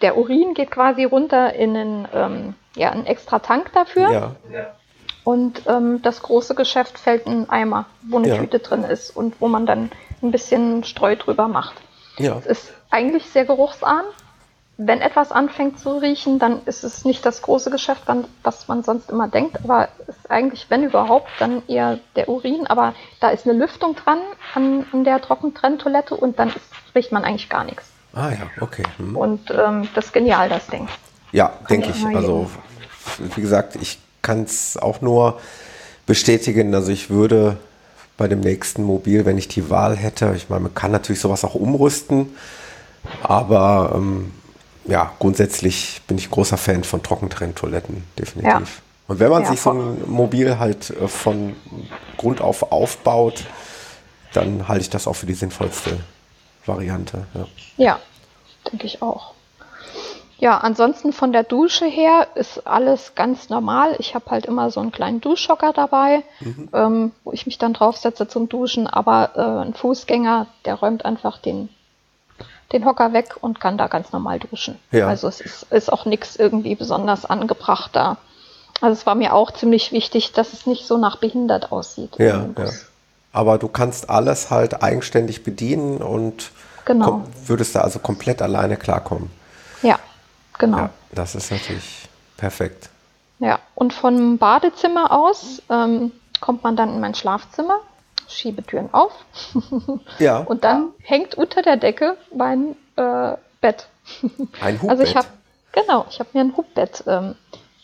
[0.00, 4.10] der Urin geht quasi runter in einen, ähm, ja, einen extra Tank dafür.
[4.10, 4.74] Ja.
[5.22, 8.38] Und ähm, das große Geschäft fällt in einen Eimer, wo eine ja.
[8.38, 11.76] Tüte drin ist und wo man dann ein bisschen Streu drüber macht.
[12.18, 12.36] Ja.
[12.38, 14.06] Es ist eigentlich sehr geruchsarm.
[14.76, 18.02] Wenn etwas anfängt zu riechen, dann ist es nicht das große Geschäft,
[18.42, 22.66] was man sonst immer denkt, aber ist eigentlich, wenn überhaupt, dann eher der Urin.
[22.66, 24.18] Aber da ist eine Lüftung dran
[24.54, 27.84] an, an der Trockentrenntoilette und dann ist, riecht man eigentlich gar nichts.
[28.14, 28.82] Ah ja, okay.
[28.96, 29.16] Hm.
[29.16, 30.88] Und ähm, das ist genial, das Ding.
[31.30, 32.04] Ja, denke ich.
[32.06, 32.50] Also,
[33.18, 35.40] wie gesagt, ich kann es auch nur
[36.06, 36.74] bestätigen.
[36.74, 37.58] Also ich würde
[38.16, 41.44] bei dem nächsten Mobil, wenn ich die Wahl hätte, ich meine, man kann natürlich sowas
[41.44, 42.34] auch umrüsten,
[43.22, 44.32] aber ähm,
[44.84, 48.52] ja, grundsätzlich bin ich großer Fan von Trockentrenntoiletten, definitiv.
[48.52, 48.62] Ja.
[49.06, 51.56] Und wenn man ja, sich so ein Mobil halt äh, von
[52.16, 53.44] Grund auf aufbaut,
[54.32, 55.98] dann halte ich das auch für die sinnvollste
[56.66, 57.26] Variante.
[57.34, 57.98] Ja, ja
[58.70, 59.34] denke ich auch.
[60.38, 63.96] Ja, ansonsten von der Dusche her ist alles ganz normal.
[63.98, 66.68] Ich habe halt immer so einen kleinen Duschhocker dabei, mhm.
[66.72, 68.86] ähm, wo ich mich dann draufsetze zum Duschen.
[68.86, 71.68] Aber äh, ein Fußgänger, der räumt einfach den,
[72.74, 74.78] den Hocker weg und kann da ganz normal duschen.
[74.90, 75.08] Ja.
[75.08, 78.18] Also es ist, ist auch nichts irgendwie besonders angebracht da.
[78.80, 82.18] Also es war mir auch ziemlich wichtig, dass es nicht so nach behindert aussieht.
[82.18, 82.70] Ja, ja
[83.32, 86.52] aber du kannst alles halt eigenständig bedienen und
[86.84, 87.24] genau.
[87.46, 89.30] würdest da also komplett alleine klarkommen.
[89.82, 89.98] Ja,
[90.58, 90.78] genau.
[90.78, 92.90] Ja, das ist natürlich perfekt.
[93.40, 97.80] Ja, und vom Badezimmer aus ähm, kommt man dann in mein Schlafzimmer,
[98.34, 99.12] schiebe Türen auf.
[100.18, 100.38] ja.
[100.38, 103.88] Und dann hängt unter der Decke mein äh, Bett.
[104.60, 104.90] Ein Hubbett?
[104.90, 105.28] Also ich habe,
[105.72, 107.34] genau, ich habe mir ein Hubbett ähm,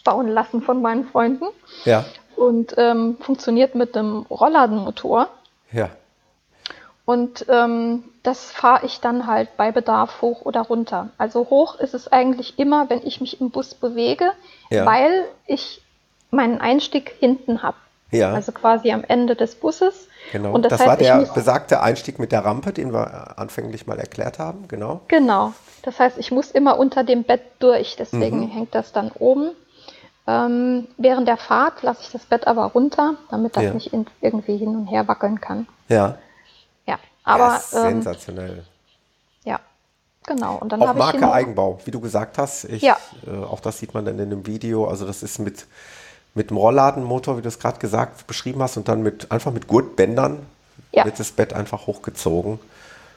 [0.04, 1.46] bauen lassen von meinen Freunden.
[1.84, 2.04] Ja.
[2.36, 5.28] Und ähm, funktioniert mit einem Rollladenmotor.
[5.72, 5.90] Ja.
[7.04, 11.08] Und ähm, das fahre ich dann halt bei Bedarf hoch oder runter.
[11.18, 14.32] Also hoch ist es eigentlich immer, wenn ich mich im Bus bewege,
[14.70, 14.86] ja.
[14.86, 15.82] weil ich
[16.30, 17.76] meinen Einstieg hinten habe.
[18.10, 18.32] Ja.
[18.32, 20.08] Also quasi am Ende des Busses.
[20.32, 20.52] Genau.
[20.52, 23.98] Und das, das heißt, war der besagte Einstieg mit der Rampe, den wir anfänglich mal
[23.98, 24.68] erklärt haben.
[24.68, 25.00] Genau.
[25.08, 25.52] Genau.
[25.82, 27.96] Das heißt, ich muss immer unter dem Bett durch.
[27.96, 28.50] Deswegen mhm.
[28.50, 29.52] hängt das dann oben.
[30.26, 33.74] Ähm, während der Fahrt lasse ich das Bett aber runter, damit das ja.
[33.74, 35.66] nicht in, irgendwie hin und her wackeln kann.
[35.88, 36.18] Ja.
[36.86, 37.60] Ja, aber.
[37.72, 38.64] Ja, ähm, sensationell.
[39.44, 39.58] Ja,
[40.26, 40.56] genau.
[40.56, 42.64] Und dann auch Marke Eigenbau, wie du gesagt hast.
[42.64, 42.96] Ich, ja.
[43.26, 44.86] Äh, auch das sieht man dann in dem Video.
[44.86, 45.66] Also, das ist mit,
[46.34, 49.66] mit dem Rollladenmotor, wie du es gerade gesagt beschrieben hast, und dann mit einfach mit
[49.66, 50.46] Gurtbändern
[50.92, 51.04] ja.
[51.04, 52.58] wird das Bett einfach hochgezogen.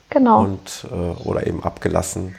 [0.09, 0.41] Genau.
[0.41, 2.35] Und, äh, oder eben abgelassen.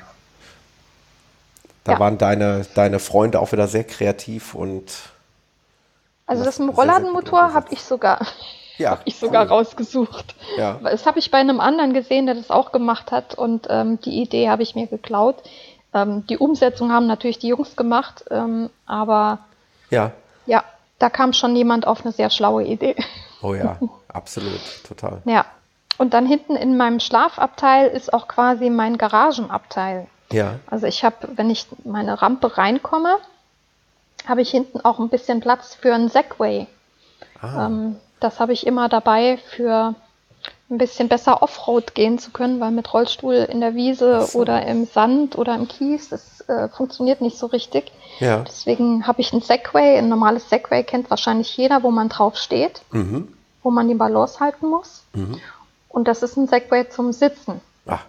[1.83, 2.01] Da ja.
[2.01, 4.85] waren deine, deine Freunde auch wieder sehr kreativ und.
[6.27, 8.27] Also das Rollladenmotor habe ich sogar.
[8.77, 9.51] Ja, habe ich sogar cool.
[9.51, 10.35] rausgesucht.
[10.57, 10.81] Ja.
[10.83, 14.21] Das habe ich bei einem anderen gesehen, der das auch gemacht hat und ähm, die
[14.21, 15.45] Idee habe ich mir geklaut.
[15.93, 19.39] Ähm, die Umsetzung haben natürlich die Jungs gemacht, ähm, aber
[19.91, 20.11] ja.
[20.47, 20.65] Ja,
[20.99, 22.97] da kam schon jemand auf eine sehr schlaue Idee.
[23.43, 23.79] Oh ja,
[24.09, 25.23] absolut, total.
[25.25, 25.45] Ja.
[25.97, 30.09] Und dann hinten in meinem Schlafabteil ist auch quasi mein Garagenabteil.
[30.33, 30.59] Ja.
[30.67, 33.19] Also ich habe, wenn ich meine Rampe reinkomme,
[34.27, 36.67] habe ich hinten auch ein bisschen Platz für einen Segway.
[37.41, 37.67] Ah.
[37.67, 39.95] Ähm, das habe ich immer dabei für
[40.71, 44.39] ein bisschen besser Offroad gehen zu können, weil mit Rollstuhl in der Wiese so.
[44.39, 47.93] oder im Sand oder im Kies, das äh, funktioniert nicht so richtig.
[48.19, 48.39] Ja.
[48.47, 49.99] Deswegen habe ich ein Segway.
[49.99, 53.29] Ein normales Segway kennt wahrscheinlich jeder, wo man drauf steht, mhm.
[53.63, 55.03] wo man die Balance halten muss.
[55.13, 55.41] Mhm.
[55.89, 57.61] Und das ist ein Segway zum Sitzen.
[57.87, 58.05] Ach.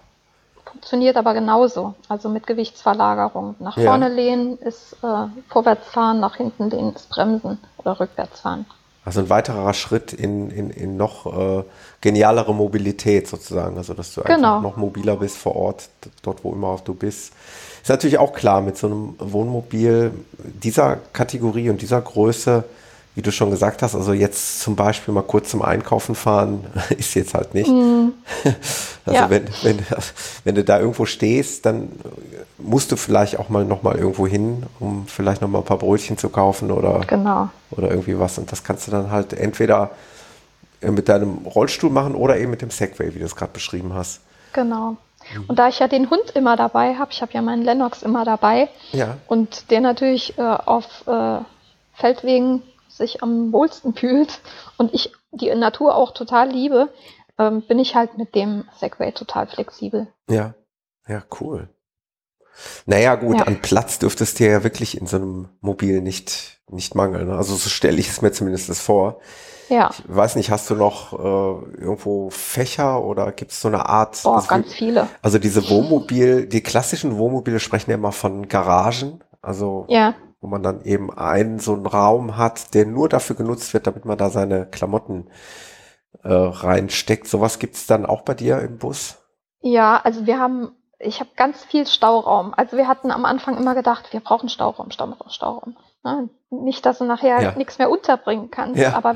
[0.63, 3.55] Funktioniert aber genauso, also mit Gewichtsverlagerung.
[3.59, 3.83] Nach ja.
[3.83, 8.65] vorne lehnen ist äh, vorwärts fahren, nach hinten lehnen ist bremsen oder rückwärts fahren.
[9.05, 11.63] Also ein weiterer Schritt in, in, in noch äh,
[12.01, 14.57] genialere Mobilität sozusagen, also dass du genau.
[14.57, 15.89] einfach noch mobiler bist vor Ort,
[16.23, 17.31] dort wo immer auch du bist.
[17.83, 22.63] Ist natürlich auch klar, mit so einem Wohnmobil dieser Kategorie und dieser Größe
[23.15, 26.65] wie du schon gesagt hast, also jetzt zum Beispiel mal kurz zum Einkaufen fahren,
[26.97, 27.69] ist jetzt halt nicht.
[27.69, 28.09] Mm.
[29.07, 29.29] Also ja.
[29.29, 29.85] wenn, wenn,
[30.45, 31.91] wenn du da irgendwo stehst, dann
[32.57, 36.29] musst du vielleicht auch mal nochmal irgendwo hin, um vielleicht nochmal ein paar Brötchen zu
[36.29, 37.49] kaufen oder, genau.
[37.69, 38.39] oder irgendwie was.
[38.39, 39.91] Und das kannst du dann halt entweder
[40.81, 44.21] mit deinem Rollstuhl machen oder eben mit dem Segway, wie du es gerade beschrieben hast.
[44.53, 44.97] Genau.
[45.35, 45.45] Mhm.
[45.47, 48.25] Und da ich ja den Hund immer dabei habe, ich habe ja meinen Lennox immer
[48.25, 49.17] dabei ja.
[49.27, 51.39] und der natürlich äh, auf äh,
[51.93, 52.63] Feldwegen
[52.95, 54.39] sich am wohlsten fühlt
[54.77, 56.89] und ich die Natur auch total liebe,
[57.37, 60.07] ähm, bin ich halt mit dem Segway total flexibel.
[60.29, 60.53] Ja,
[61.07, 61.69] ja, cool.
[62.85, 63.43] Naja, gut, ja.
[63.43, 67.27] an Platz dürftest dir ja wirklich in so einem Mobil nicht, nicht mangeln.
[67.27, 67.35] Ne?
[67.35, 69.19] Also so stelle ich es mir zumindest vor.
[69.67, 69.89] Ja.
[69.91, 74.21] Ich weiß nicht, hast du noch äh, irgendwo Fächer oder gibt es so eine Art?
[74.23, 75.09] Boah, also, ganz viele.
[75.21, 79.21] Also diese Wohnmobil, die klassischen Wohnmobile sprechen ja immer von Garagen.
[79.41, 80.15] Also ja
[80.45, 84.05] wo man dann eben einen so einen Raum hat, der nur dafür genutzt wird, damit
[84.05, 85.27] man da seine Klamotten
[86.21, 87.27] äh, reinsteckt.
[87.27, 89.17] Sowas gibt es dann auch bei dir im Bus?
[89.61, 90.69] Ja, also wir haben,
[90.99, 92.53] ich habe ganz viel Stauraum.
[92.55, 95.75] Also wir hatten am Anfang immer gedacht, wir brauchen Stauraum, Stauraum, Stauraum.
[96.03, 96.29] Ne?
[96.51, 97.51] Nicht, dass du nachher ja.
[97.55, 98.93] nichts mehr unterbringen kannst, ja.
[98.93, 99.15] aber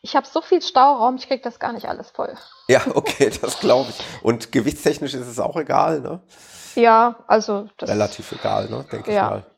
[0.00, 2.32] ich habe so viel Stauraum, ich krieg das gar nicht alles voll.
[2.68, 4.24] Ja, okay, das glaube ich.
[4.24, 6.20] Und gewichtstechnisch ist es auch egal, ne?
[6.76, 8.86] Ja, also das relativ egal, ne?
[8.90, 9.24] Denke ja.
[9.24, 9.51] ich mal.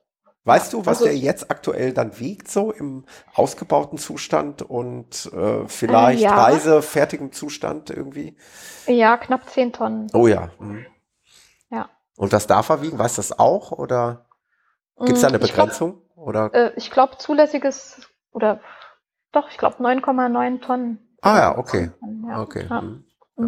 [0.47, 5.66] Weißt du, was also, der jetzt aktuell dann wiegt, so im ausgebauten Zustand und äh,
[5.66, 6.34] vielleicht äh, ja.
[6.34, 8.36] reisefertigem Zustand irgendwie?
[8.86, 10.11] Ja, knapp 10 Tonnen.
[10.12, 10.51] Oh ja.
[10.59, 10.84] Mhm.
[11.70, 11.88] Ja.
[12.16, 12.99] Und das darf er wiegen?
[12.99, 13.72] Weißt du das auch?
[13.72, 14.26] Oder
[14.99, 16.03] gibt es da eine Begrenzung?
[16.09, 16.55] Ich glaub, oder?
[16.55, 18.61] Äh, ich glaube, zulässiges, oder
[19.32, 20.99] doch, ich glaube 9,9 Tonnen.
[21.22, 21.90] Ah ja, okay.
[22.28, 22.42] Ja.
[22.42, 22.66] Okay.
[22.68, 22.80] Ja.
[22.82, 23.05] Mhm.
[23.38, 23.45] Ja.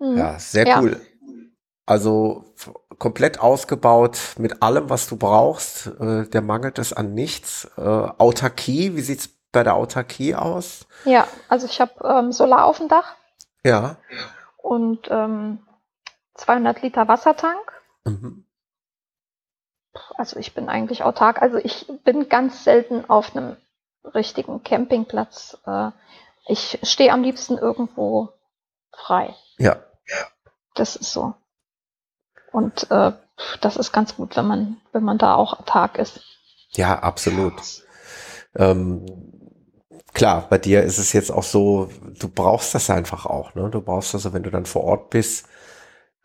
[0.00, 0.16] Mhm.
[0.16, 0.38] ja.
[0.40, 1.00] sehr cool.
[1.86, 2.44] Also
[2.98, 5.86] komplett ausgebaut mit allem, was du brauchst.
[6.00, 7.70] Äh, der mangelt es an nichts.
[7.76, 10.86] Äh, Autarkie, wie sieht's bei der Autarkie aus?
[11.04, 13.14] Ja, also ich habe ähm, Solar auf dem Dach.
[13.64, 13.96] Ja.
[14.56, 15.58] Und ähm,
[16.34, 17.60] 200 Liter Wassertank.
[18.04, 18.44] Mhm.
[20.16, 21.42] Also ich bin eigentlich autark.
[21.42, 23.56] Also ich bin ganz selten auf einem
[24.14, 25.58] richtigen Campingplatz.
[25.66, 25.90] Äh,
[26.46, 28.30] ich stehe am liebsten irgendwo
[28.92, 29.34] frei.
[29.58, 29.76] Ja.
[30.74, 31.34] Das ist so.
[32.54, 33.10] Und äh,
[33.60, 36.20] das ist ganz gut, wenn man, wenn man da auch autark ist.
[36.70, 37.54] Ja, absolut.
[38.54, 39.04] Ähm,
[40.12, 41.90] klar, bei dir ist es jetzt auch so,
[42.20, 43.56] du brauchst das einfach auch.
[43.56, 43.70] Ne?
[43.70, 45.48] Du brauchst also, wenn du dann vor Ort bist,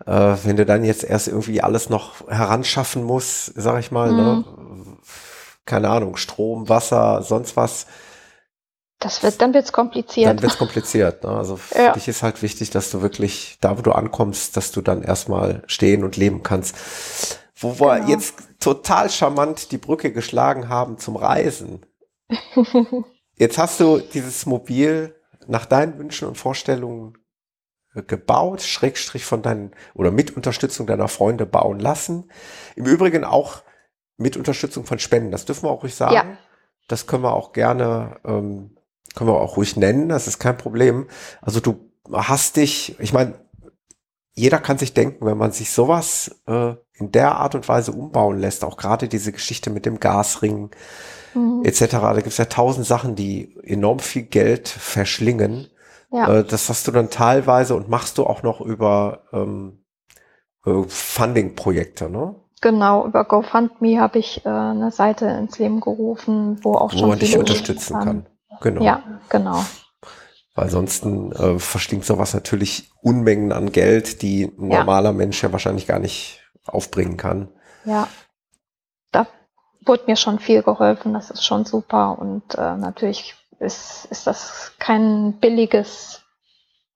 [0.06, 4.43] äh, wenn du dann jetzt erst irgendwie alles noch heranschaffen musst, sag ich mal, ne?
[4.45, 4.91] mhm.
[4.91, 4.97] ne?
[5.65, 7.88] keine Ahnung, Strom, Wasser, sonst was,
[9.00, 10.28] das wird, dann wird's kompliziert.
[10.28, 11.24] Dann wird's kompliziert.
[11.24, 11.30] Ne?
[11.30, 11.94] Also für ja.
[11.94, 15.64] dich ist halt wichtig, dass du wirklich da, wo du ankommst, dass du dann erstmal
[15.68, 16.76] stehen und leben kannst.
[17.56, 18.10] Wo wir genau.
[18.10, 21.86] jetzt total charmant die Brücke geschlagen haben zum Reisen.
[23.36, 25.16] jetzt hast du dieses Mobil
[25.48, 27.18] nach deinen Wünschen und Vorstellungen
[27.94, 32.32] gebaut, Schrägstrich von deinen oder mit Unterstützung deiner Freunde bauen lassen.
[32.76, 33.62] Im Übrigen auch
[34.18, 35.32] mit Unterstützung von Spenden.
[35.32, 36.14] Das dürfen wir auch ruhig sagen.
[36.14, 36.38] Ja.
[36.88, 38.76] Das können wir auch gerne ähm,
[39.15, 41.07] können wir auch ruhig nennen, das ist kein Problem.
[41.41, 43.34] Also du hast dich, ich meine,
[44.34, 48.40] jeder kann sich denken, wenn man sich sowas äh, in der Art und Weise umbauen
[48.40, 50.72] lässt, auch gerade diese Geschichte mit dem Gasring
[51.34, 51.64] mhm.
[51.65, 55.68] etc., da gibt es ja tausend Sachen, die enorm viel Geld verschlingen.
[56.11, 56.40] Ja.
[56.40, 59.84] Äh, das hast du dann teilweise und machst du auch noch über ähm,
[60.65, 62.36] äh, Funding-Projekte, ne?
[62.61, 67.10] Genau, über GoFundMe habe ich äh, eine Seite ins Leben gerufen, wo auch wo schon
[67.10, 68.26] man dich unterstützen kann.
[68.61, 68.84] Genau.
[68.84, 69.64] Ja, genau.
[70.56, 74.80] Weil ansonsten äh, verstinkt sowas natürlich Unmengen an Geld, die ein Ja.
[74.80, 77.49] normaler Mensch ja wahrscheinlich gar nicht aufbringen kann.
[77.86, 78.07] Ja.
[79.11, 79.27] Da
[79.86, 82.18] wurde mir schon viel geholfen, das ist schon super.
[82.19, 86.22] Und äh, natürlich ist, ist das kein billiges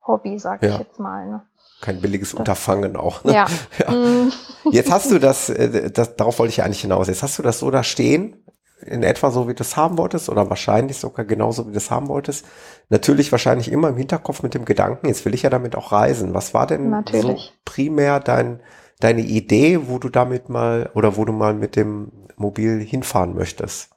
[0.06, 0.74] Hobby, sag Ja.
[0.74, 1.26] ich jetzt mal.
[1.28, 1.42] Ne?
[1.82, 3.24] Kein billiges Unterfangen auch.
[3.24, 3.34] Ne?
[3.34, 3.46] Ja.
[3.80, 3.92] Ja.
[3.92, 4.32] Mm,
[4.72, 7.08] Jetzt hast du das, äh, das, darauf wollte ich ja eigentlich hinaus.
[7.08, 8.43] Jetzt hast du das so da stehen,
[8.86, 11.92] in etwa so, wie du es haben wolltest, oder wahrscheinlich sogar genauso, wie du es
[11.92, 12.46] haben wolltest.
[12.90, 16.34] Natürlich wahrscheinlich immer im Hinterkopf mit dem Gedanken, jetzt will ich ja damit auch reisen.
[16.34, 18.62] Was war denn so primär dein,
[19.00, 23.92] deine Idee, wo du damit mal, oder wo du mal mit dem Mobil hinfahren möchtest?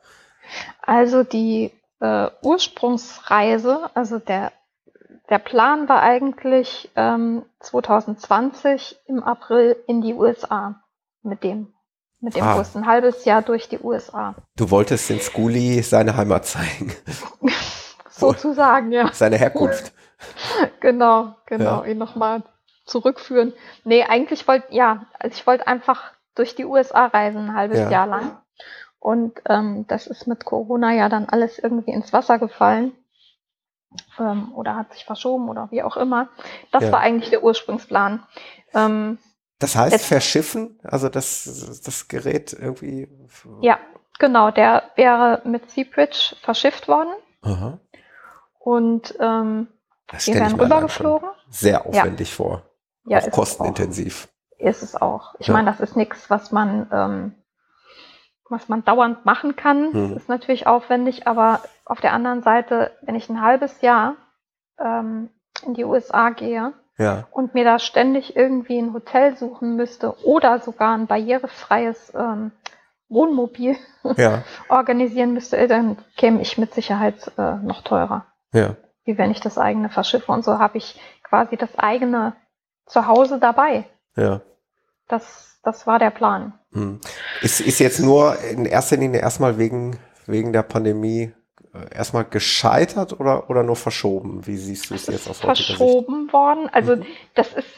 [0.83, 4.53] Also die äh, Ursprungsreise, also der,
[5.29, 10.83] der Plan war eigentlich ähm, 2020 im April in die USA
[11.23, 11.73] mit dem,
[12.21, 12.57] mit dem Ah.
[12.57, 12.75] Bus.
[12.77, 14.35] Ein halbes Jahr durch die USA.
[14.57, 16.93] Du wolltest den Skuli seine Heimat zeigen,
[18.11, 19.11] Sozusagen, ja.
[19.13, 19.93] seine Herkunft.
[20.81, 21.91] Genau, genau, Ja.
[21.91, 22.43] ihn nochmal
[22.87, 23.53] zurückführen.
[23.85, 27.91] Nee, eigentlich wollte, ja, also ich wollte einfach durch die USA reisen, ein halbes Ja.
[27.91, 28.39] Jahr lang.
[28.99, 32.93] Und ähm, das ist mit Corona ja dann alles irgendwie ins Wasser gefallen.
[34.19, 36.29] Ähm, oder hat sich verschoben oder wie auch immer.
[36.73, 36.93] Das Ja.
[36.93, 38.23] war eigentlich der Ursprungsplan.
[38.73, 39.19] Ähm,
[39.59, 43.09] Das heißt, Jetzt- verschiffen, also das, das Gerät irgendwie.
[43.63, 43.79] ja,
[44.19, 47.15] genau, der wäre mit Seabridge verschifft worden.
[47.43, 47.79] Aha.
[48.59, 49.69] Und ähm,
[50.09, 51.29] Das ich wären rübergeflogen.
[51.49, 52.63] sehr aufwendig vor.
[53.07, 54.29] Ja, auch ist es kostenintensiv.
[54.59, 55.35] ist es auch.
[55.39, 55.53] Ich Ja.
[55.55, 57.35] meine, das ist nichts, was man, ähm,
[58.51, 59.93] was man dauernd machen kann.
[59.93, 60.15] Hm.
[60.15, 64.17] Das ist natürlich aufwendig, aber auf der anderen Seite, wenn ich ein halbes Jahr
[64.79, 65.31] ähm,
[65.65, 67.27] in die USA gehe Ja.
[67.31, 72.53] und mir da ständig irgendwie ein Hotel suchen müsste oder sogar ein barrierefreies ähm,
[73.09, 73.77] Wohnmobil
[74.17, 74.43] Ja.
[74.69, 78.77] organisieren müsste, dann käme ich mit Sicherheit äh, noch teurer, Ja.
[79.05, 80.33] wie wenn ich das eigene verschiffe.
[80.33, 82.35] Und so habe ich quasi das eigene
[82.87, 83.85] zu Hause dabei.
[84.17, 84.41] Ja.
[85.09, 86.55] Das, das war der Plan.
[86.73, 87.01] Hm.
[87.43, 91.33] Ist, ist jetzt nur in erster Linie erstmal wegen, wegen der Pandemie
[91.95, 94.47] erstmal gescheitert oder, oder nur verschoben?
[94.47, 95.77] Wie siehst du es jetzt aus heutiger Sicht?
[95.77, 96.69] verschoben worden.
[96.73, 97.07] Also Mhm.
[97.35, 97.69] das ist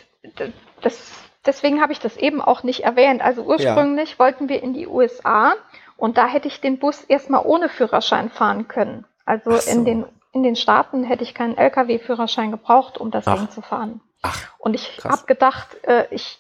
[0.83, 1.13] das
[1.47, 3.23] deswegen habe ich das eben auch nicht erwähnt.
[3.23, 5.55] Also ursprünglich wollten wir in die USA
[5.97, 9.05] und da hätte ich den Bus erstmal ohne Führerschein fahren können.
[9.25, 9.71] Also so.
[9.71, 13.37] in den in den Staaten hätte ich keinen LKW-Führerschein gebraucht, um das Ach.
[13.39, 14.01] Ding zu fahren.
[14.23, 16.39] Ach, Und ich habe gedacht, äh, ich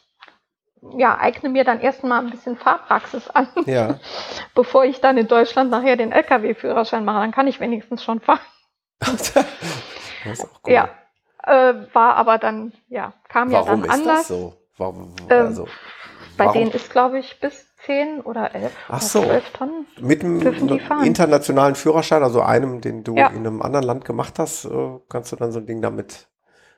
[0.97, 3.99] ja, eigne mir dann erstmal ein bisschen Fahrpraxis an, ja.
[4.55, 7.21] bevor ich dann in Deutschland nachher den LKW-Führerschein mache.
[7.21, 8.41] Dann kann ich wenigstens schon fahren.
[9.01, 9.29] das
[10.25, 10.73] ist auch cool.
[10.73, 10.89] Ja,
[11.45, 14.19] äh, war aber dann, ja, kam ja Warum dann ist anders.
[14.19, 14.55] das so?
[14.77, 15.65] Warum, Ähm, also,
[16.37, 16.53] Bei warum?
[16.61, 19.23] denen ist, glaube ich, bis 10 oder 11 Ach oder so.
[19.25, 19.87] 12 Tonnen.
[20.01, 23.29] Mit einem internationalen Führerschein, also einem, den du Ja.
[23.29, 26.29] in einem anderen Land gemacht hast, äh, kannst du dann so ein Ding damit.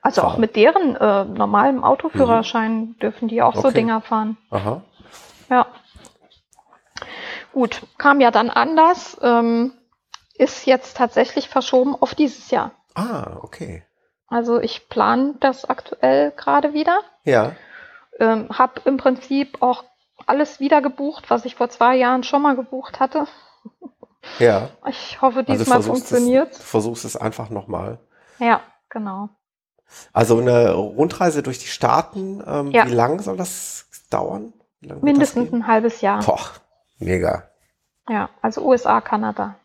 [0.01, 0.41] Also auch Fahren.
[0.41, 3.73] mit deren äh, normalem Autoführerschein dürfen die auch so Okay.
[3.75, 4.37] Dinger fahren.
[4.49, 4.81] Aha.
[5.49, 5.67] Ja.
[7.53, 9.17] Gut, kam ja dann anders.
[9.21, 9.73] Ähm,
[10.35, 12.71] ist jetzt tatsächlich verschoben auf dieses Jahr.
[12.95, 13.83] Ah, okay.
[14.27, 17.01] Also ich plane das aktuell gerade wieder.
[17.25, 17.51] Ja.
[18.19, 19.83] Ähm, hab im Prinzip auch
[20.25, 23.27] alles wieder gebucht, was ich vor zwei Jahren schon mal gebucht hatte.
[24.39, 24.69] Ja.
[24.87, 26.51] Ich hoffe, Also diesmal versuchst funktioniert.
[26.51, 27.99] Es, du versuchst es einfach nochmal.
[28.39, 29.29] Ja, genau.
[30.13, 32.85] Also eine Rundreise durch die Staaten, ähm, Ja.
[32.87, 34.53] wie lang soll das dauern?
[35.01, 36.23] Mindestens das ein halbes Jahr.
[36.23, 36.39] Boah,
[36.99, 37.49] mega.
[38.09, 39.55] Ja, also USA, Kanada.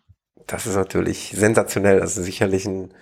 [0.46, 2.00] Das ist natürlich sensationell.
[2.00, 2.94] Das ist sicherlich ein,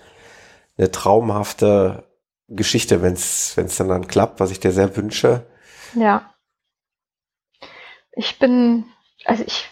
[0.78, 2.05] eine traumhafte
[2.48, 5.44] Geschichte, wenn es dann dann klappt, was ich dir sehr wünsche.
[5.94, 6.30] Ja.
[8.12, 8.84] Ich bin,
[9.24, 9.68] also ich,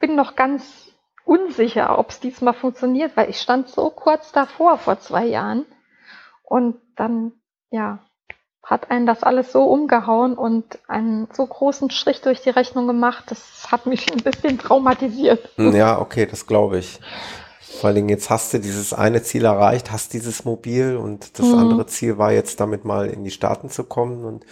[0.00, 0.90] bin noch ganz
[1.24, 5.64] unsicher, ob es diesmal funktioniert, weil ich stand so kurz davor vor zwei Jahren
[6.48, 7.32] und dann,
[7.70, 7.98] ja,
[8.62, 13.24] hat einen das alles so umgehauen und einen so großen Strich durch die Rechnung gemacht,
[13.28, 15.48] das hat mich ein bisschen traumatisiert.
[15.56, 17.00] Hm, Ja, okay, das glaube ich.
[17.80, 21.54] Vor Dingen jetzt hast du dieses eine Ziel erreicht, hast dieses Mobil und das Mhm.
[21.54, 24.44] andere Ziel war jetzt damit mal in die Staaten zu kommen und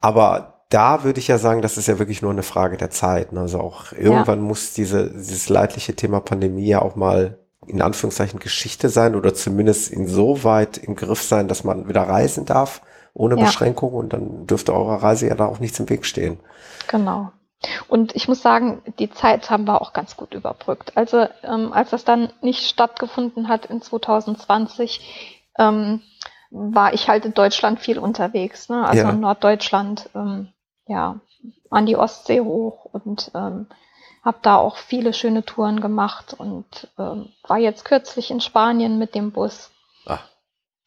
[0.00, 3.32] aber da würde ich ja sagen, das ist ja wirklich nur eine Frage der Zeit.
[3.32, 3.40] ne?
[3.40, 8.88] Also auch irgendwann muss diese, dieses leidliche Thema Pandemie ja auch mal in Anführungszeichen Geschichte
[8.88, 12.82] sein oder zumindest insoweit im Griff sein, dass man wieder reisen darf
[13.14, 13.44] ohne Ja.
[13.44, 16.38] Beschränkung und dann dürfte eurer Reise ja da auch nichts im Weg stehen.
[16.88, 17.30] Genau.
[17.88, 20.96] Und ich muss sagen, die Zeit haben wir auch ganz gut überbrückt.
[20.96, 26.02] Also ähm, als das dann nicht stattgefunden hat in 2020, ähm,
[26.50, 28.68] war ich halt in Deutschland viel unterwegs.
[28.68, 28.84] Ne?
[28.86, 29.10] Also Ja.
[29.10, 30.48] in Norddeutschland, ähm,
[30.86, 31.20] ja,
[31.70, 33.66] an die Ostsee hoch und ähm,
[34.24, 39.14] habe da auch viele schöne Touren gemacht und ähm, war jetzt kürzlich in Spanien mit
[39.14, 39.70] dem Bus.
[40.06, 40.20] Ah,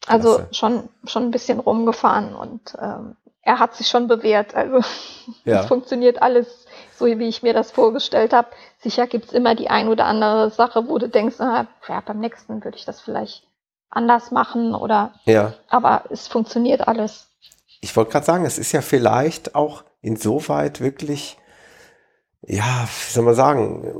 [0.06, 4.54] also schon, schon ein bisschen rumgefahren und ähm, er hat sich schon bewährt.
[4.54, 4.80] Also
[5.44, 5.60] ja.
[5.60, 6.66] es funktioniert alles
[6.96, 8.48] so, wie ich mir das vorgestellt habe.
[8.78, 12.64] Sicher gibt's immer die ein oder andere Sache, wo du denkst, ah, ja, beim nächsten
[12.64, 13.44] würde ich das vielleicht
[13.90, 15.54] anders machen oder ja.
[15.68, 17.28] aber es funktioniert alles.
[17.80, 21.38] Ich wollte gerade sagen, es ist ja vielleicht auch insoweit wirklich,
[22.46, 23.94] ja, wie soll man sagen,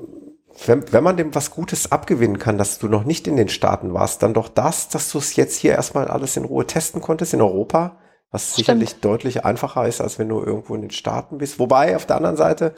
[0.67, 3.95] wenn, wenn man dem was Gutes abgewinnen kann, dass du noch nicht in den Staaten
[3.95, 7.35] warst, dann doch das, dass du es jetzt hier erstmal alles in Ruhe testen konntest
[7.35, 7.97] in Europa,
[8.31, 8.57] was Stimmt.
[8.57, 11.59] sicherlich deutlich einfacher ist, als wenn du irgendwo in den Staaten bist.
[11.59, 12.75] Wobei, auf der anderen Seite,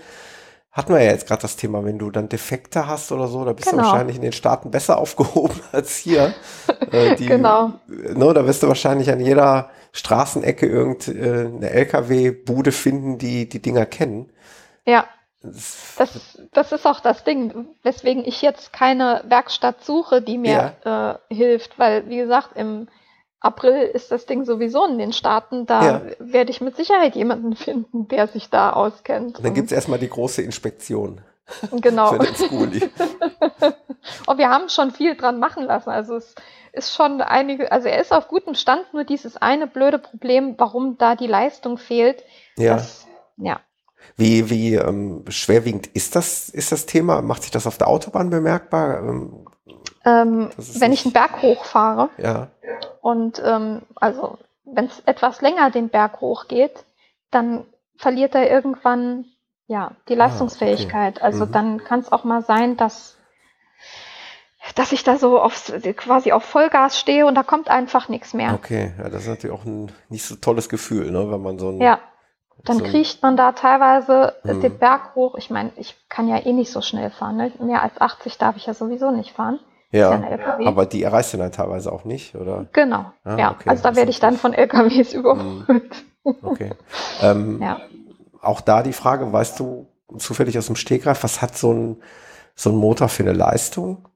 [0.73, 3.53] hatten wir ja jetzt gerade das Thema, wenn du dann Defekte hast oder so, da
[3.53, 3.83] bist genau.
[3.83, 6.35] du wahrscheinlich in den Staaten besser aufgehoben als hier.
[6.93, 7.75] Äh, die, genau.
[7.87, 14.33] Ne, da wirst du wahrscheinlich an jeder Straßenecke irgendeine LKW-Bude finden, die die Dinger kennen.
[14.87, 15.05] Ja.
[15.43, 21.13] Das, das ist auch das Ding, weswegen ich jetzt keine Werkstatt suche, die mir ja.
[21.13, 22.89] äh, hilft, weil, wie gesagt, im
[23.41, 25.65] April ist das Ding sowieso in den Staaten.
[25.65, 26.03] Da ja.
[26.19, 29.39] werde ich mit Sicherheit jemanden finden, der sich da auskennt.
[29.39, 31.23] Und dann gibt es erstmal die große Inspektion.
[31.73, 32.13] Genau.
[34.27, 35.89] Und wir haben schon viel dran machen lassen.
[35.91, 36.35] Also es
[36.73, 40.99] ist schon einige, also er ist auf gutem Stand, nur dieses eine blöde Problem, warum
[40.99, 42.23] da die Leistung fehlt.
[42.57, 42.75] Ja.
[42.75, 43.61] Das, ja.
[44.17, 47.23] Wie, wie ähm, schwerwiegend ist das, ist das Thema?
[47.23, 48.99] Macht sich das auf der Autobahn bemerkbar?
[49.01, 49.47] Ähm,
[50.05, 52.49] ähm, wenn ich einen Berg hochfahre, ja.
[53.01, 56.85] Und ähm, also, wenn es etwas länger den Berg hochgeht,
[57.31, 57.65] dann
[57.97, 59.27] verliert er irgendwann
[59.67, 61.17] ja die Leistungsfähigkeit.
[61.17, 61.25] Ah, okay.
[61.25, 61.53] Also mhm.
[61.53, 63.17] dann kann es auch mal sein, dass
[64.75, 68.55] dass ich da so aufs, quasi auf Vollgas stehe und da kommt einfach nichts mehr.
[68.55, 71.71] Okay, ja, das ist natürlich auch ein nicht so tolles Gefühl, ne, wenn man so
[71.71, 71.99] ein Ja.
[72.65, 74.61] Dann so kriecht man da teilweise mhm.
[74.61, 75.37] den Berg hoch.
[75.37, 77.37] Ich meine, ich kann ja eh nicht so schnell fahren.
[77.37, 77.53] Ne?
[77.61, 79.61] Mehr als 80 darf ich ja sowieso nicht fahren.
[79.93, 80.23] Ja,
[80.65, 82.67] aber die erreichst du dann teilweise auch nicht, oder?
[82.73, 83.51] Genau, ah, ja.
[83.51, 83.69] Okay.
[83.69, 85.69] Also da werde ich dann von LKWs überholt.
[85.69, 85.83] Mhm.
[86.43, 86.71] Okay.
[87.23, 87.81] ähm, ja.
[88.41, 92.03] Auch da die Frage, weißt du zufällig aus dem Stegreif, was hat so ein,
[92.55, 94.09] so ein Motor für eine Leistung?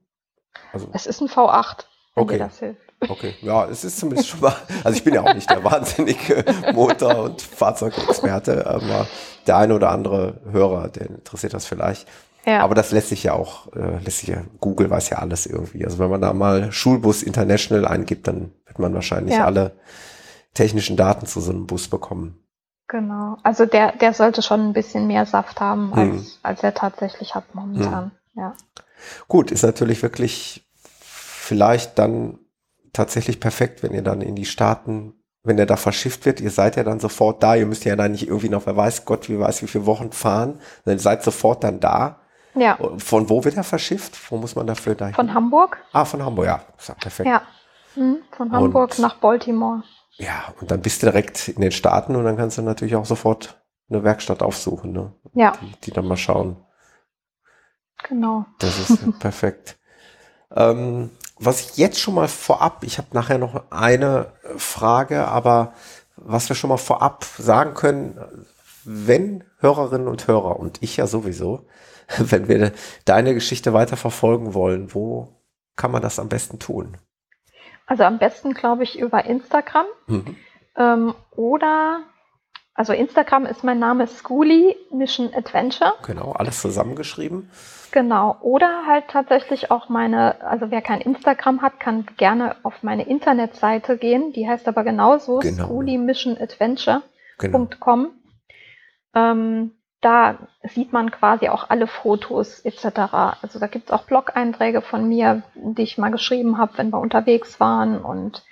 [0.71, 1.85] Also, es ist ein V8,
[2.15, 2.37] wenn okay.
[2.37, 2.84] dir das hilft.
[3.09, 6.45] Okay, ja, es ist zumindest schon mal, also ich bin ja auch nicht der wahnsinnige
[6.73, 9.07] Motor- und Fahrzeugexperte, aber
[9.47, 12.07] der eine oder andere Hörer, der interessiert das vielleicht.
[12.45, 12.59] Ja.
[12.59, 15.83] Aber das lässt sich ja auch, äh, lässt sich ja, Google weiß ja alles irgendwie.
[15.83, 19.45] Also wenn man da mal Schulbus International eingibt, dann wird man wahrscheinlich ja.
[19.45, 19.71] alle
[20.53, 22.39] technischen Daten zu so einem Bus bekommen.
[22.87, 23.37] Genau.
[23.41, 26.27] Also der, der sollte schon ein bisschen mehr Saft haben, als, hm.
[26.43, 28.11] als er tatsächlich hat momentan.
[28.35, 28.41] Hm.
[28.41, 28.53] Ja.
[29.27, 32.39] Gut, ist natürlich wirklich vielleicht dann
[32.95, 35.13] tatsächlich perfekt, wenn ihr dann in die Staaten,
[35.43, 38.13] wenn er da verschifft wird, ihr seid ja dann sofort da, ihr müsst ja dann
[38.13, 41.63] nicht irgendwie noch, wer weiß Gott, wie weiß, wie viele Wochen fahren, dann seid sofort
[41.63, 42.21] dann da
[42.55, 42.77] ja.
[42.97, 44.31] Von wo wird er verschifft?
[44.31, 45.13] Wo muss man dafür dahin?
[45.13, 45.77] Von Hamburg.
[45.91, 46.61] Ah, von Hamburg, ja.
[46.77, 47.29] Ist ja perfekt.
[47.29, 47.41] Ja.
[47.95, 49.83] Mhm, von Hamburg und, nach Baltimore.
[50.17, 53.05] Ja, und dann bist du direkt in den Staaten und dann kannst du natürlich auch
[53.05, 55.13] sofort eine Werkstatt aufsuchen, ne?
[55.33, 55.53] Ja.
[55.61, 56.57] Die, die dann mal schauen.
[58.07, 58.45] Genau.
[58.59, 59.77] Das ist perfekt.
[60.55, 65.73] Ähm, was ich jetzt schon mal vorab, ich habe nachher noch eine Frage, aber
[66.15, 68.19] was wir schon mal vorab sagen können,
[68.83, 71.65] wenn Hörerinnen und Hörer und ich ja sowieso
[72.17, 72.71] wenn wir
[73.05, 75.29] deine Geschichte weiter verfolgen wollen, wo
[75.75, 76.97] kann man das am besten tun?
[77.87, 79.85] Also am besten, glaube ich, über Instagram.
[80.07, 80.35] Mhm.
[80.75, 82.01] Ähm, oder,
[82.73, 85.93] also Instagram ist mein Name Schooly Mission Adventure.
[86.05, 87.49] Genau, alles zusammengeschrieben.
[87.95, 88.37] Genau.
[88.41, 93.97] Oder halt tatsächlich auch meine, also wer kein Instagram hat, kann gerne auf meine Internetseite
[93.97, 94.33] gehen.
[94.33, 95.67] Die heißt aber genauso, genau.
[95.67, 96.99] schoolymissionadventure.com.
[97.39, 98.09] Genau.
[99.13, 102.83] Ähm, da sieht man quasi auch alle Fotos etc.
[103.41, 106.99] Also da gibt es auch Blog-Einträge von mir, die ich mal geschrieben habe, wenn wir
[106.99, 108.03] unterwegs waren.
[108.03, 108.43] Und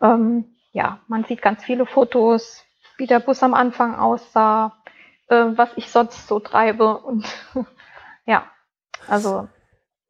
[0.00, 2.64] ähm, ja, man sieht ganz viele Fotos,
[2.96, 4.76] wie der Bus am Anfang aussah,
[5.28, 6.98] äh, was ich sonst so treibe.
[6.98, 7.24] Und
[8.26, 8.44] ja,
[9.08, 9.48] also.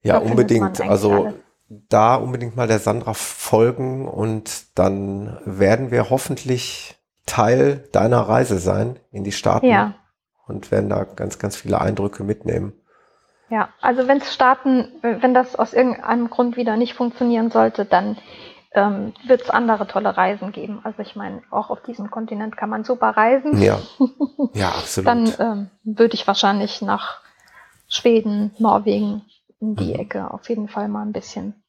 [0.02, 0.80] Ja, unbedingt.
[0.80, 1.34] Also alles.
[1.68, 8.98] da unbedingt mal der Sandra folgen und dann werden wir hoffentlich Teil deiner Reise sein
[9.12, 9.66] in die Staaten.
[9.66, 9.94] Ja
[10.46, 12.72] und werden da ganz, ganz viele Eindrücke mitnehmen.
[13.48, 18.16] Ja, also wenn es starten, wenn das aus irgendeinem Grund wieder nicht funktionieren sollte, dann
[18.72, 20.80] ähm, wird es andere tolle Reisen geben.
[20.84, 23.60] Also ich meine, auch auf diesem Kontinent kann man super reisen.
[23.60, 23.78] Ja,
[24.54, 25.06] ja absolut.
[25.06, 27.20] dann ähm, würde ich wahrscheinlich nach
[27.92, 29.22] Schweden, Norwegen
[29.60, 30.00] in die mhm.
[30.00, 31.62] Ecke auf jeden Fall mal ein bisschen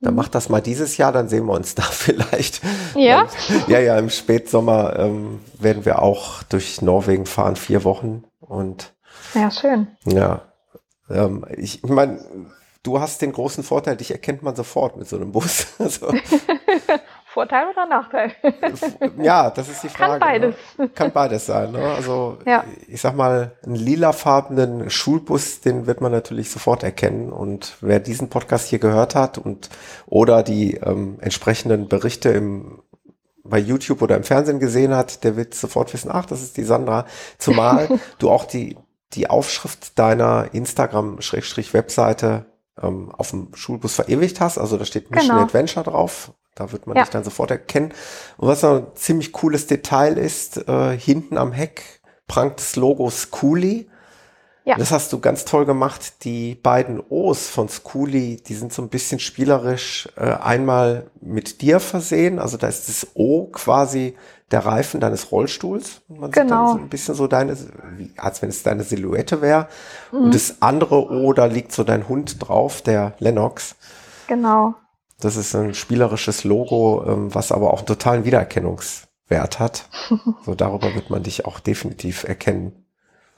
[0.00, 0.18] dann mhm.
[0.18, 2.60] mach das mal dieses Jahr, dann sehen wir uns da vielleicht.
[2.94, 3.26] Ja?
[3.66, 8.24] ja, ja, im Spätsommer ähm, werden wir auch durch Norwegen fahren, vier Wochen.
[8.40, 8.94] Und
[9.34, 9.88] ja, schön.
[10.04, 10.42] Ja,
[11.08, 12.20] Ähm, ich ich meine,
[12.82, 15.66] du hast den großen Vorteil, dich erkennt man sofort mit so einem Bus.
[15.78, 16.08] Also,
[17.36, 18.32] Vorteil oder Nachteil?
[19.22, 20.12] ja, das ist die Frage.
[20.12, 20.54] Kann beides.
[20.78, 20.88] Ne?
[20.88, 21.72] Kann beides sein.
[21.72, 21.78] Ne?
[21.94, 22.64] Also Ja.
[22.88, 27.30] ich sag mal, einen lilafarbenen Schulbus, den wird man natürlich sofort erkennen.
[27.32, 29.68] Und wer diesen Podcast hier gehört hat und
[30.06, 32.80] oder die ähm, entsprechenden Berichte im
[33.48, 36.64] bei YouTube oder im Fernsehen gesehen hat, der wird sofort wissen, ach, das ist die
[36.64, 37.04] Sandra.
[37.38, 37.88] Zumal
[38.18, 38.76] du auch die,
[39.12, 42.46] die Aufschrift deiner Instagram-Webseite
[42.82, 44.58] ähm, auf dem Schulbus verewigt hast.
[44.58, 45.42] Also da steht Mission Genau.
[45.44, 46.32] Adventure drauf.
[46.56, 47.02] Da wird man Ja.
[47.04, 47.92] dich dann sofort erkennen.
[48.38, 53.08] Und was noch ein ziemlich cooles Detail ist, äh, hinten am Heck prangt das Logo
[53.10, 53.86] Schoolie.
[54.64, 54.76] Ja.
[54.76, 56.24] Das hast du ganz toll gemacht.
[56.24, 61.78] Die beiden O's von Schoolie, die sind so ein bisschen spielerisch äh, einmal mit dir
[61.78, 62.40] versehen.
[62.40, 64.16] Also da ist das O quasi
[64.50, 66.00] der Reifen deines Rollstuhls.
[66.08, 66.72] Und man sieht dann Genau.
[66.72, 67.56] so ein bisschen so deine,
[67.96, 69.68] wie, als wenn es deine Silhouette wäre.
[70.10, 70.18] Mhm.
[70.18, 73.76] Und das andere O, da liegt so dein Hund drauf, der Lennox.
[74.26, 74.74] Genau.
[75.20, 79.88] Das ist ein spielerisches Logo, ähm, was aber auch einen totalen Wiedererkennungswert hat.
[80.44, 82.84] So darüber wird man dich auch definitiv erkennen.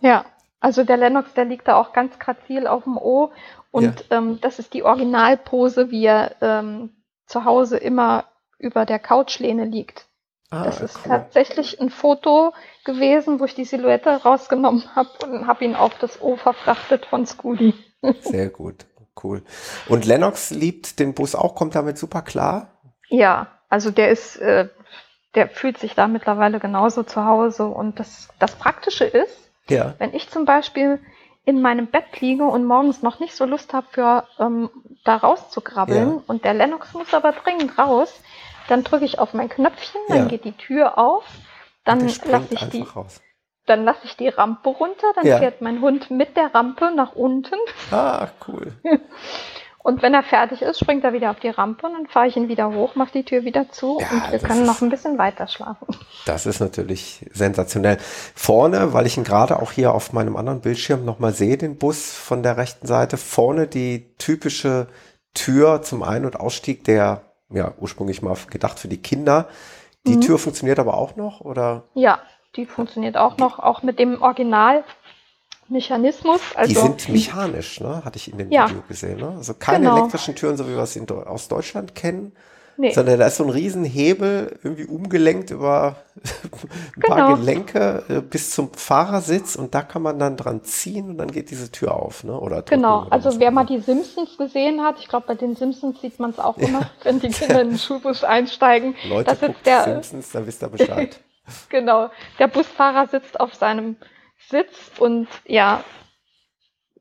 [0.00, 0.24] Ja,
[0.60, 3.30] also der Lennox, der liegt da auch ganz grazil auf dem O
[3.70, 6.90] und ähm, das ist die Originalpose, wie er ähm,
[7.26, 8.24] zu Hause immer
[8.58, 10.06] über der Couchlehne liegt.
[10.50, 11.08] Ah, Das ist cool.
[11.08, 12.52] tatsächlich ein Foto
[12.84, 17.26] gewesen, wo ich die Silhouette rausgenommen habe und habe ihn auf das O verfrachtet von
[17.26, 17.74] Scooty.
[18.20, 18.86] Sehr gut,
[19.24, 19.42] cool.
[19.88, 22.78] Und Lennox liebt den Bus auch, kommt damit super klar.
[23.08, 24.68] Ja, also der ist, äh,
[25.34, 29.94] der fühlt sich da mittlerweile genauso zu Hause und das, das Praktische ist, Ja.
[29.98, 30.98] Wenn ich zum Beispiel
[31.44, 34.70] in meinem Bett liege und morgens noch nicht so Lust habe, für ähm,
[35.04, 36.22] da rauszukrabbeln Ja.
[36.26, 38.20] und der Lennox muss aber dringend raus,
[38.68, 40.24] dann drücke ich auf mein Knöpfchen, dann Ja.
[40.24, 41.24] geht die Tür auf,
[41.84, 43.20] dann lasse ich die, raus.
[43.68, 45.38] Dann lasse ich die Rampe runter, dann Ja.
[45.38, 47.54] fährt mein Hund mit der Rampe nach unten
[47.90, 48.72] Ah, cool.
[49.78, 52.36] und wenn er fertig ist, springt er wieder auf die Rampe und dann fahre ich
[52.36, 54.90] ihn wieder hoch, mache die Tür wieder zu Ja, und wir können ist- noch ein
[54.90, 55.86] bisschen weiter schlafen.
[56.26, 57.96] Das ist natürlich sensationell.
[58.34, 62.12] Vorne, weil ich ihn gerade auch hier auf meinem anderen Bildschirm nochmal sehe, den Bus
[62.12, 64.88] von der rechten Seite, vorne die typische
[65.34, 69.48] Tür zum Ein- und Ausstieg, der ja ursprünglich mal gedacht für die Kinder.
[70.06, 70.20] Die Mhm.
[70.20, 71.84] Tür funktioniert aber auch noch, oder?
[71.94, 72.18] Ja,
[72.56, 76.40] die funktioniert auch noch, auch mit dem Originalmechanismus.
[76.54, 78.02] Also, die sind mechanisch, ne?
[78.04, 78.68] Hatte ich in dem Ja.
[78.68, 79.34] Video gesehen, ne?
[79.36, 79.98] Also keine Genau.
[79.98, 82.32] elektrischen Türen, so wie wir es in, aus Deutschland kennen,
[82.78, 82.92] nee.
[82.92, 85.96] sondern da ist so ein riesen Hebel irgendwie umgelenkt über
[86.96, 87.36] ein paar Genau.
[87.36, 91.50] Gelenke äh, bis zum Fahrersitz und da kann man dann dran ziehen und dann geht
[91.50, 92.38] diese Tür auf, ne?
[92.38, 96.00] Oder Genau, oder also wer mal die Simpsons gesehen hat, ich glaube bei den Simpsons
[96.00, 98.94] sieht man es auch immer, wenn die Kinder in den Schulbus einsteigen.
[99.08, 101.20] Leute das guckt ist der, Simpsons, dann wisst ihr Bescheid.
[101.70, 103.96] Genau, der Busfahrer sitzt auf seinem
[104.48, 105.84] Sitz und ja,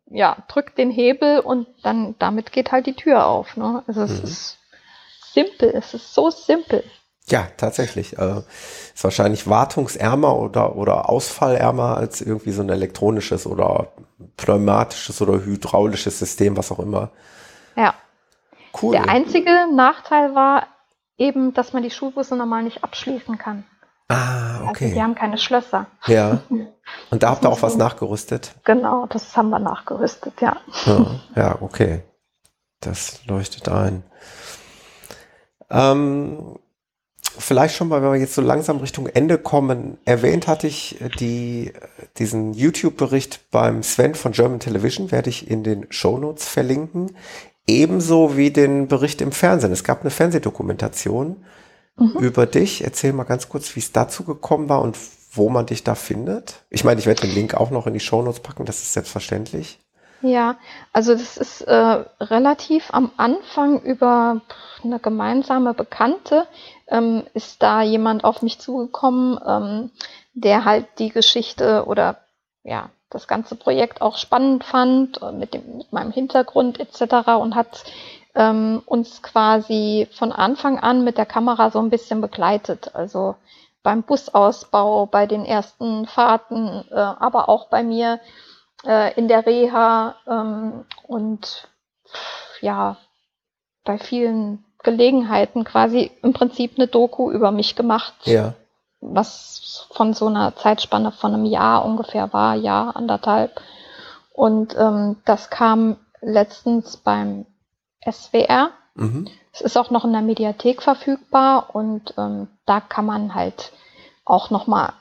[0.10, 3.58] ja, drückt den Hebel und dann damit geht halt die Tür auf.
[3.58, 3.84] Ne?
[3.88, 4.24] Also es Mhm.
[4.24, 4.60] ist
[5.34, 6.84] simpel, es ist so simpel.
[7.30, 8.18] ja, tatsächlich.
[8.18, 8.44] Äh,
[8.96, 13.94] ist wahrscheinlich wartungsärmer oder, oder ausfallärmer als irgendwie so ein elektronisches oder
[14.38, 17.12] pneumatisches oder hydraulisches System, was auch immer.
[17.76, 17.96] Ja.
[18.82, 18.92] Cool.
[18.92, 20.68] Der einzige Nachteil war
[21.18, 23.66] eben, dass man die Schulbusse normal nicht abschließen kann.
[24.10, 24.94] Ah, Also okay.
[24.94, 25.88] die haben keine Schlösser.
[26.06, 26.42] Ja.
[27.10, 28.56] Und da habt ihr auch was nachgerüstet?
[28.64, 30.58] Genau, das haben wir nachgerüstet, ja.
[30.86, 31.06] Ja,
[31.36, 32.04] ja, okay.
[32.80, 34.04] Das leuchtet ein.
[35.70, 36.58] Ähm,
[37.38, 41.10] vielleicht schon mal, wenn wir jetzt so langsam Richtung Ende kommen, erwähnt hatte ich äh,
[41.10, 41.74] die,
[42.18, 47.16] diesen YouTube-Bericht beim Sven von German Television, werde ich in den Shownotes verlinken.
[47.66, 49.74] Ebenso wie den Bericht im Fernsehen.
[49.74, 51.44] Es gab eine Fernsehdokumentation
[51.98, 52.84] über dich.
[52.84, 54.98] Erzähl mal ganz kurz, wie es dazu gekommen war und
[55.32, 56.64] wo man dich da findet.
[56.70, 59.80] Ich meine, ich werde den Link auch noch in die Shownotes packen, das ist selbstverständlich.
[60.22, 60.58] Ja,
[60.94, 64.42] also das ist äh, relativ am Anfang über
[64.84, 66.48] eine gemeinsame Bekannte
[66.88, 69.92] ähm, ist da jemand auf mich zugekommen, ähm,
[70.34, 72.18] der halt die Geschichte oder
[72.64, 77.30] ja das ganze Projekt auch spannend fand äh, mit dem mit meinem Hintergrund etc.
[77.40, 77.84] und hat
[78.38, 82.92] ähm, uns quasi von Anfang an mit der Kamera so ein bisschen begleitet.
[82.94, 83.36] Also
[83.82, 88.20] beim Busausbau, bei den ersten Fahrten, äh, aber auch bei mir
[88.86, 91.68] äh, in der Reha ähm, und
[92.62, 92.98] ja,
[93.84, 98.54] bei vielen Gelegenheiten quasi im Prinzip eine Doku über mich gemacht, Ja.
[99.02, 103.60] was von so einer Zeitspanne von einem Jahr ungefähr war, Jahr, anderthalb.
[104.34, 107.46] Und ähm, das kam letztens beim
[108.10, 108.72] SWR.
[108.96, 109.28] Mhm.
[109.54, 113.72] Es ist auch noch in der Mediathek verfügbar und ähm, da kann man halt
[114.26, 114.94] auch nochmal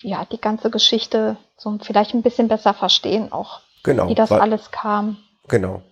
[0.00, 4.08] ja, die ganze Geschichte so vielleicht ein bisschen besser verstehen, auch Genau.
[4.08, 5.18] Wie das weil, alles kam.
[5.46, 5.82] Genau.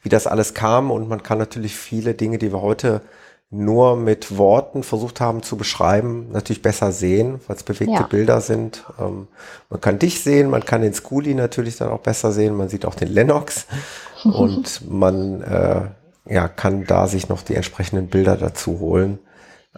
[0.00, 3.02] Wie das alles kam und man kann natürlich viele Dinge, die wir heute
[3.50, 8.02] nur mit Worten versucht haben zu beschreiben, natürlich besser sehen, weil es bewegte ja.
[8.02, 8.84] Bilder sind.
[8.98, 9.28] Ähm,
[9.70, 12.84] man kann dich sehen, man kann den Schoolie natürlich dann auch besser sehen, man sieht
[12.84, 13.66] auch den Lennox
[14.24, 15.82] und man äh,
[16.28, 19.20] ja, kann da sich noch die entsprechenden Bilder dazu holen.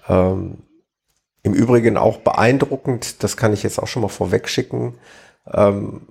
[0.09, 0.59] Ähm,
[1.43, 4.95] Im Übrigen auch beeindruckend, das kann ich jetzt auch schon mal vorweg schicken.
[5.53, 6.03] Ähm,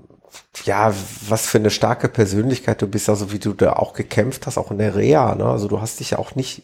[0.66, 0.94] ja,
[1.28, 4.70] was für eine starke Persönlichkeit du bist, also wie du da auch gekämpft hast, auch
[4.70, 5.46] in der Reha, ne?
[5.46, 6.64] Also du hast dich ja auch nicht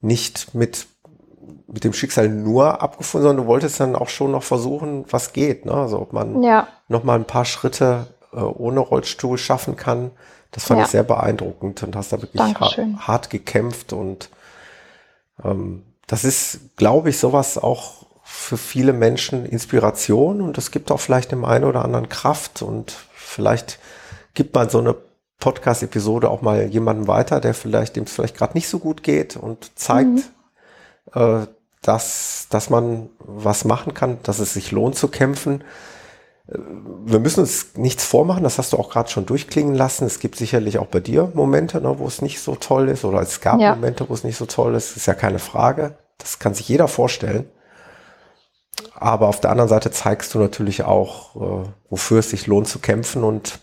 [0.00, 0.86] nicht mit,
[1.66, 5.66] mit dem Schicksal nur abgefunden, sondern du wolltest dann auch schon noch versuchen, was geht.
[5.66, 5.72] Ne?
[5.72, 6.68] Also ob man ja.
[6.88, 10.10] noch mal ein paar Schritte äh, ohne Rollstuhl schaffen kann.
[10.50, 10.84] Das fand ja.
[10.84, 14.30] ich sehr beeindruckend und hast da wirklich hart, hart, gekämpft und
[15.44, 20.98] ähm, das ist, glaube ich, sowas auch für viele Menschen Inspiration und es gibt auch
[20.98, 23.78] vielleicht dem einen oder anderen Kraft und vielleicht
[24.34, 24.96] gibt man so eine
[25.40, 29.36] Podcast-Episode auch mal jemanden weiter, der vielleicht, dem es vielleicht gerade nicht so gut geht
[29.36, 30.22] und zeigt, mhm.
[31.14, 31.46] äh,
[31.82, 35.64] dass, dass man was machen kann, dass es sich lohnt zu kämpfen.
[36.46, 36.58] Äh,
[37.06, 40.04] wir müssen uns nichts vormachen, das hast du auch gerade schon durchklingen lassen.
[40.04, 43.20] Es gibt sicherlich auch bei dir Momente, ne, wo es nicht so toll ist, oder
[43.22, 43.74] es gab ja.
[43.74, 44.96] Momente, wo es nicht so toll ist.
[44.96, 45.94] Ist ja keine Frage.
[46.18, 47.48] Das kann sich jeder vorstellen.
[48.94, 52.78] Aber auf der anderen Seite zeigst du natürlich auch, äh, wofür es sich lohnt zu
[52.78, 53.58] kämpfen und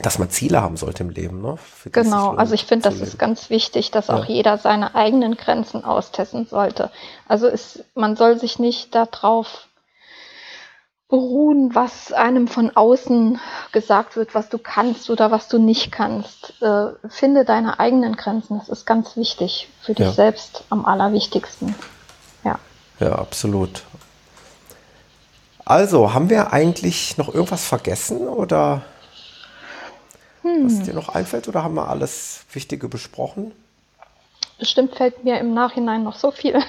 [0.00, 1.40] dass man Ziele haben sollte im Leben.
[1.40, 1.56] Ne?
[1.86, 4.14] Genau, also ich finde, das ist ganz wichtig, dass ja.
[4.14, 6.90] auch jeder seine eigenen Grenzen austesten sollte.
[7.26, 9.66] Also ist, man soll sich nicht darauf
[11.08, 13.40] beruhen, was einem von außen
[13.72, 16.60] gesagt wird, was du kannst oder was du nicht kannst.
[16.60, 18.58] Äh, finde deine eigenen Grenzen.
[18.58, 20.12] Das ist ganz wichtig für dich ja.
[20.12, 21.74] selbst am allerwichtigsten.
[22.44, 22.58] Ja.
[22.98, 23.84] Ja, absolut.
[25.64, 28.82] Also, haben wir eigentlich noch irgendwas vergessen oder?
[30.46, 30.66] Hm.
[30.66, 33.52] Was dir noch einfällt oder haben wir alles Wichtige besprochen?
[34.58, 36.62] Bestimmt fällt mir im Nachhinein noch so viel.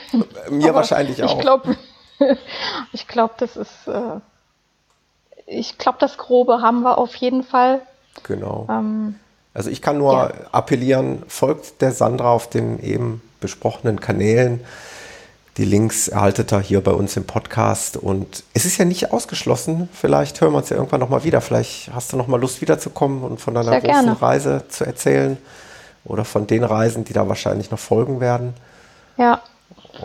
[0.49, 1.37] Mir wahrscheinlich auch.
[1.37, 1.77] Ich glaube,
[2.91, 4.19] ich glaube, das ist, äh,
[5.45, 7.81] ich glaube, das Grobe haben wir auf jeden Fall.
[8.23, 8.65] Genau.
[8.69, 9.15] Ähm,
[9.53, 10.33] also ich kann nur ja.
[10.51, 14.65] appellieren, folgt der Sandra auf den eben besprochenen Kanälen.
[15.57, 17.97] Die Links erhaltet ihr hier bei uns im Podcast.
[17.97, 19.89] Und es ist ja nicht ausgeschlossen.
[19.91, 21.41] Vielleicht hören wir uns ja irgendwann nochmal wieder.
[21.41, 24.21] Vielleicht hast du nochmal Lust wiederzukommen und von deiner Sehr großen gerne.
[24.21, 25.37] Reise zu erzählen.
[26.05, 28.53] Oder von den Reisen, die da wahrscheinlich noch folgen werden.
[29.17, 29.41] Ja.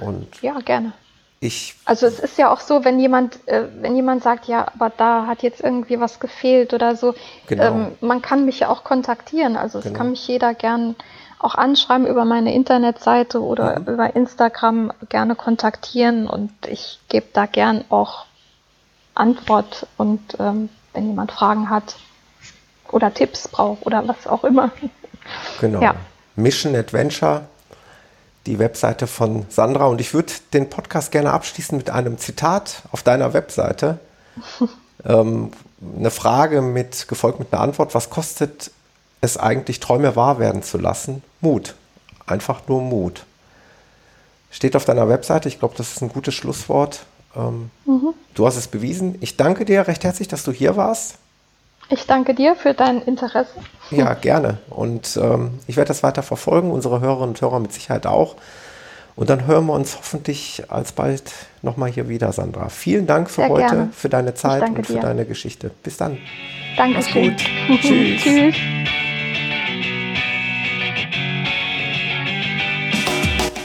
[0.01, 0.95] Und ja, gerne.
[1.41, 4.91] Ich also es ist ja auch so, wenn jemand, äh, wenn jemand sagt, ja, aber
[4.97, 7.15] da hat jetzt irgendwie was gefehlt oder so,
[7.49, 7.65] genau.
[7.65, 9.57] ähm, man kann mich ja auch kontaktieren.
[9.57, 9.99] Also es genau.
[9.99, 10.95] kann mich jeder gern
[11.43, 13.87] auch anschreiben über meine Internetseite oder mhm.
[13.87, 18.27] über Instagram gerne kontaktieren und ich gebe da gern auch
[19.15, 21.97] Antwort und ähm, wenn jemand Fragen hat
[22.91, 24.71] oder Tipps braucht oder was auch immer.
[25.61, 25.81] Genau.
[25.81, 25.95] Ja.
[26.35, 27.47] Mission Adventure,
[28.47, 33.05] die Webseite von Sandra und ich würde den Podcast gerne abschließen mit einem Zitat auf
[33.05, 34.01] deiner Webseite.
[35.05, 35.53] ähm,
[35.97, 37.95] eine Frage mit gefolgt mit einer Antwort.
[37.95, 38.73] Was kostet
[39.23, 41.23] es eigentlich Träume wahr werden zu lassen?
[41.41, 41.75] Mut.
[42.27, 43.25] Einfach nur Mut.
[44.51, 45.49] Steht auf deiner Webseite.
[45.49, 47.07] Ich glaube, das ist ein gutes Schlusswort.
[47.35, 48.13] Ähm, mhm.
[48.35, 49.17] Du hast es bewiesen.
[49.21, 51.17] Ich danke dir recht herzlich, dass du hier warst.
[51.89, 53.51] Ich danke dir für dein Interesse.
[53.91, 54.59] Ja, gerne.
[54.71, 58.37] Und ähm, ich werde das weiter verfolgen, unsere Hörerinnen und Hörer mit Sicherheit auch.
[59.15, 62.71] Und dann hören wir uns hoffentlich alsbald nochmal hier wieder, Sandra.
[62.71, 63.89] Vielen Dank für Sehr heute, gerne.
[63.93, 65.01] für deine Zeit und für dir.
[65.01, 65.71] deine Geschichte.
[65.83, 66.19] Bis dann.
[66.77, 67.37] Dankeschön.
[67.81, 68.23] Tschüss.
[68.23, 68.57] Tschüss.